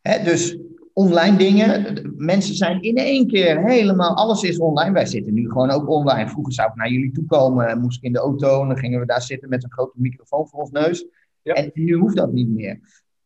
Hè, 0.00 0.24
dus 0.24 0.58
online 0.92 1.36
dingen. 1.36 2.02
Mensen 2.16 2.54
zijn 2.54 2.82
in 2.82 2.96
één 2.96 3.26
keer 3.26 3.64
helemaal, 3.64 4.16
alles 4.16 4.42
is 4.42 4.58
online. 4.58 4.92
Wij 4.92 5.06
zitten 5.06 5.34
nu 5.34 5.48
gewoon 5.48 5.70
ook 5.70 5.88
online. 5.88 6.28
Vroeger 6.28 6.52
zou 6.52 6.68
ik 6.68 6.76
naar 6.76 6.90
jullie 6.90 7.12
toe 7.12 7.26
komen, 7.26 7.80
moest 7.80 7.96
ik 7.96 8.04
in 8.04 8.12
de 8.12 8.18
auto 8.18 8.62
en 8.62 8.68
dan 8.68 8.78
gingen 8.78 9.00
we 9.00 9.06
daar 9.06 9.22
zitten 9.22 9.48
met 9.48 9.64
een 9.64 9.72
grote 9.72 10.00
microfoon 10.00 10.48
voor 10.48 10.60
ons 10.60 10.70
neus. 10.70 11.06
Ja. 11.42 11.54
En 11.54 11.70
nu 11.74 11.94
hoeft 11.94 12.16
dat 12.16 12.32
niet 12.32 12.48
meer. 12.48 12.80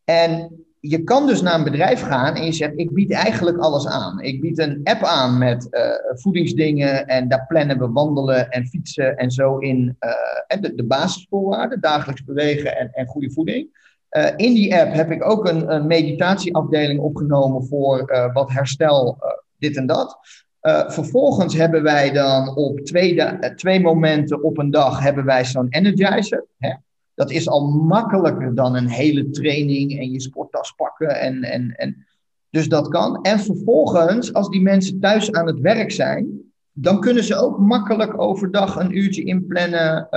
En 0.04 0.64
je 0.84 1.02
kan 1.02 1.26
dus 1.26 1.42
naar 1.42 1.54
een 1.54 1.64
bedrijf 1.64 2.00
gaan 2.02 2.34
en 2.34 2.44
je 2.44 2.52
zegt, 2.52 2.72
ik 2.76 2.92
bied 2.92 3.12
eigenlijk 3.12 3.58
alles 3.58 3.86
aan. 3.86 4.20
Ik 4.20 4.40
bied 4.40 4.58
een 4.58 4.80
app 4.84 5.02
aan 5.02 5.38
met 5.38 5.68
uh, 5.70 5.82
voedingsdingen 6.20 7.06
en 7.06 7.28
daar 7.28 7.46
plannen 7.46 7.78
we 7.78 7.88
wandelen 7.88 8.50
en 8.50 8.66
fietsen 8.66 9.16
en 9.16 9.30
zo 9.30 9.58
in 9.58 9.96
uh, 10.00 10.60
de, 10.60 10.74
de 10.74 10.84
basisvoorwaarden, 10.84 11.80
dagelijks 11.80 12.24
bewegen 12.24 12.78
en, 12.78 12.90
en 12.92 13.06
goede 13.06 13.30
voeding. 13.30 13.68
Uh, 14.10 14.26
in 14.36 14.54
die 14.54 14.76
app 14.76 14.92
heb 14.92 15.10
ik 15.10 15.24
ook 15.24 15.48
een, 15.48 15.72
een 15.74 15.86
meditatieafdeling 15.86 17.00
opgenomen 17.00 17.66
voor 17.66 18.30
wat 18.32 18.52
herstel, 18.52 19.18
dit 19.58 19.76
en 19.76 19.86
dat. 19.86 20.18
vervolgens 20.86 21.54
hebben 21.54 21.82
wij 21.82 22.10
dan 22.10 22.56
op 22.56 22.80
twee, 22.80 23.38
twee 23.54 23.80
momenten 23.80 24.42
op 24.42 24.58
een 24.58 24.70
dag 24.70 25.00
hebben 25.00 25.24
wij 25.24 25.44
zo'n 25.44 25.66
energizer. 25.68 26.44
Hè? 26.58 26.72
Dat 27.14 27.30
is 27.30 27.48
al 27.48 27.70
makkelijker 27.70 28.54
dan 28.54 28.76
een 28.76 28.88
hele 28.88 29.30
training 29.30 29.98
en 29.98 30.10
je 30.10 30.20
sporttas 30.20 30.72
pakken. 30.72 31.20
En, 31.20 31.42
en, 31.42 31.76
en, 31.76 32.06
dus 32.50 32.68
dat 32.68 32.88
kan. 32.88 33.22
En 33.22 33.40
vervolgens, 33.40 34.32
als 34.32 34.48
die 34.48 34.62
mensen 34.62 35.00
thuis 35.00 35.32
aan 35.32 35.46
het 35.46 35.60
werk 35.60 35.90
zijn, 35.90 36.40
dan 36.72 37.00
kunnen 37.00 37.24
ze 37.24 37.36
ook 37.36 37.58
makkelijk 37.58 38.20
overdag 38.20 38.76
een 38.76 38.96
uurtje 38.96 39.24
inplannen 39.24 40.08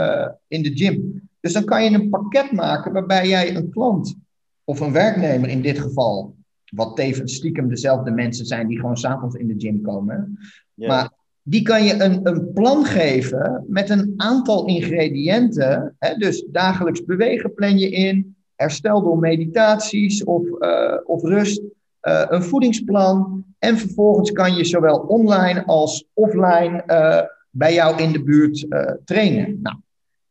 in 0.48 0.64
de 0.64 0.72
gym. 0.74 1.30
Dus 1.40 1.54
dan 1.54 1.64
kan 1.64 1.84
je 1.84 1.90
een 1.90 2.10
pakket 2.10 2.52
maken 2.52 2.94
waarbij 2.94 3.28
jij 3.28 3.56
een 3.56 3.70
klant 3.70 4.16
of 4.64 4.80
een 4.80 4.92
werknemer 4.92 5.50
in 5.50 5.62
dit 5.62 5.80
geval, 5.80 6.36
wat 6.66 6.96
tevens 6.96 7.36
stiekem 7.36 7.70
dezelfde 7.70 8.12
mensen 8.12 8.46
zijn 8.46 8.68
die 8.68 8.80
gewoon 8.80 8.98
s'avonds 8.98 9.36
in 9.36 9.48
de 9.48 9.56
gym 9.58 9.82
komen, 9.82 10.40
maar 10.74 11.12
die 11.48 11.62
kan 11.62 11.84
je 11.84 12.04
een, 12.04 12.20
een 12.24 12.54
plan 12.54 12.86
geven 12.86 13.66
met 13.68 13.90
een 13.90 14.14
aantal 14.18 14.66
ingrediënten. 14.66 15.96
Hè? 16.00 16.16
Dus 16.16 16.46
dagelijks 16.52 17.06
bewegen 17.06 17.54
plan 17.54 17.78
je 17.78 17.90
in, 17.90 18.36
herstel 18.56 19.02
door 19.02 19.18
meditaties 19.18 20.24
of, 20.24 20.44
uh, 20.60 20.98
of 21.06 21.24
rust, 21.24 21.62
uh, 21.62 22.26
een 22.28 22.44
voedingsplan. 22.44 23.46
En 23.60 23.78
vervolgens 23.78 24.32
kan 24.32 24.56
je 24.56 24.64
zowel 24.64 24.98
online 24.98 25.66
als 25.66 26.06
offline 26.14 26.84
uh, 26.88 27.22
bij 27.50 27.74
jou 27.74 28.02
in 28.02 28.12
de 28.12 28.24
buurt 28.24 28.68
trainen. 29.06 29.60
Nou, 29.62 29.76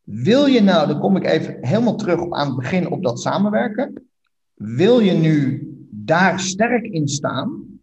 wil 0.02 0.46
je 0.46 0.60
nou, 0.60 0.86
dan 0.86 1.00
kom 1.00 1.16
ik 1.16 1.26
even 1.26 1.56
helemaal 1.60 1.96
terug 1.96 2.30
aan 2.30 2.46
het 2.46 2.56
begin 2.56 2.90
op 2.90 3.02
dat 3.02 3.20
samenwerken. 3.20 4.08
Wil 4.54 5.00
je 5.00 5.12
nu 5.12 5.68
daar 5.90 6.40
sterk 6.40 6.84
in 6.84 7.08
staan? 7.08 7.73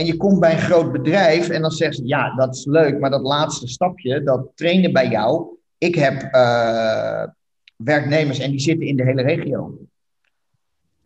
En 0.00 0.06
je 0.06 0.16
komt 0.16 0.40
bij 0.40 0.52
een 0.52 0.58
groot 0.58 0.92
bedrijf 0.92 1.48
en 1.48 1.62
dan 1.62 1.70
zegt 1.70 1.96
ze, 1.96 2.06
ja, 2.06 2.34
dat 2.34 2.54
is 2.54 2.64
leuk, 2.64 2.98
maar 2.98 3.10
dat 3.10 3.22
laatste 3.22 3.68
stapje, 3.68 4.22
dat 4.22 4.46
trainen 4.54 4.92
bij 4.92 5.08
jou. 5.08 5.46
Ik 5.78 5.94
heb 5.94 6.28
uh, 6.34 7.22
werknemers 7.76 8.38
en 8.38 8.50
die 8.50 8.60
zitten 8.60 8.86
in 8.86 8.96
de 8.96 9.04
hele 9.04 9.22
regio. 9.22 9.78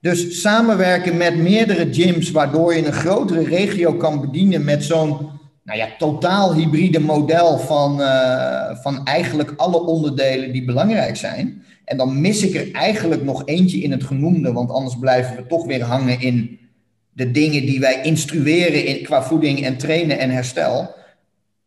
Dus 0.01 0.41
samenwerken 0.41 1.17
met 1.17 1.37
meerdere 1.37 1.95
gyms, 1.95 2.31
waardoor 2.31 2.75
je 2.75 2.87
een 2.87 2.93
grotere 2.93 3.45
regio 3.45 3.95
kan 3.95 4.21
bedienen 4.21 4.65
met 4.65 4.85
zo'n 4.85 5.17
nou 5.65 5.79
ja, 5.79 5.89
totaal 5.99 6.55
hybride 6.55 7.01
model 7.01 7.59
van, 7.59 8.01
uh, 8.01 8.77
van 8.77 9.05
eigenlijk 9.05 9.53
alle 9.57 9.81
onderdelen 9.87 10.53
die 10.53 10.65
belangrijk 10.65 11.17
zijn. 11.17 11.63
En 11.85 11.97
dan 11.97 12.21
mis 12.21 12.43
ik 12.43 12.55
er 12.55 12.73
eigenlijk 12.73 13.25
nog 13.25 13.43
eentje 13.45 13.79
in 13.79 13.91
het 13.91 14.05
genoemde, 14.05 14.53
want 14.53 14.71
anders 14.71 14.99
blijven 14.99 15.37
we 15.37 15.47
toch 15.47 15.67
weer 15.67 15.83
hangen 15.83 16.21
in 16.21 16.59
de 17.15 17.31
dingen 17.31 17.67
die 17.67 17.81
wij 17.81 18.03
instrueren 18.03 18.85
in, 18.85 19.05
qua 19.05 19.23
voeding 19.23 19.65
en 19.65 19.77
trainen 19.77 20.19
en 20.19 20.31
herstel. 20.31 20.95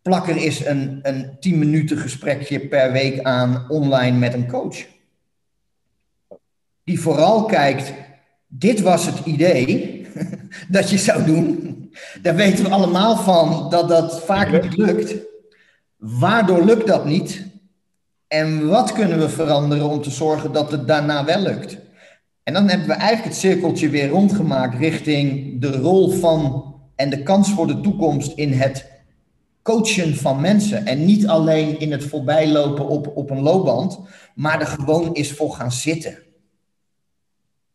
Plak 0.02 0.28
er 0.28 0.38
is 0.38 0.66
een, 0.66 1.00
een 1.02 1.38
10 1.40 1.60
minuten 1.60 1.98
gesprekje 1.98 2.60
per 2.60 2.92
week 2.92 3.22
aan 3.22 3.66
online 3.70 4.18
met 4.18 4.34
een 4.34 4.48
coach. 4.48 4.86
Die 6.84 7.00
vooral 7.00 7.46
kijkt, 7.46 7.94
dit 8.48 8.82
was 8.82 9.06
het 9.06 9.26
idee 9.26 10.06
dat 10.70 10.90
je 10.90 10.98
zou 10.98 11.24
doen. 11.24 11.76
Daar 12.22 12.36
weten 12.36 12.64
we 12.64 12.70
allemaal 12.70 13.18
van 13.18 13.70
dat 13.70 13.90
dat 13.90 14.24
vaak 14.24 14.64
niet 14.64 14.78
lukt. 14.78 15.16
Waardoor 15.98 16.66
lukt 16.66 16.88
dat 16.88 17.06
niet? 17.06 17.46
En 18.28 18.68
wat 18.68 18.94
kunnen 18.94 19.20
we 19.20 19.30
veranderen 19.30 19.90
om 19.90 20.02
te 20.02 20.12
zorgen 20.12 20.52
dat 20.52 20.72
het 20.72 20.88
daarna 20.88 21.26
wel 21.26 21.40
lukt? 21.40 21.78
En 22.48 22.54
dan 22.54 22.70
hebben 22.70 22.88
we 22.88 22.94
eigenlijk 22.94 23.24
het 23.24 23.36
cirkeltje 23.36 23.90
weer 23.90 24.08
rondgemaakt 24.08 24.78
richting 24.78 25.54
de 25.62 25.72
rol 25.72 26.10
van 26.10 26.74
en 26.96 27.10
de 27.10 27.24
kans 27.24 27.52
voor 27.52 27.68
de 27.68 27.82
toekomst 27.82 28.38
in 28.38 28.52
het 28.52 28.92
coachen 29.62 30.16
van 30.16 30.42
mensen. 30.42 30.86
En 30.86 31.06
niet 31.06 31.28
alleen 31.28 31.80
in 31.80 31.92
het 31.92 32.04
voorbijlopen 32.04 32.88
op, 32.88 33.12
op 33.16 33.30
een 33.30 33.42
loopband, 33.42 34.00
maar 34.36 34.60
er 34.60 34.68
gewoon 34.68 35.14
is 35.14 35.32
voor 35.32 35.52
gaan 35.52 35.72
zitten. 35.72 36.18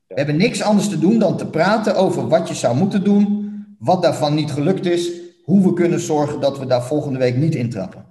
We 0.06 0.14
hebben 0.14 0.36
niks 0.36 0.62
anders 0.62 0.88
te 0.88 0.98
doen 0.98 1.18
dan 1.18 1.36
te 1.36 1.46
praten 1.46 1.96
over 1.96 2.28
wat 2.28 2.48
je 2.48 2.54
zou 2.54 2.76
moeten 2.76 3.04
doen, 3.04 3.54
wat 3.78 4.02
daarvan 4.02 4.34
niet 4.34 4.50
gelukt 4.50 4.86
is, 4.86 5.10
hoe 5.44 5.62
we 5.62 5.72
kunnen 5.72 6.00
zorgen 6.00 6.40
dat 6.40 6.58
we 6.58 6.66
daar 6.66 6.84
volgende 6.84 7.18
week 7.18 7.36
niet 7.36 7.54
intrappen. 7.54 8.06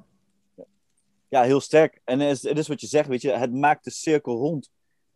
Ja, 1.28 1.42
heel 1.42 1.62
sterk. 1.62 2.02
En 2.06 2.20
het 2.20 2.58
is, 2.58 2.68
wat 2.68 2.82
je 2.82 2.88
zegt, 2.88 3.08
weet 3.08 3.22
je, 3.22 3.32
het 3.32 3.54
maakt 3.54 3.84
de 3.84 3.92
cirkel 3.92 4.38
rond. 4.38 4.70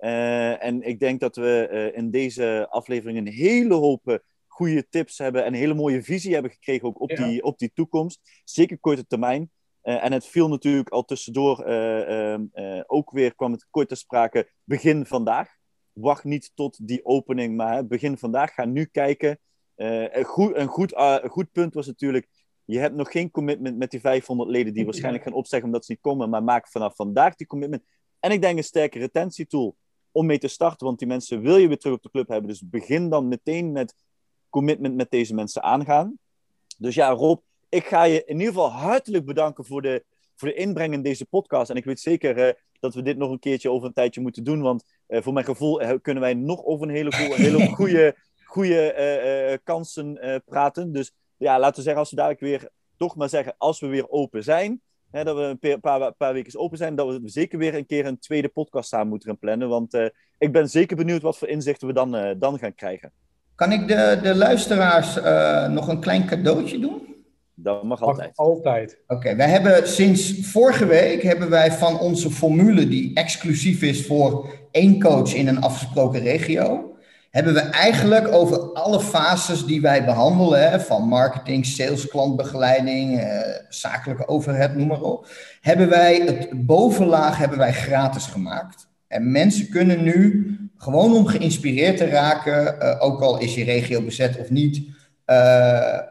Uh, 0.05 0.63
en 0.63 0.81
ik 0.81 0.99
denk 0.99 1.19
dat 1.19 1.35
we 1.35 1.69
uh, 1.71 1.97
in 1.97 2.11
deze 2.11 2.67
aflevering 2.69 3.17
een 3.17 3.33
hele 3.33 3.73
hoop 3.73 4.07
uh, 4.07 4.15
goede 4.47 4.89
tips 4.89 5.17
hebben 5.17 5.45
en 5.45 5.53
een 5.53 5.59
hele 5.59 5.73
mooie 5.73 6.03
visie 6.03 6.33
hebben 6.33 6.51
gekregen 6.51 6.87
ook 6.87 7.01
op, 7.01 7.09
ja. 7.09 7.27
die, 7.27 7.43
op 7.43 7.59
die 7.59 7.71
toekomst. 7.73 8.41
Zeker 8.43 8.77
korte 8.77 9.07
termijn. 9.07 9.51
en 9.81 10.11
het 10.11 10.25
viel 10.25 10.47
natuurlijk 10.47 10.89
al 10.89 11.05
tussendoor, 11.05 11.63
ehm, 11.63 12.45
ook 12.87 13.11
weer 13.11 13.35
kwam 13.35 13.51
het 13.51 13.67
kort 13.69 13.89
te 13.89 13.95
sprake, 13.95 14.49
begin 14.63 15.05
vandaag. 15.05 15.49
Wacht 15.93 16.23
niet 16.23 16.51
tot 16.55 16.87
die 16.87 17.05
opening, 17.05 17.55
maar 17.55 17.87
begin 17.87 18.17
vandaag. 18.17 18.53
Ga 18.53 18.65
nu 18.65 18.85
kijken 18.85 19.39
een, 19.75 20.23
goed, 20.23 20.55
een, 20.55 20.67
goed, 20.67 20.93
uh, 20.93 21.17
een 21.21 21.29
goed 21.29 21.51
punt 21.51 21.73
was 21.73 21.87
natuurlijk, 21.87 22.27
je 22.65 22.79
hebt 22.79 22.95
nog 22.95 23.11
geen 23.11 23.31
commitment 23.31 23.77
met 23.77 23.91
die 23.91 23.99
500 23.99 24.49
leden 24.49 24.73
die 24.73 24.85
waarschijnlijk 24.85 25.23
gaan 25.23 25.33
opzeggen 25.33 25.67
omdat 25.67 25.85
ze 25.85 25.91
niet 25.91 26.01
komen, 26.01 26.29
maar 26.29 26.43
maak 26.43 26.67
vanaf 26.67 26.95
vandaag 26.95 27.35
die 27.35 27.47
commitment. 27.47 27.83
En 28.19 28.31
ik 28.31 28.41
denk 28.41 28.57
een 28.57 28.63
sterke 28.63 28.99
retentietool 28.99 29.75
om 30.15 30.25
mee 30.25 30.37
te 30.37 30.47
starten, 30.47 30.85
want 30.85 30.99
die 30.99 31.07
mensen 31.07 31.41
wil 31.41 31.57
je 31.57 31.67
weer 31.67 31.77
terug 31.77 31.95
op 31.95 32.03
de 32.03 32.09
club 32.09 32.27
hebben. 32.27 32.49
Dus 32.49 32.69
begin 32.69 33.09
dan 33.09 33.27
meteen 33.27 33.71
met 33.71 33.95
commitment 34.49 34.95
met 34.95 35.11
deze 35.11 35.33
mensen 35.33 35.63
aangaan. 35.63 36.17
Dus 36.77 36.95
ja, 36.95 37.09
Rob, 37.09 37.39
ik 37.69 37.85
ga 37.85 38.03
je 38.03 38.23
in 38.25 38.37
ieder 38.37 38.53
geval 38.53 38.71
hartelijk 38.71 39.25
bedanken 39.25 39.65
voor 39.65 39.81
de, 39.81 40.05
voor 40.35 40.47
de 40.47 40.53
inbreng 40.53 40.93
in 40.93 41.01
deze 41.01 41.25
podcast. 41.25 41.69
En 41.69 41.75
ik 41.75 41.85
weet 41.85 41.99
zeker 41.99 42.47
uh, 42.47 42.53
dat 42.79 42.93
we 42.93 43.01
dit 43.01 43.17
nog 43.17 43.31
een 43.31 43.39
keertje 43.39 43.71
over 43.71 43.87
een 43.87 43.93
tijdje 43.93 44.21
moeten 44.21 44.43
doen, 44.43 44.61
want 44.61 44.83
uh, 45.07 45.21
voor 45.21 45.33
mijn 45.33 45.45
gevoel 45.45 45.81
uh, 45.81 45.91
kunnen 46.01 46.23
wij 46.23 46.33
nog 46.33 46.63
over 46.65 46.87
een 46.87 46.95
hele, 46.95 47.13
goede, 47.13 47.41
hele 47.49 47.65
goede 47.65 48.15
goede 48.43 49.61
kansen 49.63 50.41
praten. 50.45 50.91
Dus 50.91 51.13
ja, 51.37 51.59
laten 51.59 51.75
we 51.75 51.81
zeggen, 51.81 52.01
als 52.01 52.09
we 52.09 52.15
dadelijk 52.15 52.41
weer, 52.41 52.69
toch 52.97 53.15
maar 53.15 53.29
zeggen, 53.29 53.55
als 53.57 53.79
we 53.79 53.87
weer 53.87 54.09
open 54.09 54.43
zijn, 54.43 54.81
hè, 55.15 55.23
dat 55.23 55.35
we 55.35 55.69
een 55.69 55.79
paar, 55.79 56.13
paar 56.13 56.33
weken 56.33 56.59
open 56.59 56.77
zijn, 56.77 56.95
dat 56.95 57.07
we 57.07 57.21
zeker 57.23 57.57
weer 57.59 57.75
een 57.75 57.85
keer 57.85 58.05
een 58.05 58.19
tweede 58.19 58.49
podcast 58.49 58.89
samen 58.89 59.07
moeten 59.07 59.29
gaan 59.29 59.39
plannen. 59.39 59.69
Want 59.69 59.93
ik 60.37 60.51
ben 60.51 60.69
zeker 60.69 60.95
benieuwd 60.95 61.21
wat 61.21 61.37
voor 61.37 61.47
inzichten 61.47 61.87
we 61.87 61.93
dan, 61.93 62.35
dan 62.39 62.59
gaan 62.59 62.75
krijgen. 62.75 63.11
Kan 63.55 63.71
ik 63.71 63.87
de, 63.87 64.19
de 64.21 64.35
luisteraars 64.35 65.15
nog 65.69 65.87
een 65.87 65.99
klein 65.99 66.25
cadeautje 66.25 66.79
doen? 66.79 67.15
Dat 67.53 67.83
mag 67.83 68.01
altijd. 68.01 68.31
Altijd. 68.35 68.99
Oké, 69.07 69.13
okay, 69.13 69.35
wij 69.35 69.49
hebben 69.49 69.87
sinds 69.87 70.49
vorige 70.51 70.85
week 70.85 71.23
hebben 71.23 71.49
wij 71.49 71.71
van 71.71 71.99
onze 71.99 72.31
formule 72.31 72.87
die 72.87 73.13
exclusief 73.13 73.81
is 73.81 74.05
voor 74.05 74.49
één 74.71 74.99
coach 74.99 75.33
in 75.33 75.47
een 75.47 75.61
afgesproken 75.61 76.19
regio, 76.19 76.94
hebben 77.35 77.53
we 77.53 77.59
eigenlijk 77.59 78.27
over 78.27 78.73
alle 78.73 78.99
fases 78.99 79.65
die 79.65 79.81
wij 79.81 80.05
behandelen, 80.05 80.69
hè, 80.69 80.79
van 80.79 81.07
marketing, 81.07 81.65
sales, 81.65 82.07
klantbegeleiding, 82.07 83.19
eh, 83.19 83.39
zakelijke 83.69 84.27
overheid, 84.27 84.75
noem 84.75 84.87
maar 84.87 85.01
op, 85.01 85.27
hebben 85.61 85.89
wij 85.89 86.21
het 86.25 86.65
bovenlaag 86.65 87.37
hebben 87.37 87.57
wij 87.57 87.73
gratis 87.73 88.25
gemaakt. 88.25 88.87
En 89.07 89.31
mensen 89.31 89.69
kunnen 89.69 90.03
nu, 90.03 90.49
gewoon 90.77 91.13
om 91.13 91.25
geïnspireerd 91.25 91.97
te 91.97 92.05
raken, 92.05 92.75
uh, 92.81 92.95
ook 92.99 93.21
al 93.21 93.39
is 93.39 93.55
je 93.55 93.63
regio 93.63 94.01
bezet 94.01 94.39
of 94.39 94.49
niet, 94.49 94.77
uh, 94.77 94.83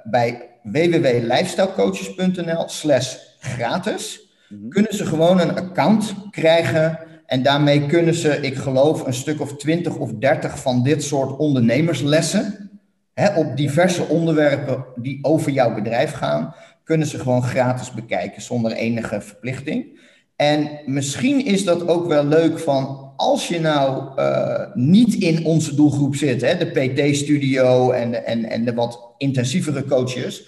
bij 0.05 0.49
www.lifestylecoaches.nl 0.63 2.69
slash 2.69 3.17
gratis, 3.39 4.29
mm-hmm. 4.49 4.69
kunnen 4.69 4.95
ze 4.95 5.07
gewoon 5.07 5.41
een 5.41 5.57
account 5.57 6.15
krijgen 6.31 6.99
en 7.35 7.43
daarmee 7.43 7.87
kunnen 7.87 8.15
ze, 8.15 8.39
ik 8.41 8.55
geloof, 8.55 9.07
een 9.07 9.15
stuk 9.15 9.41
of 9.41 9.57
twintig 9.57 9.97
of 9.97 10.13
dertig 10.13 10.59
van 10.59 10.83
dit 10.83 11.03
soort 11.03 11.37
ondernemerslessen 11.37 12.71
hè, 13.15 13.39
op 13.39 13.57
diverse 13.57 14.09
onderwerpen 14.09 14.85
die 14.97 15.19
over 15.23 15.53
jouw 15.53 15.75
bedrijf 15.75 16.13
gaan, 16.13 16.55
kunnen 16.85 17.07
ze 17.07 17.19
gewoon 17.19 17.43
gratis 17.43 17.91
bekijken 17.91 18.43
zonder 18.43 18.73
enige 18.73 19.21
verplichting. 19.21 20.01
En 20.37 20.81
misschien 20.87 21.45
is 21.45 21.65
dat 21.65 21.89
ook 21.89 22.07
wel 22.07 22.25
leuk 22.25 22.59
van 22.59 23.13
als 23.17 23.49
je 23.49 23.61
nou 23.61 24.21
uh, 24.21 24.61
niet 24.75 25.15
in 25.15 25.45
onze 25.45 25.75
doelgroep 25.75 26.15
zit, 26.15 26.41
hè, 26.41 26.57
de 26.57 26.67
PT-studio 26.67 27.91
en 27.91 28.27
en, 28.27 28.45
en 28.45 28.65
de 28.65 28.75
wat 28.75 29.15
intensievere 29.19 29.85
coaches 29.85 30.47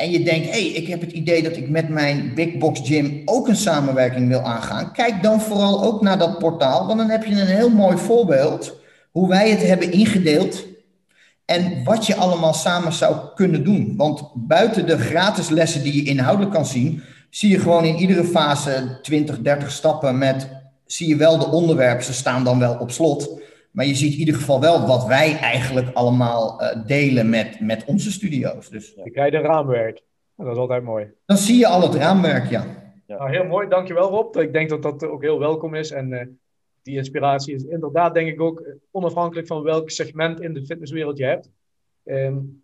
en 0.00 0.10
je 0.10 0.22
denkt, 0.22 0.46
hé, 0.46 0.50
hey, 0.50 0.66
ik 0.66 0.86
heb 0.86 1.00
het 1.00 1.12
idee 1.12 1.42
dat 1.42 1.56
ik 1.56 1.68
met 1.68 1.88
mijn 1.88 2.34
Big 2.34 2.58
Box 2.58 2.80
Gym 2.84 3.22
ook 3.24 3.48
een 3.48 3.56
samenwerking 3.56 4.28
wil 4.28 4.40
aangaan. 4.40 4.92
Kijk 4.92 5.22
dan 5.22 5.40
vooral 5.40 5.84
ook 5.84 6.02
naar 6.02 6.18
dat 6.18 6.38
portaal, 6.38 6.86
want 6.86 6.98
dan 6.98 7.10
heb 7.10 7.24
je 7.24 7.30
een 7.30 7.46
heel 7.46 7.70
mooi 7.70 7.96
voorbeeld 7.96 8.76
hoe 9.10 9.28
wij 9.28 9.50
het 9.50 9.62
hebben 9.62 9.92
ingedeeld 9.92 10.66
en 11.44 11.84
wat 11.84 12.06
je 12.06 12.14
allemaal 12.14 12.54
samen 12.54 12.92
zou 12.92 13.16
kunnen 13.34 13.64
doen. 13.64 13.94
Want 13.96 14.22
buiten 14.34 14.86
de 14.86 14.98
gratis 14.98 15.48
lessen 15.48 15.82
die 15.82 15.94
je 15.94 16.10
inhoudelijk 16.10 16.54
kan 16.54 16.66
zien, 16.66 17.02
zie 17.30 17.50
je 17.50 17.58
gewoon 17.58 17.84
in 17.84 17.96
iedere 17.96 18.24
fase 18.24 18.98
20, 19.02 19.38
30 19.38 19.70
stappen 19.70 20.18
met, 20.18 20.48
zie 20.86 21.08
je 21.08 21.16
wel 21.16 21.38
de 21.38 21.50
onderwerpen, 21.50 22.04
ze 22.04 22.12
staan 22.12 22.44
dan 22.44 22.58
wel 22.58 22.76
op 22.78 22.90
slot. 22.90 23.40
Maar 23.70 23.86
je 23.86 23.94
ziet 23.94 24.12
in 24.12 24.18
ieder 24.18 24.34
geval 24.34 24.60
wel 24.60 24.86
wat 24.86 25.06
wij 25.06 25.36
eigenlijk 25.36 25.88
allemaal 25.92 26.62
uh, 26.62 26.86
delen 26.86 27.30
met, 27.30 27.60
met 27.60 27.84
onze 27.84 28.12
studio's. 28.12 28.68
Dus, 28.68 28.92
Je 29.04 29.10
krijgt 29.10 29.34
een 29.34 29.40
raamwerk. 29.40 30.02
Dat 30.36 30.52
is 30.52 30.56
altijd 30.56 30.82
mooi. 30.82 31.12
Dan 31.26 31.36
zie 31.36 31.58
je 31.58 31.66
al 31.66 31.82
het 31.82 31.94
raamwerk, 31.94 32.50
ja. 32.50 32.64
ja. 33.06 33.16
Nou, 33.16 33.30
heel 33.30 33.44
mooi, 33.44 33.68
dankjewel 33.68 34.10
Rob. 34.10 34.36
Ik 34.36 34.52
denk 34.52 34.68
dat 34.68 34.82
dat 34.82 35.04
ook 35.04 35.22
heel 35.22 35.38
welkom 35.38 35.74
is. 35.74 35.90
En 35.90 36.10
uh, 36.10 36.20
die 36.82 36.96
inspiratie 36.96 37.54
is 37.54 37.64
inderdaad, 37.64 38.14
denk 38.14 38.28
ik 38.28 38.40
ook, 38.40 38.62
onafhankelijk 38.90 39.46
van 39.46 39.62
welk 39.62 39.90
segment 39.90 40.40
in 40.40 40.52
de 40.52 40.64
fitnesswereld 40.64 41.18
je 41.18 41.24
hebt. 41.24 41.50
Um, 42.04 42.62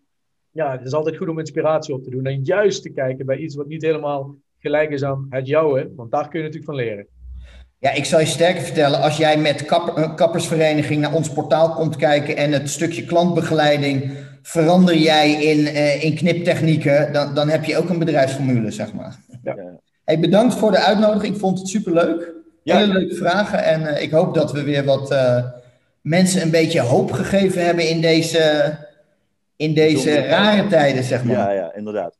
ja, 0.51 0.71
het 0.71 0.85
is 0.85 0.93
altijd 0.93 1.17
goed 1.17 1.27
om 1.27 1.39
inspiratie 1.39 1.93
op 1.93 2.03
te 2.03 2.09
doen. 2.09 2.25
En 2.25 2.43
juist 2.43 2.81
te 2.81 2.89
kijken 2.89 3.25
bij 3.25 3.37
iets 3.37 3.55
wat 3.55 3.67
niet 3.67 3.81
helemaal 3.81 4.35
gelijk 4.59 4.89
is 4.89 5.03
aan 5.03 5.25
het 5.29 5.47
jouwe. 5.47 5.91
Want 5.95 6.11
daar 6.11 6.27
kun 6.27 6.39
je 6.39 6.45
natuurlijk 6.45 6.71
van 6.71 6.85
leren. 6.85 7.07
Ja, 7.79 7.91
ik 7.91 8.05
zal 8.05 8.19
je 8.19 8.25
sterker 8.25 8.61
vertellen, 8.61 9.01
als 9.01 9.17
jij 9.17 9.37
met 9.37 9.65
kap, 9.65 10.13
kappersvereniging 10.15 11.01
naar 11.01 11.13
ons 11.13 11.29
portaal 11.29 11.73
komt 11.73 11.95
kijken 11.95 12.37
en 12.37 12.51
het 12.51 12.69
stukje 12.69 13.05
klantbegeleiding 13.05 14.11
verander 14.41 14.95
jij 14.95 15.31
in, 15.31 15.59
uh, 15.59 16.03
in 16.03 16.15
kniptechnieken, 16.15 17.13
dan, 17.13 17.33
dan 17.33 17.49
heb 17.49 17.63
je 17.63 17.77
ook 17.77 17.89
een 17.89 17.99
bedrijfsformule, 17.99 18.71
zeg 18.71 18.93
maar. 18.93 19.15
Ja. 19.43 19.55
Hey, 20.03 20.19
bedankt 20.19 20.53
voor 20.53 20.71
de 20.71 20.77
uitnodiging, 20.77 21.33
ik 21.33 21.39
vond 21.39 21.59
het 21.59 21.67
superleuk. 21.67 22.33
Ja. 22.63 22.77
Hele 22.77 22.93
leuke 22.93 23.15
vragen 23.15 23.63
en 23.63 23.81
uh, 23.81 24.01
ik 24.01 24.11
hoop 24.11 24.33
dat 24.33 24.51
we 24.51 24.63
weer 24.63 24.83
wat 24.83 25.11
uh, 25.11 25.43
mensen 26.01 26.41
een 26.41 26.51
beetje 26.51 26.81
hoop 26.81 27.11
gegeven 27.11 27.65
hebben 27.65 27.89
in 27.89 28.01
deze, 28.01 28.75
in 29.55 29.73
deze 29.73 30.19
rare 30.19 30.67
tijden, 30.67 31.03
zeg 31.03 31.23
maar. 31.23 31.35
Ja, 31.35 31.51
ja 31.51 31.75
inderdaad. 31.75 32.17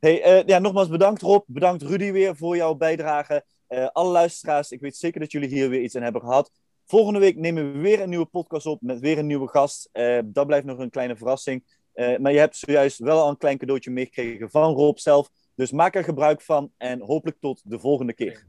Hey, 0.00 0.42
ja, 0.46 0.58
nogmaals 0.58 0.88
bedankt 0.88 1.22
Rob, 1.22 1.44
bedankt 1.46 1.82
Rudy 1.82 2.12
weer 2.12 2.36
voor 2.36 2.56
jouw 2.56 2.74
bijdrage. 2.74 3.42
Uh, 3.68 3.86
alle 3.92 4.10
luisteraars, 4.10 4.70
ik 4.70 4.80
weet 4.80 4.96
zeker 4.96 5.20
dat 5.20 5.32
jullie 5.32 5.48
hier 5.48 5.68
weer 5.68 5.82
iets 5.82 5.96
aan 5.96 6.02
hebben 6.02 6.20
gehad. 6.20 6.50
Volgende 6.86 7.18
week 7.18 7.36
nemen 7.36 7.72
we 7.72 7.78
weer 7.78 8.00
een 8.00 8.08
nieuwe 8.08 8.26
podcast 8.26 8.66
op 8.66 8.80
met 8.80 9.00
weer 9.00 9.18
een 9.18 9.26
nieuwe 9.26 9.48
gast. 9.48 9.88
Uh, 9.92 10.18
dat 10.24 10.46
blijft 10.46 10.66
nog 10.66 10.78
een 10.78 10.90
kleine 10.90 11.16
verrassing. 11.16 11.64
Uh, 11.94 12.18
maar 12.18 12.32
je 12.32 12.38
hebt 12.38 12.56
zojuist 12.56 12.98
wel 12.98 13.20
al 13.20 13.28
een 13.28 13.36
klein 13.36 13.58
cadeautje 13.58 13.90
meegekregen 13.90 14.50
van 14.50 14.74
Rob 14.74 14.96
zelf. 14.96 15.30
Dus 15.54 15.72
maak 15.72 15.94
er 15.94 16.04
gebruik 16.04 16.40
van 16.40 16.70
en 16.76 17.00
hopelijk 17.00 17.36
tot 17.40 17.62
de 17.64 17.78
volgende 17.78 18.12
keer. 18.12 18.46